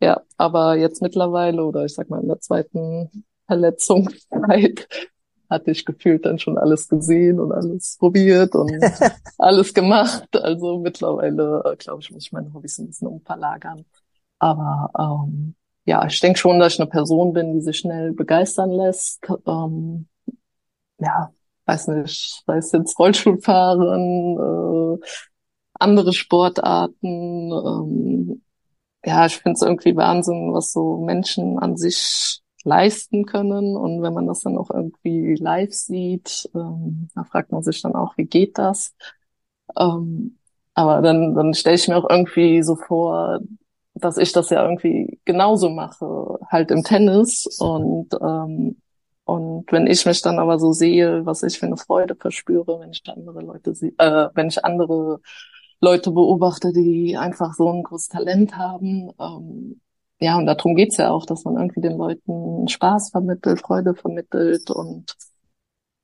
ja, 0.00 0.22
aber 0.38 0.76
jetzt 0.76 1.02
mittlerweile 1.02 1.64
oder 1.64 1.84
ich 1.84 1.94
sag 1.94 2.08
mal 2.08 2.22
in 2.22 2.28
der 2.28 2.40
zweiten 2.40 3.26
Verletzungszeit 3.46 4.88
hatte 5.50 5.70
ich 5.70 5.84
gefühlt 5.84 6.24
dann 6.24 6.38
schon 6.38 6.56
alles 6.56 6.88
gesehen 6.88 7.38
und 7.38 7.52
alles 7.52 7.96
probiert 7.98 8.54
und 8.54 8.72
alles 9.38 9.74
gemacht. 9.74 10.28
Also 10.34 10.78
mittlerweile, 10.78 11.76
glaube 11.78 12.00
ich, 12.00 12.10
muss 12.10 12.26
ich 12.26 12.32
meine 12.32 12.52
Hobbys 12.54 12.78
ein 12.78 12.86
bisschen 12.86 13.08
umverlagern. 13.08 13.84
Aber 14.38 14.90
ähm, 14.98 15.54
ja, 15.84 16.06
ich 16.06 16.18
denke 16.20 16.38
schon, 16.38 16.58
dass 16.58 16.74
ich 16.74 16.80
eine 16.80 16.88
Person 16.88 17.32
bin, 17.32 17.52
die 17.52 17.60
sich 17.60 17.78
schnell 17.78 18.12
begeistern 18.12 18.70
lässt. 18.70 19.26
Ähm, 19.46 20.08
ja, 20.98 21.32
weiß 21.66 21.88
nicht, 21.88 22.42
sei 22.46 22.56
es 22.56 22.72
jetzt 22.72 22.98
Rollstuhlfahren, 22.98 24.98
äh, 25.00 25.06
andere 25.74 26.12
Sportarten. 26.12 27.52
Ähm, 27.52 28.43
ja, 29.04 29.26
ich 29.26 29.36
finde 29.36 29.54
es 29.56 29.62
irgendwie 29.62 29.96
Wahnsinn, 29.96 30.52
was 30.52 30.72
so 30.72 30.98
Menschen 30.98 31.58
an 31.58 31.76
sich 31.76 32.40
leisten 32.64 33.26
können. 33.26 33.76
Und 33.76 34.02
wenn 34.02 34.14
man 34.14 34.26
das 34.26 34.40
dann 34.40 34.56
auch 34.58 34.70
irgendwie 34.70 35.34
live 35.36 35.72
sieht, 35.72 36.48
ähm, 36.54 37.08
da 37.14 37.24
fragt 37.24 37.52
man 37.52 37.62
sich 37.62 37.82
dann 37.82 37.94
auch, 37.94 38.16
wie 38.16 38.24
geht 38.24 38.58
das? 38.58 38.94
Ähm, 39.78 40.38
aber 40.74 41.02
dann, 41.02 41.34
dann 41.34 41.54
stelle 41.54 41.76
ich 41.76 41.88
mir 41.88 41.96
auch 41.96 42.08
irgendwie 42.08 42.62
so 42.62 42.76
vor, 42.76 43.40
dass 43.94 44.18
ich 44.18 44.32
das 44.32 44.50
ja 44.50 44.62
irgendwie 44.64 45.20
genauso 45.24 45.70
mache, 45.70 46.38
halt 46.50 46.70
im 46.70 46.82
Tennis. 46.82 47.46
Und, 47.60 48.08
ähm, 48.20 48.76
und 49.24 49.70
wenn 49.70 49.86
ich 49.86 50.04
mich 50.06 50.20
dann 50.22 50.38
aber 50.38 50.58
so 50.58 50.72
sehe, 50.72 51.24
was 51.26 51.42
ich 51.42 51.58
für 51.58 51.66
eine 51.66 51.76
Freude 51.76 52.16
verspüre, 52.16 52.80
wenn 52.80 52.90
ich 52.90 53.02
andere 53.06 53.40
Leute 53.42 53.74
sehe, 53.74 53.92
äh, 53.98 54.28
wenn 54.34 54.48
ich 54.48 54.64
andere 54.64 55.20
Leute 55.84 56.10
beobachte, 56.10 56.72
die 56.72 57.16
einfach 57.16 57.54
so 57.54 57.70
ein 57.70 57.82
großes 57.82 58.08
Talent 58.08 58.56
haben, 58.56 59.10
ähm, 59.20 59.80
ja, 60.20 60.38
und 60.38 60.46
darum 60.46 60.74
geht's 60.74 60.96
ja 60.96 61.10
auch, 61.10 61.26
dass 61.26 61.44
man 61.44 61.56
irgendwie 61.56 61.80
den 61.80 61.98
Leuten 61.98 62.66
Spaß 62.68 63.10
vermittelt, 63.10 63.60
Freude 63.60 63.94
vermittelt 63.94 64.70
und 64.70 65.14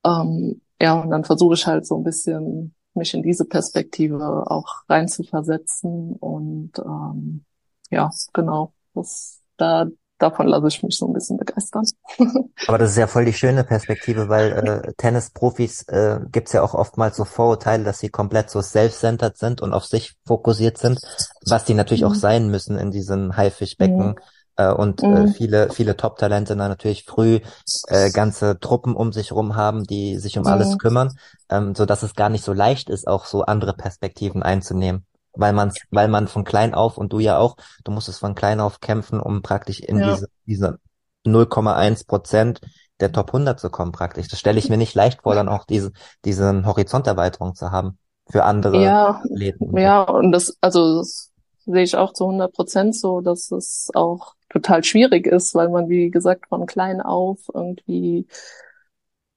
ähm, 0.05 0.61
ja, 0.81 1.01
und 1.01 1.11
dann 1.11 1.25
versuche 1.25 1.55
ich 1.55 1.67
halt 1.67 1.87
so 1.87 1.97
ein 1.97 2.05
bisschen 2.05 2.75
mich 2.95 3.15
in 3.15 3.23
diese 3.23 3.45
Perspektive 3.45 4.51
auch 4.51 4.83
reinzuversetzen 4.89 6.15
und 6.17 6.73
ähm, 6.79 7.45
ja, 7.91 8.11
genau, 8.33 8.73
das 8.95 9.41
da 9.57 9.87
davon 10.21 10.47
lasse 10.47 10.69
ich 10.69 10.83
mich 10.83 10.97
so 10.97 11.07
ein 11.07 11.13
bisschen 11.13 11.37
begeistern. 11.37 11.85
Aber 12.67 12.79
das 12.79 12.91
ist 12.91 12.97
ja 12.97 13.07
voll 13.07 13.25
die 13.25 13.33
schöne 13.33 13.65
Perspektive, 13.65 14.29
weil 14.29 14.53
äh, 14.53 14.93
Tennisprofis 14.97 15.83
äh, 15.89 16.21
gibt 16.31 16.53
ja 16.53 16.63
auch 16.63 16.75
oftmals 16.75 17.17
so 17.17 17.25
Vorurteile, 17.25 17.85
dass 17.85 17.99
sie 17.99 18.11
komplett 18.11 18.51
so 18.51 18.61
self-centered 18.61 19.37
sind 19.37 19.61
und 19.61 19.73
auf 19.73 19.85
sich 19.85 20.15
fokussiert 20.27 20.79
sind, 20.79 21.01
was 21.47 21.65
die 21.65 21.75
natürlich 21.75 22.03
mhm. 22.03 22.09
auch 22.09 22.15
sein 22.15 22.51
müssen 22.51 22.79
in 22.79 22.91
diesem 22.91 23.37
Haifischbecken. 23.37 24.09
Mhm. 24.09 24.17
Äh, 24.57 24.73
und 24.73 25.03
äh, 25.03 25.07
mhm. 25.07 25.17
äh, 25.17 25.29
viele, 25.29 25.71
viele 25.71 25.97
Top-Talente 25.97 26.57
dann 26.57 26.69
natürlich 26.69 27.05
früh 27.05 27.41
äh, 27.89 28.11
ganze 28.11 28.59
Truppen 28.61 28.95
um 28.95 29.13
sich 29.13 29.33
rum 29.33 29.57
haben, 29.57 29.85
die 29.85 30.19
sich 30.19 30.39
um 30.39 30.47
alles 30.47 30.79
kümmern, 30.79 31.17
ähm, 31.49 31.75
so 31.75 31.87
dass 31.87 32.03
es 32.03 32.15
gar 32.15 32.29
nicht 32.29 32.45
so 32.45 32.53
leicht 32.53 32.91
ist, 32.91 33.09
auch 33.09 33.25
so 33.25 33.43
andere 33.43 33.73
Perspektiven 33.73 34.43
einzunehmen 34.43 35.07
weil 35.35 35.53
man, 35.53 35.73
weil 35.91 36.09
man 36.09 36.29
von 36.29 36.45
klein 36.45 36.75
auf 36.75 36.97
und 36.99 37.13
du 37.13 37.21
ja 37.21 37.39
auch, 37.39 37.57
du 37.85 37.93
musstest 37.93 38.21
von 38.21 38.35
klein 38.35 38.61
auf 38.61 38.81
kämpfen, 38.81 39.21
um 39.21 39.43
praktisch 39.43 39.81
in 39.81 39.99
ja. 39.99 40.15
diese, 40.15 40.29
diese 40.47 40.79
0,1 41.27 42.07
Prozent 42.07 42.61
der 43.01 43.13
Top 43.13 43.29
100 43.29 43.59
zu 43.59 43.71
kommen 43.71 43.93
praktisch. 43.93 44.29
Das 44.29 44.39
stelle 44.39 44.59
ich 44.59 44.69
mir 44.69 44.77
nicht 44.77 44.95
leicht 44.95 45.23
vor, 45.23 45.35
dann 45.35 45.49
auch 45.49 45.65
diese, 45.65 45.93
diese 46.25 46.65
Horizonterweiterung 46.65 47.55
zu 47.55 47.71
haben 47.71 47.99
für 48.29 48.45
andere 48.45 48.83
ja, 48.83 49.23
Athleten. 49.25 49.77
Ja, 49.77 50.03
und 50.03 50.33
das, 50.33 50.57
also 50.61 50.99
das 50.99 51.31
sehe 51.67 51.83
ich 51.83 51.97
auch 51.97 52.13
zu 52.13 52.25
100 52.25 52.53
Prozent 52.53 52.97
so, 52.97 53.21
dass 53.21 53.51
es 53.51 53.91
auch 53.95 54.35
total 54.49 54.85
schwierig 54.85 55.27
ist, 55.27 55.55
weil 55.55 55.69
man, 55.69 55.89
wie 55.89 56.11
gesagt, 56.11 56.49
von 56.49 56.67
klein 56.67 57.01
auf 57.01 57.39
irgendwie 57.53 58.27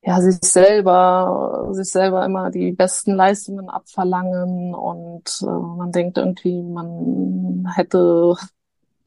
ja, 0.06 0.20
sich 0.22 0.38
selber, 0.44 1.70
sich 1.72 1.90
selber 1.90 2.26
immer 2.26 2.52
die 2.52 2.74
besten 2.74 3.16
Leistungen 3.16 3.70
abverlangen 3.70 4.76
und 4.76 5.40
äh, 5.42 5.46
man 5.46 5.92
denkt 5.92 6.18
irgendwie, 6.18 6.62
man 6.62 7.66
hätte 7.74 8.36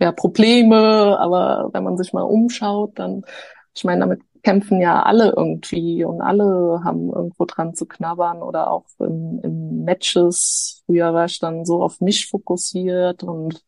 ja 0.00 0.12
Probleme, 0.12 1.18
aber 1.18 1.68
wenn 1.72 1.84
man 1.84 1.96
sich 1.98 2.12
mal 2.12 2.22
umschaut, 2.22 2.98
dann, 2.98 3.24
ich 3.74 3.84
meine, 3.84 4.00
damit 4.00 4.20
kämpfen 4.42 4.80
ja 4.80 5.02
alle 5.02 5.34
irgendwie 5.36 6.04
und 6.04 6.22
alle 6.22 6.80
haben 6.84 7.12
irgendwo 7.12 7.44
dran 7.44 7.74
zu 7.74 7.84
knabbern 7.86 8.42
oder 8.42 8.70
auch 8.70 8.86
in, 9.00 9.40
in 9.42 9.84
Matches. 9.84 10.82
Früher 10.86 11.12
war 11.12 11.26
ich 11.26 11.38
dann 11.40 11.64
so 11.66 11.82
auf 11.82 12.00
mich 12.00 12.28
fokussiert 12.28 13.22
und 13.22 13.64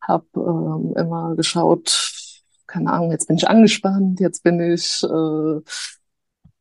habe 0.00 0.26
ähm, 0.36 0.94
immer 0.96 1.36
geschaut, 1.36 2.12
keine 2.66 2.92
Ahnung, 2.92 3.12
jetzt 3.12 3.28
bin 3.28 3.36
ich 3.36 3.48
angespannt, 3.48 4.18
jetzt 4.20 4.42
bin 4.42 4.60
ich 4.60 5.02
äh, 5.04 5.60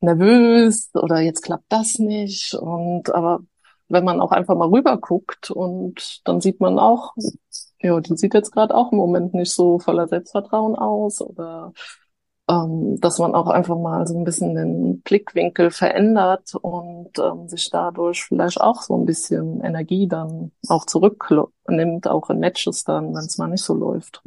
nervös 0.02 0.90
oder 0.94 1.20
jetzt 1.20 1.44
klappt 1.44 1.66
das 1.70 2.00
nicht. 2.00 2.54
Und 2.54 3.14
aber 3.14 3.40
wenn 3.88 4.04
man 4.04 4.22
auch 4.22 4.32
einfach 4.32 4.56
mal 4.56 4.70
rüber 4.70 4.98
guckt 4.98 5.52
und 5.52 6.22
dann 6.28 6.42
sieht 6.42 6.60
man 6.60 6.80
auch, 6.80 7.14
ja, 7.82 8.00
die 8.00 8.16
sieht 8.18 8.34
jetzt 8.34 8.52
gerade 8.52 8.76
auch 8.76 8.92
im 8.92 8.98
Moment 8.98 9.34
nicht 9.34 9.52
so 9.52 9.80
voller 9.80 10.08
Selbstvertrauen 10.08 10.76
aus 10.76 11.22
oder 11.22 11.74
ähm, 12.48 13.00
dass 13.02 13.18
man 13.20 13.34
auch 13.34 13.48
einfach 13.48 13.78
mal 13.78 14.06
so 14.08 14.18
ein 14.18 14.24
bisschen 14.24 14.56
den 14.56 15.02
Blickwinkel 15.02 15.72
verändert 15.72 16.54
und 16.62 17.18
ähm, 17.18 17.48
sich 17.48 17.70
dadurch 17.72 18.24
vielleicht 18.26 18.62
auch 18.62 18.82
so 18.82 18.96
ein 18.98 19.06
bisschen 19.06 19.62
Energie 19.64 20.08
dann 20.08 20.52
auch 20.68 20.86
zurücknimmt, 20.86 22.08
auch 22.08 22.30
in 22.30 22.40
Matches 22.40 22.84
dann, 22.84 23.16
wenn 23.16 23.26
es 23.26 23.38
mal 23.38 23.48
nicht 23.48 23.64
so 23.64 23.74
läuft. 23.74 24.22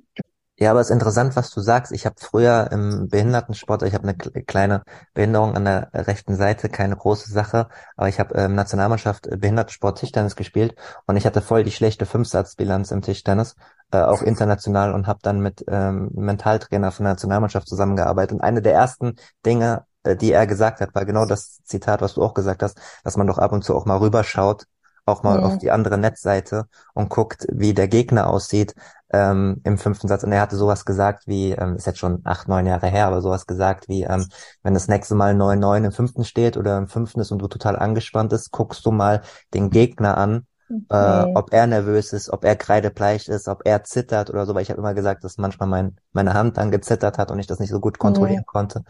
Ja, 0.61 0.73
aber 0.73 0.81
es 0.81 0.89
ist 0.89 0.95
interessant, 0.95 1.37
was 1.37 1.51
du 1.53 1.61
sagst. 1.61 1.93
Ich 1.93 2.05
habe 2.05 2.17
früher 2.19 2.73
im 2.73 3.09
Behindertensport, 3.09 3.85
ich 3.85 3.95
habe 3.95 4.09
eine 4.09 4.17
kleine 4.17 4.83
Behinderung 5.15 5.55
an 5.55 5.65
der 5.65 5.91
rechten 5.95 6.35
Seite, 6.35 6.69
keine 6.69 6.97
große 6.97 7.31
Sache, 7.31 7.69
aber 7.97 8.09
ich 8.09 8.19
habe 8.19 8.35
ähm, 8.35 8.57
Nationalmannschaft 8.57 9.29
äh, 9.29 9.37
Behindertensport 9.37 9.99
Tischtennis 9.99 10.35
gespielt 10.35 10.75
und 11.07 11.17
ich 11.17 11.27
hatte 11.27 11.43
voll 11.43 11.63
die 11.63 11.71
schlechte 11.71 12.07
Fünfsatzbilanz 12.07 12.91
im 12.91 13.03
Tischtennis, 13.03 13.55
äh, 13.93 13.99
auch 13.99 14.21
international 14.21 14.95
und 14.95 15.07
habe 15.07 15.21
dann 15.23 15.41
mit 15.41 15.65
ähm, 15.69 16.11
Mentaltrainer 16.15 16.91
von 16.91 17.05
der 17.05 17.13
Nationalmannschaft 17.13 17.69
zusammengearbeitet. 17.69 18.33
Und 18.33 18.41
eine 18.41 18.61
der 18.61 18.75
ersten 18.75 19.15
Dinge, 19.47 19.85
äh, 20.03 20.17
die 20.17 20.33
er 20.33 20.49
gesagt 20.49 20.81
hat, 20.81 20.93
war 20.93 21.05
genau 21.05 21.25
das 21.25 21.63
Zitat, 21.63 22.01
was 22.03 22.15
du 22.15 22.23
auch 22.25 22.35
gesagt 22.35 22.65
hast, 22.65 22.81
dass 23.05 23.17
man 23.17 23.29
doch 23.29 23.39
ab 23.39 23.53
und 23.53 23.63
zu 23.63 23.77
auch 23.77 23.87
mal 23.87 23.99
rüberschaut 23.99 24.67
auch 25.09 25.23
mal 25.23 25.39
mhm. 25.39 25.45
auf 25.45 25.59
die 25.59 25.71
andere 25.71 25.99
Netzseite 25.99 26.67
und 26.95 27.09
guckt, 27.09 27.47
wie 27.51 27.75
der 27.75 27.89
Gegner 27.89 28.29
aussieht 28.29 28.75
ähm, 29.11 29.61
im 29.65 29.79
fünften 29.79 30.09
Satz. 30.09 30.25
Und 30.25 30.33
er 30.33 30.41
hatte 30.41 30.57
sowas 30.57 30.85
gesagt 30.85 31.27
wie, 31.27 31.53
ähm, 31.53 31.77
ist 31.77 31.87
jetzt 31.87 31.99
schon 31.99 32.21
acht, 32.25 32.49
neun 32.49 32.67
Jahre 32.67 32.89
her, 32.89 33.07
aber 33.07 33.23
sowas 33.23 33.47
gesagt 33.47 33.89
wie, 33.89 34.03
ähm, 34.03 34.27
wenn 34.63 34.75
das 34.75 34.89
nächste 34.89 35.15
Mal 35.15 35.35
9-9 35.35 35.85
im 35.85 35.93
fünften 35.93 36.25
steht 36.25 36.57
oder 36.57 36.79
im 36.79 36.89
fünften 36.89 37.21
ist 37.21 37.31
und 37.31 37.39
du 37.41 37.49
total 37.49 37.77
angespannt 37.77 38.33
ist, 38.33 38.51
guckst 38.51 38.85
du 38.85 38.91
mal 38.91 39.23
den 39.55 39.71
Gegner 39.71 40.19
an, 40.19 40.47
äh, 40.91 41.25
ob 41.35 41.53
er 41.53 41.67
nervös 41.67 42.13
ist, 42.13 42.31
ob 42.31 42.45
er 42.45 42.57
kreidebleich 42.57 43.29
ist, 43.29 43.49
ob 43.49 43.63
er 43.65 43.85
zittert 43.85 44.31
oder 44.31 44.45
so, 44.45 44.55
weil 44.55 44.63
ich 44.63 44.71
habe 44.71 44.81
immer 44.81 44.95
gesagt, 44.95 45.25
dass 45.25 45.39
manchmal 45.39 45.69
mein, 45.69 45.97
meine 46.13 46.35
Hand 46.35 46.59
dann 46.59 46.71
gezittert 46.71 47.19
hat 47.19 47.31
und 47.31 47.39
ich 47.39 47.47
das 47.47 47.59
nicht 47.59 47.71
so 47.71 47.81
gut 47.81 47.99
kontrollieren 47.99 48.45
mhm. 48.47 48.47
konnte. 48.47 48.85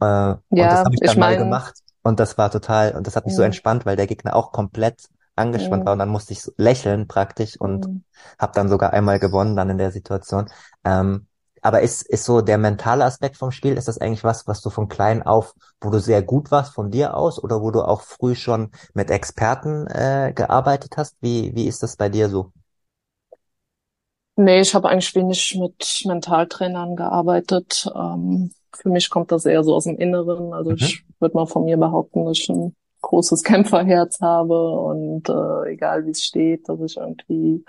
Äh, 0.00 0.04
ja, 0.04 0.38
und 0.50 0.58
das 0.58 0.78
habe 0.84 0.94
ich 0.94 1.00
dann 1.00 1.10
ich 1.10 1.16
mein, 1.16 1.38
mal 1.38 1.38
gemacht. 1.38 1.74
Und 2.02 2.20
das 2.20 2.38
war 2.38 2.50
total, 2.50 2.92
und 2.92 3.06
das 3.06 3.16
hat 3.16 3.24
mich 3.24 3.32
mhm. 3.34 3.38
so 3.38 3.42
entspannt, 3.42 3.86
weil 3.86 3.96
der 3.96 4.06
Gegner 4.06 4.36
auch 4.36 4.52
komplett 4.52 5.08
angespannt 5.36 5.82
mhm. 5.82 5.86
war 5.86 5.92
und 5.92 5.98
dann 5.98 6.08
musste 6.08 6.32
ich 6.32 6.42
so 6.42 6.52
lächeln 6.56 7.06
praktisch 7.06 7.60
und 7.60 7.86
mhm. 7.86 8.04
habe 8.38 8.52
dann 8.54 8.68
sogar 8.68 8.92
einmal 8.92 9.18
gewonnen 9.18 9.56
dann 9.56 9.70
in 9.70 9.78
der 9.78 9.92
Situation. 9.92 10.48
Ähm, 10.84 11.26
aber 11.62 11.80
ist, 11.80 12.02
ist 12.02 12.24
so 12.24 12.42
der 12.42 12.58
mentale 12.58 13.04
Aspekt 13.04 13.36
vom 13.36 13.50
Spiel, 13.50 13.76
ist 13.76 13.88
das 13.88 13.98
eigentlich 13.98 14.22
was, 14.22 14.46
was 14.46 14.62
du 14.62 14.70
von 14.70 14.88
klein 14.88 15.22
auf, 15.22 15.54
wo 15.80 15.90
du 15.90 15.98
sehr 15.98 16.22
gut 16.22 16.50
warst 16.50 16.74
von 16.74 16.90
dir 16.90 17.16
aus 17.16 17.42
oder 17.42 17.60
wo 17.60 17.70
du 17.70 17.82
auch 17.82 18.02
früh 18.02 18.36
schon 18.36 18.70
mit 18.94 19.10
Experten 19.10 19.86
äh, 19.88 20.32
gearbeitet 20.34 20.96
hast? 20.96 21.16
Wie, 21.20 21.54
wie 21.56 21.66
ist 21.66 21.82
das 21.82 21.96
bei 21.96 22.08
dir 22.08 22.28
so? 22.28 22.52
Nee, 24.36 24.60
ich 24.60 24.74
habe 24.74 24.88
eigentlich 24.88 25.14
wenig 25.14 25.56
mit 25.58 26.02
Mentaltrainern 26.04 26.94
gearbeitet. 26.94 27.90
Ähm, 27.94 28.52
für 28.72 28.90
mich 28.90 29.10
kommt 29.10 29.32
das 29.32 29.46
eher 29.46 29.64
so 29.64 29.74
aus 29.74 29.84
dem 29.84 29.96
Inneren. 29.96 30.52
Also 30.52 30.70
mhm. 30.70 30.76
ich 30.76 31.04
würde 31.18 31.34
mal 31.34 31.46
von 31.46 31.64
mir 31.64 31.78
behaupten, 31.78 32.26
dass 32.26 32.38
ich 32.38 32.48
ein 32.48 32.76
großes 33.06 33.42
Kämpferherz 33.44 34.20
habe 34.20 34.70
und 34.80 35.28
äh, 35.28 35.72
egal 35.72 36.06
wie 36.06 36.10
es 36.10 36.24
steht, 36.24 36.68
dass 36.68 36.80
ich 36.80 36.96
irgendwie 36.96 37.64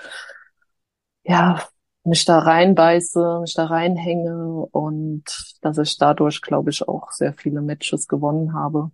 ja 1.24 1.62
mich 2.04 2.26
da 2.26 2.40
reinbeiße, 2.40 3.40
mich 3.42 3.54
da 3.54 3.66
reinhänge 3.66 4.66
und 4.72 5.24
dass 5.62 5.78
ich 5.78 5.98
dadurch, 5.98 6.42
glaube 6.42 6.72
ich, 6.72 6.88
auch 6.88 7.12
sehr 7.12 7.34
viele 7.34 7.62
Matches 7.62 8.08
gewonnen 8.08 8.54
habe. 8.54 8.92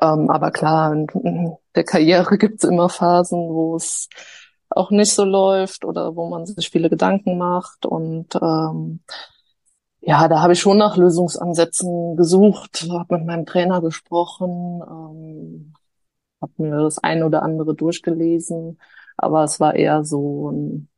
Ähm, 0.00 0.30
aber 0.30 0.50
klar, 0.52 0.92
in 0.92 1.56
der 1.74 1.84
Karriere 1.84 2.38
gibt's 2.38 2.64
immer 2.64 2.88
Phasen, 2.88 3.38
wo 3.50 3.76
es 3.76 4.08
auch 4.70 4.90
nicht 4.90 5.12
so 5.12 5.24
läuft 5.24 5.84
oder 5.84 6.16
wo 6.16 6.28
man 6.28 6.46
sich 6.46 6.70
viele 6.70 6.90
Gedanken 6.90 7.38
macht 7.38 7.86
und 7.86 8.34
ähm, 8.36 9.00
ja, 10.06 10.28
da 10.28 10.40
habe 10.40 10.52
ich 10.52 10.60
schon 10.60 10.78
nach 10.78 10.96
Lösungsansätzen 10.96 12.16
gesucht, 12.16 12.86
habe 12.88 13.18
mit 13.18 13.26
meinem 13.26 13.44
Trainer 13.44 13.80
gesprochen, 13.80 14.80
ähm, 14.88 15.74
habe 16.40 16.52
mir 16.58 16.76
das 16.82 16.98
eine 16.98 17.26
oder 17.26 17.42
andere 17.42 17.74
durchgelesen, 17.74 18.78
aber 19.16 19.42
es 19.42 19.58
war 19.58 19.74
eher 19.74 20.04
so 20.04 20.50
ein 20.52 20.88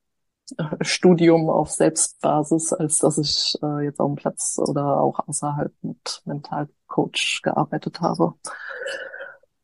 Studium 0.83 1.49
auf 1.49 1.71
Selbstbasis, 1.71 2.75
als 2.75 2.99
dass 2.99 3.17
ich 3.17 3.55
äh, 3.63 3.85
jetzt 3.85 3.99
auf 3.99 4.11
dem 4.11 4.17
Platz 4.17 4.59
oder 4.59 5.01
auch 5.01 5.27
außerhalb 5.27 5.73
mit 5.81 6.21
Mentalcoach 6.27 7.41
gearbeitet 7.43 8.03
habe. 8.03 8.35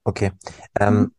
Okay. 0.05 0.33
Ähm, 0.81 0.95
mhm. 0.95 1.15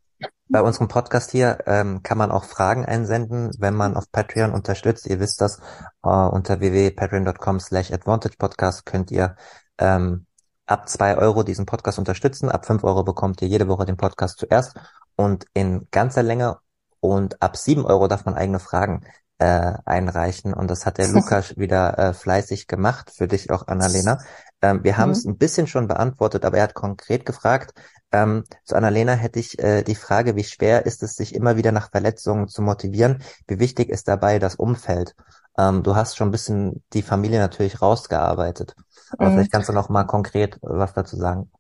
Bei 0.48 0.62
unserem 0.62 0.88
Podcast 0.88 1.32
hier 1.32 1.58
ähm, 1.66 2.04
kann 2.04 2.20
man 2.20 2.30
auch 2.30 2.44
Fragen 2.44 2.86
einsenden, 2.86 3.52
wenn 3.58 3.74
man 3.74 3.98
auf 3.98 4.12
Patreon 4.12 4.52
unterstützt. 4.52 5.08
Ihr 5.08 5.20
wisst 5.20 5.42
das, 5.42 5.60
äh, 6.04 6.10
unter 6.10 6.60
www.patreon.com 6.60 7.60
slash 7.60 7.92
advantagepodcast 7.92 8.86
könnt 8.86 9.10
ihr 9.10 9.36
ähm, 9.80 10.28
ab 10.68 10.88
zwei 10.88 11.18
Euro 11.18 11.42
diesen 11.42 11.66
Podcast 11.66 11.98
unterstützen. 11.98 12.50
Ab 12.50 12.68
fünf 12.68 12.84
Euro 12.84 13.04
bekommt 13.04 13.42
ihr 13.42 13.48
jede 13.48 13.68
Woche 13.68 13.86
den 13.86 13.98
Podcast 13.98 14.38
zuerst 14.38 14.76
und 15.16 15.46
in 15.56 15.88
ganzer 15.90 16.22
Länge. 16.22 16.60
Und 17.00 17.42
ab 17.42 17.58
sieben 17.58 17.86
Euro 17.86 18.08
darf 18.08 18.26
man 18.26 18.36
eigene 18.36 18.60
Fragen 18.60 19.04
äh, 19.40 19.74
einreichen. 19.86 20.54
Und 20.54 20.70
das 20.70 20.86
hat 20.86 21.00
der 21.00 21.08
Lukas 21.12 21.58
wieder 21.58 21.98
äh, 21.98 22.14
fleißig 22.14 22.68
gemacht, 22.68 23.12
für 23.16 23.28
dich 23.28 23.50
auch, 23.50 23.68
Annalena. 23.68 24.20
Ähm, 24.66 24.84
wir 24.84 24.98
haben 24.98 25.12
es 25.12 25.26
mhm. 25.26 25.34
ein 25.34 25.38
bisschen 25.38 25.68
schon 25.68 25.88
beantwortet, 25.88 26.44
aber 26.44 26.58
er 26.58 26.64
hat 26.64 26.74
konkret 26.74 27.26
gefragt, 27.26 27.74
ähm, 28.12 28.44
zu 28.64 28.76
Annalena 28.76 29.14
hätte 29.14 29.40
ich 29.40 29.60
äh, 29.60 29.84
die 29.84 29.96
Frage, 29.96 30.36
wie 30.36 30.44
schwer 30.44 30.86
ist 30.88 31.04
es, 31.04 31.16
sich 31.16 31.36
immer 31.36 31.56
wieder 31.56 31.72
nach 31.72 31.92
Verletzungen 31.92 32.48
zu 32.48 32.64
motivieren? 32.64 33.22
Wie 33.48 33.60
wichtig 33.60 33.90
ist 33.90 34.08
dabei 34.08 34.40
das 34.40 34.56
Umfeld? 34.56 35.16
Ähm, 35.58 35.84
du 35.84 35.96
hast 35.96 36.18
schon 36.18 36.30
ein 36.30 36.32
bisschen 36.32 36.84
die 36.94 37.04
Familie 37.04 37.40
natürlich 37.40 37.82
rausgearbeitet. 37.82 38.76
Aber 39.18 39.30
mhm. 39.30 39.34
vielleicht 39.34 39.52
kannst 39.52 39.70
du 39.70 39.74
noch 39.74 39.90
mal 39.90 40.06
konkret 40.06 40.58
was 40.62 40.94
dazu 40.94 41.16
sagen. 41.16 41.52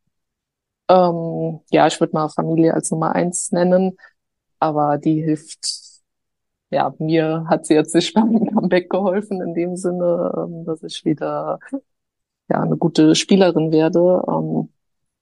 Ähm, 0.89 1.59
ja, 1.69 1.85
ich 1.85 1.99
würde 1.99 2.13
mal 2.13 2.29
Familie 2.29 2.73
als 2.73 2.89
Nummer 2.89 3.13
eins 3.13 3.51
nennen, 3.51 3.97
aber 4.59 4.97
die 4.97 5.21
hilft 5.21 5.83
ja, 6.71 6.93
mir 6.97 7.45
hat 7.47 7.65
sie 7.67 7.75
jetzt 7.75 7.93
nicht 7.93 8.13
beim 8.15 8.47
Comeback 8.47 8.89
geholfen 8.89 9.41
in 9.41 9.53
dem 9.53 9.75
Sinne, 9.75 10.33
ähm, 10.35 10.65
dass 10.65 10.81
ich 10.83 11.05
wieder 11.05 11.59
ja 12.49 12.61
eine 12.61 12.77
gute 12.77 13.15
Spielerin 13.15 13.71
werde. 13.71 14.23
Ähm, 14.27 14.69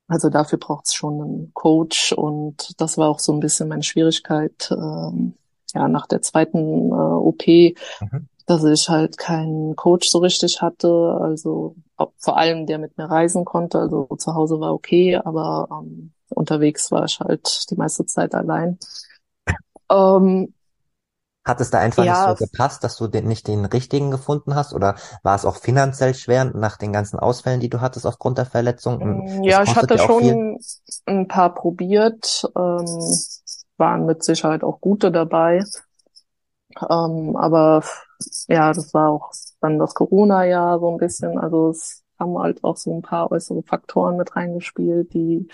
also 0.07 0.29
dafür 0.29 0.59
braucht 0.59 0.87
es 0.87 0.93
schon 0.93 1.21
einen 1.21 1.53
Coach 1.53 2.11
und 2.13 2.79
das 2.79 2.97
war 2.97 3.09
auch 3.09 3.19
so 3.19 3.33
ein 3.33 3.39
bisschen 3.39 3.69
meine 3.69 3.83
Schwierigkeit 3.83 4.69
ähm, 4.71 5.33
ja 5.73 5.87
nach 5.87 6.07
der 6.07 6.21
zweiten 6.21 6.89
äh, 6.89 6.93
OP, 6.93 7.47
mhm. 7.47 8.27
dass 8.45 8.63
ich 8.63 8.89
halt 8.89 9.17
keinen 9.17 9.75
Coach 9.75 10.09
so 10.09 10.19
richtig 10.19 10.61
hatte. 10.61 11.17
Also 11.21 11.75
vor 12.17 12.37
allem 12.37 12.65
der 12.65 12.79
mit 12.79 12.97
mir 12.97 13.05
reisen 13.05 13.45
konnte. 13.45 13.79
Also 13.79 14.07
zu 14.17 14.35
Hause 14.35 14.59
war 14.59 14.73
okay, 14.73 15.15
aber 15.15 15.67
ähm, 15.71 16.11
unterwegs 16.29 16.91
war 16.91 17.05
ich 17.05 17.19
halt 17.19 17.69
die 17.69 17.75
meiste 17.75 18.05
Zeit 18.05 18.35
allein. 18.35 18.77
Ähm, 19.91 20.53
hat 21.45 21.59
es 21.59 21.71
da 21.71 21.79
einfach 21.79 22.03
ja, 22.03 22.27
nicht 22.27 22.39
so 22.39 22.45
gepasst, 22.45 22.83
dass 22.83 22.95
du 22.95 23.07
den, 23.07 23.27
nicht 23.27 23.47
den 23.47 23.65
richtigen 23.65 24.11
gefunden 24.11 24.55
hast? 24.55 24.73
Oder 24.73 24.95
war 25.23 25.35
es 25.35 25.45
auch 25.45 25.57
finanziell 25.57 26.13
schwer 26.13 26.45
nach 26.45 26.77
den 26.77 26.93
ganzen 26.93 27.19
Ausfällen, 27.19 27.59
die 27.59 27.69
du 27.69 27.81
hattest 27.81 28.05
aufgrund 28.05 28.37
der 28.37 28.45
Verletzung? 28.45 28.99
Mm, 28.99 29.43
ja, 29.43 29.63
ich 29.63 29.75
hatte 29.75 29.97
schon 29.97 30.21
viel. 30.21 30.57
ein 31.05 31.27
paar 31.27 31.53
probiert, 31.53 32.45
ähm, 32.55 32.85
waren 33.77 34.05
mit 34.05 34.23
Sicherheit 34.23 34.63
auch 34.63 34.79
gute 34.79 35.11
dabei. 35.11 35.63
Ähm, 36.89 37.35
aber 37.35 37.83
ja, 38.47 38.73
das 38.73 38.93
war 38.93 39.09
auch 39.09 39.31
dann 39.59 39.79
das 39.79 39.93
Corona-Jahr 39.93 40.79
so 40.79 40.91
ein 40.91 40.97
bisschen. 40.97 41.37
Also 41.37 41.69
es 41.71 42.03
haben 42.19 42.37
halt 42.37 42.63
auch 42.63 42.77
so 42.77 42.95
ein 42.95 43.01
paar 43.01 43.31
äußere 43.31 43.63
Faktoren 43.63 44.17
mit 44.17 44.35
reingespielt, 44.35 45.13
die 45.13 45.47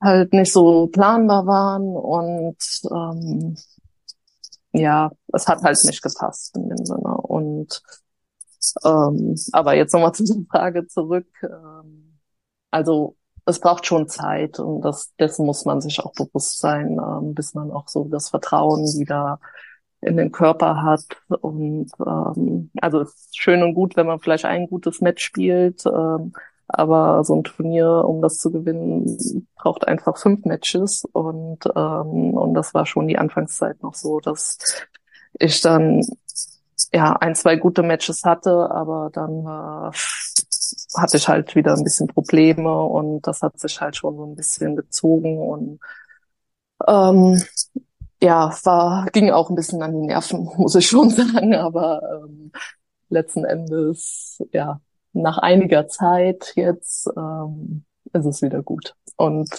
halt 0.00 0.32
nicht 0.32 0.52
so 0.52 0.86
planbar 0.86 1.46
waren 1.46 1.96
und 1.96 2.56
ähm, 2.90 3.56
ja, 4.72 5.10
es 5.32 5.46
hat 5.48 5.62
halt 5.62 5.78
nicht 5.84 6.02
gepasst 6.02 6.56
in 6.56 6.68
dem 6.68 6.84
Sinne. 6.84 7.16
Und 7.16 7.82
ähm, 8.84 9.36
aber 9.52 9.74
jetzt 9.74 9.92
nochmal 9.92 10.12
zu 10.14 10.24
der 10.24 10.44
Frage 10.50 10.86
zurück. 10.86 11.28
Ähm, 11.42 12.18
also 12.70 13.16
es 13.46 13.60
braucht 13.60 13.86
schon 13.86 14.08
Zeit 14.08 14.58
und 14.60 14.82
das 14.82 15.14
dessen 15.18 15.46
muss 15.46 15.64
man 15.64 15.80
sich 15.80 16.00
auch 16.00 16.12
bewusst 16.12 16.58
sein, 16.58 16.98
ähm, 17.00 17.34
bis 17.34 17.54
man 17.54 17.70
auch 17.70 17.88
so 17.88 18.04
das 18.04 18.28
Vertrauen 18.28 18.82
wieder 18.98 19.40
in 20.00 20.16
den 20.16 20.32
Körper 20.32 20.82
hat. 20.82 21.04
Und 21.40 21.90
ähm, 22.06 22.70
also 22.80 23.00
es 23.00 23.14
ist 23.14 23.38
schön 23.38 23.62
und 23.62 23.74
gut, 23.74 23.96
wenn 23.96 24.06
man 24.06 24.20
vielleicht 24.20 24.44
ein 24.44 24.68
gutes 24.68 25.00
Match 25.00 25.24
spielt. 25.24 25.84
Ähm, 25.86 26.32
aber 26.68 27.24
so 27.24 27.34
ein 27.34 27.44
Turnier, 27.44 28.04
um 28.06 28.20
das 28.22 28.38
zu 28.38 28.52
gewinnen, 28.52 29.46
braucht 29.56 29.88
einfach 29.88 30.18
fünf 30.18 30.44
Matches. 30.44 31.04
Und, 31.12 31.60
ähm, 31.74 32.34
und 32.34 32.54
das 32.54 32.74
war 32.74 32.86
schon 32.86 33.08
die 33.08 33.18
Anfangszeit 33.18 33.82
noch 33.82 33.94
so, 33.94 34.20
dass 34.20 34.58
ich 35.38 35.60
dann 35.62 36.02
ja 36.92 37.14
ein, 37.14 37.34
zwei 37.34 37.56
gute 37.56 37.82
Matches 37.82 38.24
hatte, 38.24 38.70
aber 38.70 39.10
dann 39.12 39.40
äh, 39.46 39.90
hatte 40.96 41.16
ich 41.16 41.28
halt 41.28 41.54
wieder 41.56 41.74
ein 41.74 41.84
bisschen 41.84 42.06
Probleme. 42.08 42.82
Und 42.82 43.22
das 43.26 43.42
hat 43.42 43.58
sich 43.58 43.80
halt 43.80 43.96
schon 43.96 44.16
so 44.16 44.24
ein 44.26 44.36
bisschen 44.36 44.76
gezogen. 44.76 45.38
Und 45.38 45.80
ähm, 46.86 47.42
ja, 48.22 48.52
war, 48.64 49.06
ging 49.12 49.30
auch 49.30 49.50
ein 49.50 49.56
bisschen 49.56 49.82
an 49.82 49.92
die 49.92 50.06
Nerven, 50.06 50.44
muss 50.56 50.74
ich 50.74 50.88
schon 50.88 51.10
sagen, 51.10 51.54
aber 51.54 52.02
ähm, 52.24 52.52
letzten 53.08 53.44
Endes, 53.44 54.42
ja, 54.52 54.80
nach 55.12 55.38
einiger 55.38 55.88
Zeit 55.88 56.52
jetzt 56.56 57.08
ähm, 57.16 57.84
ist 58.12 58.26
es 58.26 58.42
wieder 58.42 58.62
gut. 58.62 58.94
Und 59.16 59.50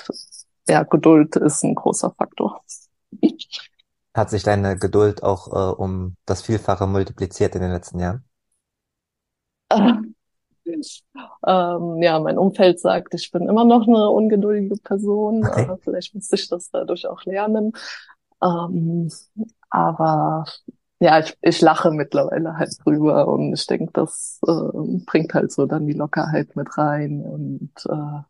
ja, 0.67 0.83
Geduld 0.83 1.35
ist 1.35 1.63
ein 1.63 1.75
großer 1.75 2.11
Faktor. 2.11 2.61
Hat 4.13 4.29
sich 4.29 4.43
deine 4.43 4.77
Geduld 4.77 5.23
auch 5.23 5.47
äh, 5.47 5.73
um 5.75 6.15
das 6.25 6.41
Vielfache 6.41 6.87
multipliziert 6.87 7.55
in 7.55 7.61
den 7.61 7.71
letzten 7.71 7.99
Jahren? 7.99 8.23
ähm, 11.47 12.01
ja, 12.01 12.19
mein 12.19 12.37
Umfeld 12.37 12.79
sagt, 12.79 13.13
ich 13.13 13.31
bin 13.31 13.47
immer 13.47 13.65
noch 13.65 13.87
eine 13.87 14.09
ungeduldige 14.09 14.75
Person. 14.77 15.45
Okay. 15.45 15.71
Äh, 15.71 15.77
vielleicht 15.81 16.15
müsste 16.15 16.35
ich 16.35 16.47
das 16.49 16.69
dadurch 16.71 17.07
auch 17.07 17.23
lernen. 17.25 17.73
Ähm, 18.41 19.11
aber 19.69 20.45
ja, 20.99 21.19
ich, 21.19 21.37
ich 21.41 21.61
lache 21.61 21.91
mittlerweile 21.91 22.57
halt 22.57 22.75
drüber 22.83 23.27
und 23.27 23.53
ich 23.53 23.65
denke, 23.67 23.91
das 23.93 24.39
äh, 24.45 24.51
bringt 25.05 25.33
halt 25.33 25.51
so 25.51 25.65
dann 25.65 25.87
die 25.87 25.93
Lockerheit 25.93 26.55
mit 26.55 26.77
rein 26.77 27.21
und 27.21 27.71
äh, 27.87 28.21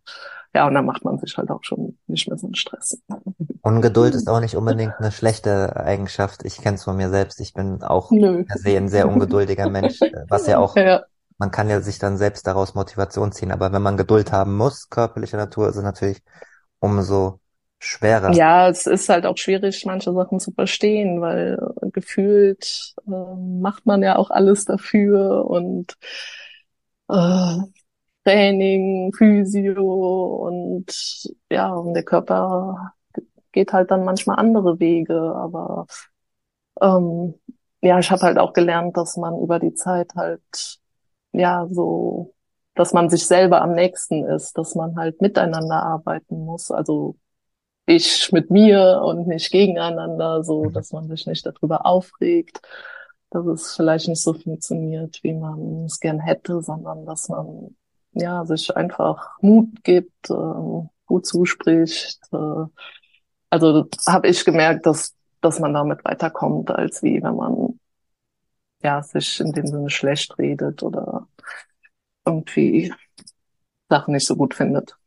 ja, 0.53 0.67
und 0.67 0.74
dann 0.74 0.86
macht 0.86 1.03
man 1.03 1.17
sich 1.20 1.38
halt 1.38 1.51
auch 1.51 1.63
schon 1.63 1.97
nicht 2.07 2.28
mehr 2.28 2.38
so 2.38 2.47
einen 2.47 2.55
Stress. 2.55 3.01
Ungeduld 3.61 4.15
ist 4.15 4.30
auch 4.30 4.39
nicht 4.39 4.55
unbedingt 4.55 4.93
eine 4.97 5.11
schlechte 5.11 5.76
Eigenschaft. 5.76 6.43
Ich 6.43 6.57
kenne 6.57 6.76
es 6.76 6.84
von 6.84 6.97
mir 6.97 7.09
selbst. 7.09 7.39
Ich 7.39 7.53
bin 7.53 7.84
auch 7.84 8.09
Nö. 8.09 8.45
ein 8.65 8.88
sehr 8.88 9.07
ungeduldiger 9.07 9.70
Mensch, 9.70 9.99
was 10.28 10.47
ja 10.47 10.57
auch, 10.57 10.76
ja. 10.76 11.03
man 11.38 11.51
kann 11.51 11.70
ja 11.70 11.82
sich 11.82 11.99
dann 11.99 12.17
selbst 12.17 12.47
daraus 12.47 12.74
Motivation 12.74 13.32
ziehen. 13.32 13.51
Aber 13.51 13.72
wenn 13.72 13.82
man 13.82 13.97
Geduld 13.97 14.32
haben 14.32 14.55
muss, 14.57 14.89
körperlicher 14.89 15.38
Natur, 15.38 15.70
ist 15.70 15.76
es 15.76 15.84
natürlich 15.84 16.24
umso 16.80 17.39
schwerer. 17.80 18.32
Ja, 18.34 18.70
es 18.70 18.86
ist 18.86 19.10
halt 19.10 19.26
auch 19.26 19.38
schwierig, 19.38 19.86
manche 19.86 20.14
Sachen 20.14 20.40
zu 20.40 20.52
verstehen, 20.52 21.22
weil 21.22 21.58
gefühlt 21.94 22.94
äh, 23.08 23.36
macht 23.62 23.86
man 23.86 24.04
ja 24.04 24.18
auch 24.18 24.30
alles 24.30 24.66
dafür 24.66 25.46
und 25.46 25.98
äh, 27.10 27.58
Training, 28.26 29.14
Physio 29.14 30.48
und 30.48 30.86
ja, 31.50 31.74
und 31.74 31.94
der 31.94 32.04
Körper 32.04 32.94
geht 33.52 33.74
halt 33.74 33.92
dann 33.92 34.04
manchmal 34.04 34.38
andere 34.38 34.80
Wege, 34.80 35.18
aber 35.36 35.88
ähm, 36.82 37.34
ja, 37.82 38.00
ich 38.00 38.12
habe 38.12 38.22
halt 38.22 38.38
auch 38.38 38.54
gelernt, 38.54 38.98
dass 38.98 39.18
man 39.18 39.40
über 39.40 39.60
die 39.60 39.74
Zeit 39.74 40.14
halt 40.16 40.80
ja 41.32 41.68
so, 41.72 42.34
dass 42.76 42.94
man 42.94 43.10
sich 43.10 43.26
selber 43.26 43.62
am 43.62 43.74
nächsten 43.74 44.26
ist, 44.26 44.58
dass 44.58 44.76
man 44.76 44.98
halt 44.98 45.22
miteinander 45.22 45.82
arbeiten 45.84 46.46
muss, 46.46 46.72
also 46.72 47.16
ich 47.90 48.32
mit 48.32 48.52
mir 48.52 49.02
und 49.04 49.28
nicht 49.28 49.52
gegeneinander, 49.52 50.44
so 50.44 50.66
mhm. 50.66 50.74
dass 50.74 50.92
man 50.92 51.08
sich 51.08 51.26
nicht 51.28 51.46
darüber 51.46 51.86
aufregt, 51.86 52.62
dass 53.32 53.46
es 53.46 53.76
vielleicht 53.76 54.08
nicht 54.08 54.22
so 54.22 54.34
funktioniert, 54.34 55.20
wie 55.24 55.34
man 55.34 55.86
es 55.86 56.00
gern 56.00 56.20
hätte, 56.20 56.62
sondern 56.62 57.06
dass 57.06 57.30
man 57.30 57.76
ja 58.14 58.46
sich 58.46 58.76
einfach 58.76 59.38
Mut 59.42 59.84
gibt, 59.84 60.30
äh, 60.30 60.88
gut 61.06 61.26
zuspricht. 61.26 62.20
Äh, 62.32 62.66
also 63.50 63.88
habe 64.08 64.28
ich 64.28 64.46
gemerkt, 64.46 64.86
dass 64.86 65.16
dass 65.42 65.60
man 65.60 65.74
damit 65.74 66.04
weiterkommt, 66.06 66.72
als 66.72 67.04
wie 67.04 67.22
wenn 67.24 67.36
man 67.36 67.80
ja 68.84 69.02
sich 69.02 69.40
in 69.40 69.52
dem 69.52 69.68
Sinne 69.68 69.90
schlecht 69.90 70.38
redet 70.38 70.84
oder 70.84 71.28
irgendwie 72.26 72.94
Sachen 73.90 74.14
nicht 74.14 74.28
so 74.28 74.36
gut 74.36 74.54
findet. 74.54 74.98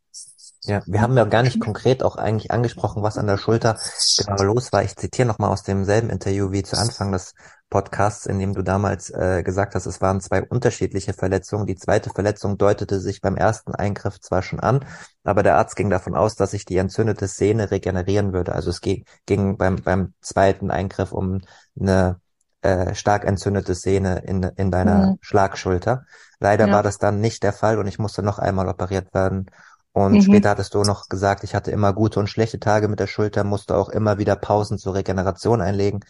Ja, 0.65 0.81
wir 0.87 1.01
haben 1.01 1.17
ja 1.17 1.25
gar 1.25 1.43
nicht 1.43 1.59
konkret 1.59 2.05
auch 2.05 2.15
eigentlich 2.15 2.53
angesprochen, 2.53 3.03
was 3.03 3.19
an 3.19 3.27
der 3.27 3.37
Schulter 3.37 3.79
genau 4.19 4.43
los 4.45 4.73
war. 4.73 4.85
Ich 4.85 4.97
zitiere 4.97 5.27
nochmal 5.27 5.51
aus 5.51 5.65
demselben 5.65 6.09
Interview 6.09 6.53
wie 6.53 6.63
zu 6.63 6.79
Anfang 6.79 7.11
des 7.11 7.35
Podcasts, 7.69 8.27
in 8.27 8.39
dem 8.39 8.53
du 8.53 8.63
damals 8.63 9.11
äh, 9.11 9.43
gesagt 9.43 9.75
hast, 9.75 9.87
es 9.87 10.01
waren 10.01 10.21
zwei 10.21 10.43
unterschiedliche 10.43 11.15
Verletzungen. 11.15 11.67
Die 11.67 11.75
zweite 11.75 12.11
Verletzung 12.11 12.59
deutete 12.59 13.01
sich 13.01 13.21
beim 13.21 13.35
ersten 13.35 13.75
Eingriff 13.75 14.21
zwar 14.21 14.43
schon 14.43 14.61
an, 14.61 14.85
aber 15.25 15.43
der 15.43 15.57
Arzt 15.57 15.75
ging 15.75 15.91
davon 15.91 16.15
aus, 16.15 16.37
dass 16.37 16.53
sich 16.53 16.65
die 16.65 16.77
entzündete 16.77 17.27
Sehne 17.27 17.71
regenerieren 17.71 18.33
würde. 18.33 18.55
Also 18.55 18.71
es 18.71 18.83
ging, 18.83 19.05
ging 19.27 19.57
beim, 19.57 19.77
beim 19.77 20.13
zweiten 20.21 20.71
Eingriff 20.71 21.13
um 21.13 21.41
eine 21.81 22.21
äh, 22.61 22.95
stark 22.95 23.25
entzündete 23.25 23.75
Sehne 23.75 24.19
in, 24.19 24.43
in 24.43 24.71
deiner 24.71 25.13
mhm. 25.13 25.19
Schlagschulter. 25.23 26.05
Leider 26.39 26.69
ja. 26.69 26.75
war 26.75 26.83
das 26.83 26.99
dann 26.99 27.21
nicht 27.21 27.43
der 27.43 27.53
Fall 27.53 27.79
und 27.79 27.87
ich 27.87 27.99
musste 27.99 28.23
noch 28.23 28.39
einmal 28.39 28.69
operiert 28.69 29.15
werden. 29.15 29.47
Und 29.93 30.15
mhm. 30.15 30.23
später 30.23 30.51
hattest 30.51 30.75
du 30.75 30.83
noch 30.83 31.09
gesagt, 31.09 31.45
ich 31.45 31.55
hatte 31.55 31.71
immer 31.71 31.93
gute 31.93 32.19
und 32.19 32.29
schlechte 32.29 32.59
Tage 32.59 32.89
mit 32.89 32.99
der 32.99 33.07
Schulter, 33.07 33.45
musste 33.45 33.77
auch 33.77 33.91
immer 33.91 34.19
wieder 34.19 34.37
Pausen 34.37 34.79
zur 34.79 34.95
Regeneration 34.95 35.61
einlegen 35.61 36.01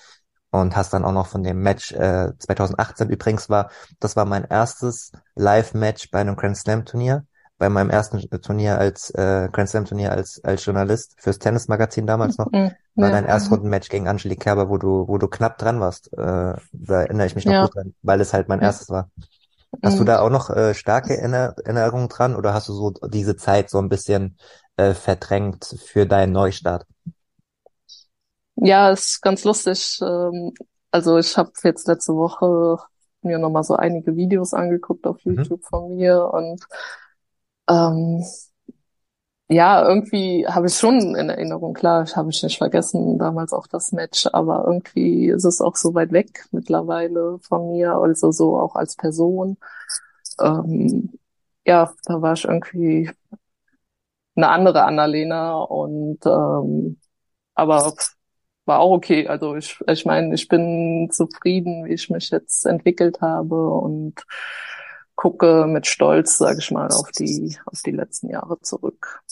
und 0.50 0.76
hast 0.76 0.92
dann 0.92 1.04
auch 1.04 1.12
noch 1.12 1.26
von 1.26 1.42
dem 1.42 1.60
Match 1.62 1.92
äh, 1.92 2.30
2018 2.38 3.08
übrigens 3.08 3.50
war, 3.50 3.70
das 3.98 4.14
war 4.14 4.24
mein 4.24 4.44
erstes 4.44 5.10
Live-Match 5.34 6.10
bei 6.10 6.20
einem 6.20 6.36
Grand 6.36 6.56
Slam 6.56 6.84
Turnier, 6.84 7.24
bei 7.58 7.68
meinem 7.68 7.90
ersten 7.90 8.20
Turnier 8.40 8.78
als 8.78 9.10
äh, 9.10 9.48
Grand 9.50 9.68
Slam 9.68 9.86
Turnier 9.86 10.12
als 10.12 10.42
als 10.44 10.64
Journalist 10.64 11.14
fürs 11.16 11.38
Tennismagazin 11.38 12.06
damals 12.06 12.38
noch, 12.38 12.52
mhm. 12.52 12.70
war 12.94 13.10
dein 13.10 13.24
Erstrundenmatch 13.24 13.88
gegen 13.88 14.08
Angelique 14.08 14.42
Kerber, 14.42 14.68
wo 14.68 14.76
du 14.78 15.08
wo 15.08 15.18
du 15.18 15.26
knapp 15.26 15.58
dran 15.58 15.80
warst, 15.80 16.12
äh, 16.12 16.18
da 16.72 17.02
erinnere 17.02 17.26
ich 17.26 17.34
mich 17.34 17.46
noch 17.46 17.52
ja. 17.52 17.62
gut 17.64 17.74
dran, 17.74 17.94
weil 18.02 18.20
es 18.20 18.32
halt 18.32 18.48
mein 18.48 18.60
erstes 18.60 18.90
war. 18.90 19.10
Hast 19.82 19.98
du 19.98 20.04
da 20.04 20.20
auch 20.20 20.30
noch 20.30 20.50
äh, 20.50 20.74
starke 20.74 21.16
Erinnerungen 21.16 22.08
dran 22.08 22.36
oder 22.36 22.52
hast 22.52 22.68
du 22.68 22.72
so 22.74 22.90
diese 23.08 23.36
Zeit 23.36 23.70
so 23.70 23.78
ein 23.78 23.88
bisschen 23.88 24.36
äh, 24.76 24.94
verdrängt 24.94 25.76
für 25.84 26.06
deinen 26.06 26.32
Neustart? 26.32 26.86
Ja, 28.56 28.90
ist 28.90 29.22
ganz 29.22 29.44
lustig. 29.44 29.98
Ähm, 30.02 30.52
also 30.90 31.18
ich 31.18 31.36
habe 31.36 31.50
jetzt 31.64 31.88
letzte 31.88 32.14
Woche 32.14 32.76
mir 33.22 33.38
nochmal 33.38 33.64
so 33.64 33.74
einige 33.74 34.14
Videos 34.16 34.52
angeguckt 34.52 35.06
auf 35.06 35.24
mhm. 35.24 35.36
YouTube 35.36 35.62
mhm. 35.62 35.66
von 35.66 35.96
mir 35.96 36.30
und 36.32 36.62
ähm, 37.68 38.24
ja, 39.52 39.86
irgendwie 39.86 40.46
habe 40.46 40.66
ich 40.66 40.74
schon 40.78 41.14
in 41.16 41.28
Erinnerung, 41.30 41.74
klar, 41.74 42.06
habe 42.16 42.30
ich 42.30 42.42
nicht 42.42 42.58
vergessen, 42.58 43.18
damals 43.18 43.52
auch 43.52 43.66
das 43.66 43.92
Match, 43.92 44.26
aber 44.32 44.64
irgendwie 44.66 45.28
ist 45.28 45.44
es 45.44 45.60
auch 45.60 45.76
so 45.76 45.94
weit 45.94 46.12
weg 46.12 46.46
mittlerweile 46.52 47.38
von 47.40 47.72
mir, 47.72 47.94
also 47.94 48.32
so 48.32 48.58
auch 48.58 48.74
als 48.76 48.96
Person. 48.96 49.58
Ähm, 50.40 51.18
ja, 51.66 51.92
da 52.06 52.22
war 52.22 52.34
ich 52.34 52.44
irgendwie 52.44 53.10
eine 54.36 54.48
andere 54.48 54.84
Annalena 54.84 55.54
und 55.62 56.24
ähm, 56.26 56.98
aber 57.54 57.94
war 58.64 58.80
auch 58.80 58.92
okay. 58.92 59.28
Also 59.28 59.56
ich, 59.56 59.78
ich 59.88 60.04
meine, 60.06 60.34
ich 60.34 60.48
bin 60.48 61.08
zufrieden, 61.12 61.84
wie 61.84 61.92
ich 61.94 62.10
mich 62.10 62.30
jetzt 62.30 62.66
entwickelt 62.66 63.20
habe 63.20 63.68
und 63.70 64.24
gucke 65.14 65.66
mit 65.66 65.86
Stolz, 65.86 66.38
sage 66.38 66.58
ich 66.60 66.70
mal, 66.70 66.88
auf 66.88 67.10
die, 67.12 67.56
auf 67.66 67.80
die 67.84 67.92
letzten 67.92 68.28
Jahre 68.30 68.60
zurück. 68.60 69.22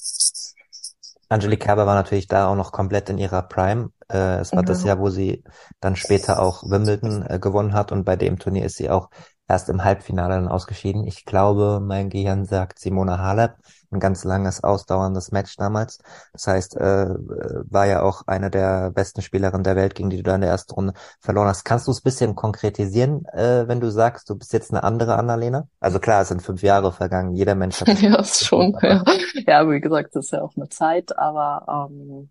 Angelique 1.28 1.62
Kerber 1.62 1.86
war 1.86 1.94
natürlich 1.94 2.26
da 2.26 2.48
auch 2.48 2.56
noch 2.56 2.72
komplett 2.72 3.08
in 3.08 3.18
ihrer 3.18 3.42
Prime. 3.42 3.90
Äh, 4.10 4.40
es 4.40 4.52
war 4.52 4.60
ja. 4.60 4.66
das 4.66 4.82
Jahr, 4.82 4.98
wo 4.98 5.10
sie 5.10 5.44
dann 5.80 5.94
später 5.94 6.42
auch 6.42 6.64
Wimbledon 6.64 7.24
äh, 7.28 7.38
gewonnen 7.38 7.72
hat 7.72 7.92
und 7.92 8.04
bei 8.04 8.16
dem 8.16 8.38
Turnier 8.38 8.64
ist 8.64 8.76
sie 8.76 8.90
auch 8.90 9.10
erst 9.50 9.68
im 9.68 9.82
Halbfinale 9.82 10.36
dann 10.36 10.48
ausgeschieden. 10.48 11.06
Ich 11.06 11.24
glaube, 11.24 11.80
mein 11.82 12.08
Gehirn 12.08 12.44
sagt 12.44 12.78
Simona 12.78 13.18
Halep, 13.18 13.56
ein 13.90 13.98
ganz 13.98 14.22
langes, 14.22 14.62
ausdauerndes 14.62 15.32
Match 15.32 15.56
damals. 15.56 15.98
Das 16.32 16.46
heißt, 16.46 16.76
äh, 16.76 17.08
war 17.08 17.86
ja 17.86 18.02
auch 18.02 18.22
eine 18.28 18.48
der 18.48 18.92
besten 18.92 19.22
Spielerinnen 19.22 19.64
der 19.64 19.74
Welt, 19.74 19.96
gegen 19.96 20.08
die 20.08 20.18
du 20.18 20.22
da 20.22 20.36
in 20.36 20.42
der 20.42 20.50
ersten 20.50 20.72
Runde 20.72 20.92
verloren 21.18 21.48
hast. 21.48 21.64
Kannst 21.64 21.88
du 21.88 21.90
es 21.90 22.00
bisschen 22.00 22.36
konkretisieren, 22.36 23.24
äh, 23.32 23.66
wenn 23.66 23.80
du 23.80 23.90
sagst, 23.90 24.30
du 24.30 24.36
bist 24.36 24.52
jetzt 24.52 24.70
eine 24.70 24.84
andere 24.84 25.16
Annalena? 25.16 25.66
Also 25.80 25.98
klar, 25.98 26.22
es 26.22 26.28
sind 26.28 26.42
fünf 26.42 26.62
Jahre 26.62 26.92
vergangen, 26.92 27.34
jeder 27.34 27.56
Mensch 27.56 27.80
hat... 27.80 27.88
ja, 28.00 28.20
ist 28.20 28.44
schon, 28.44 28.78
ja. 28.82 29.02
ja, 29.46 29.68
wie 29.68 29.80
gesagt, 29.80 30.14
das 30.14 30.26
ist 30.26 30.30
ja 30.30 30.42
auch 30.42 30.56
eine 30.56 30.68
Zeit, 30.68 31.18
aber... 31.18 31.88
Ähm 31.90 32.30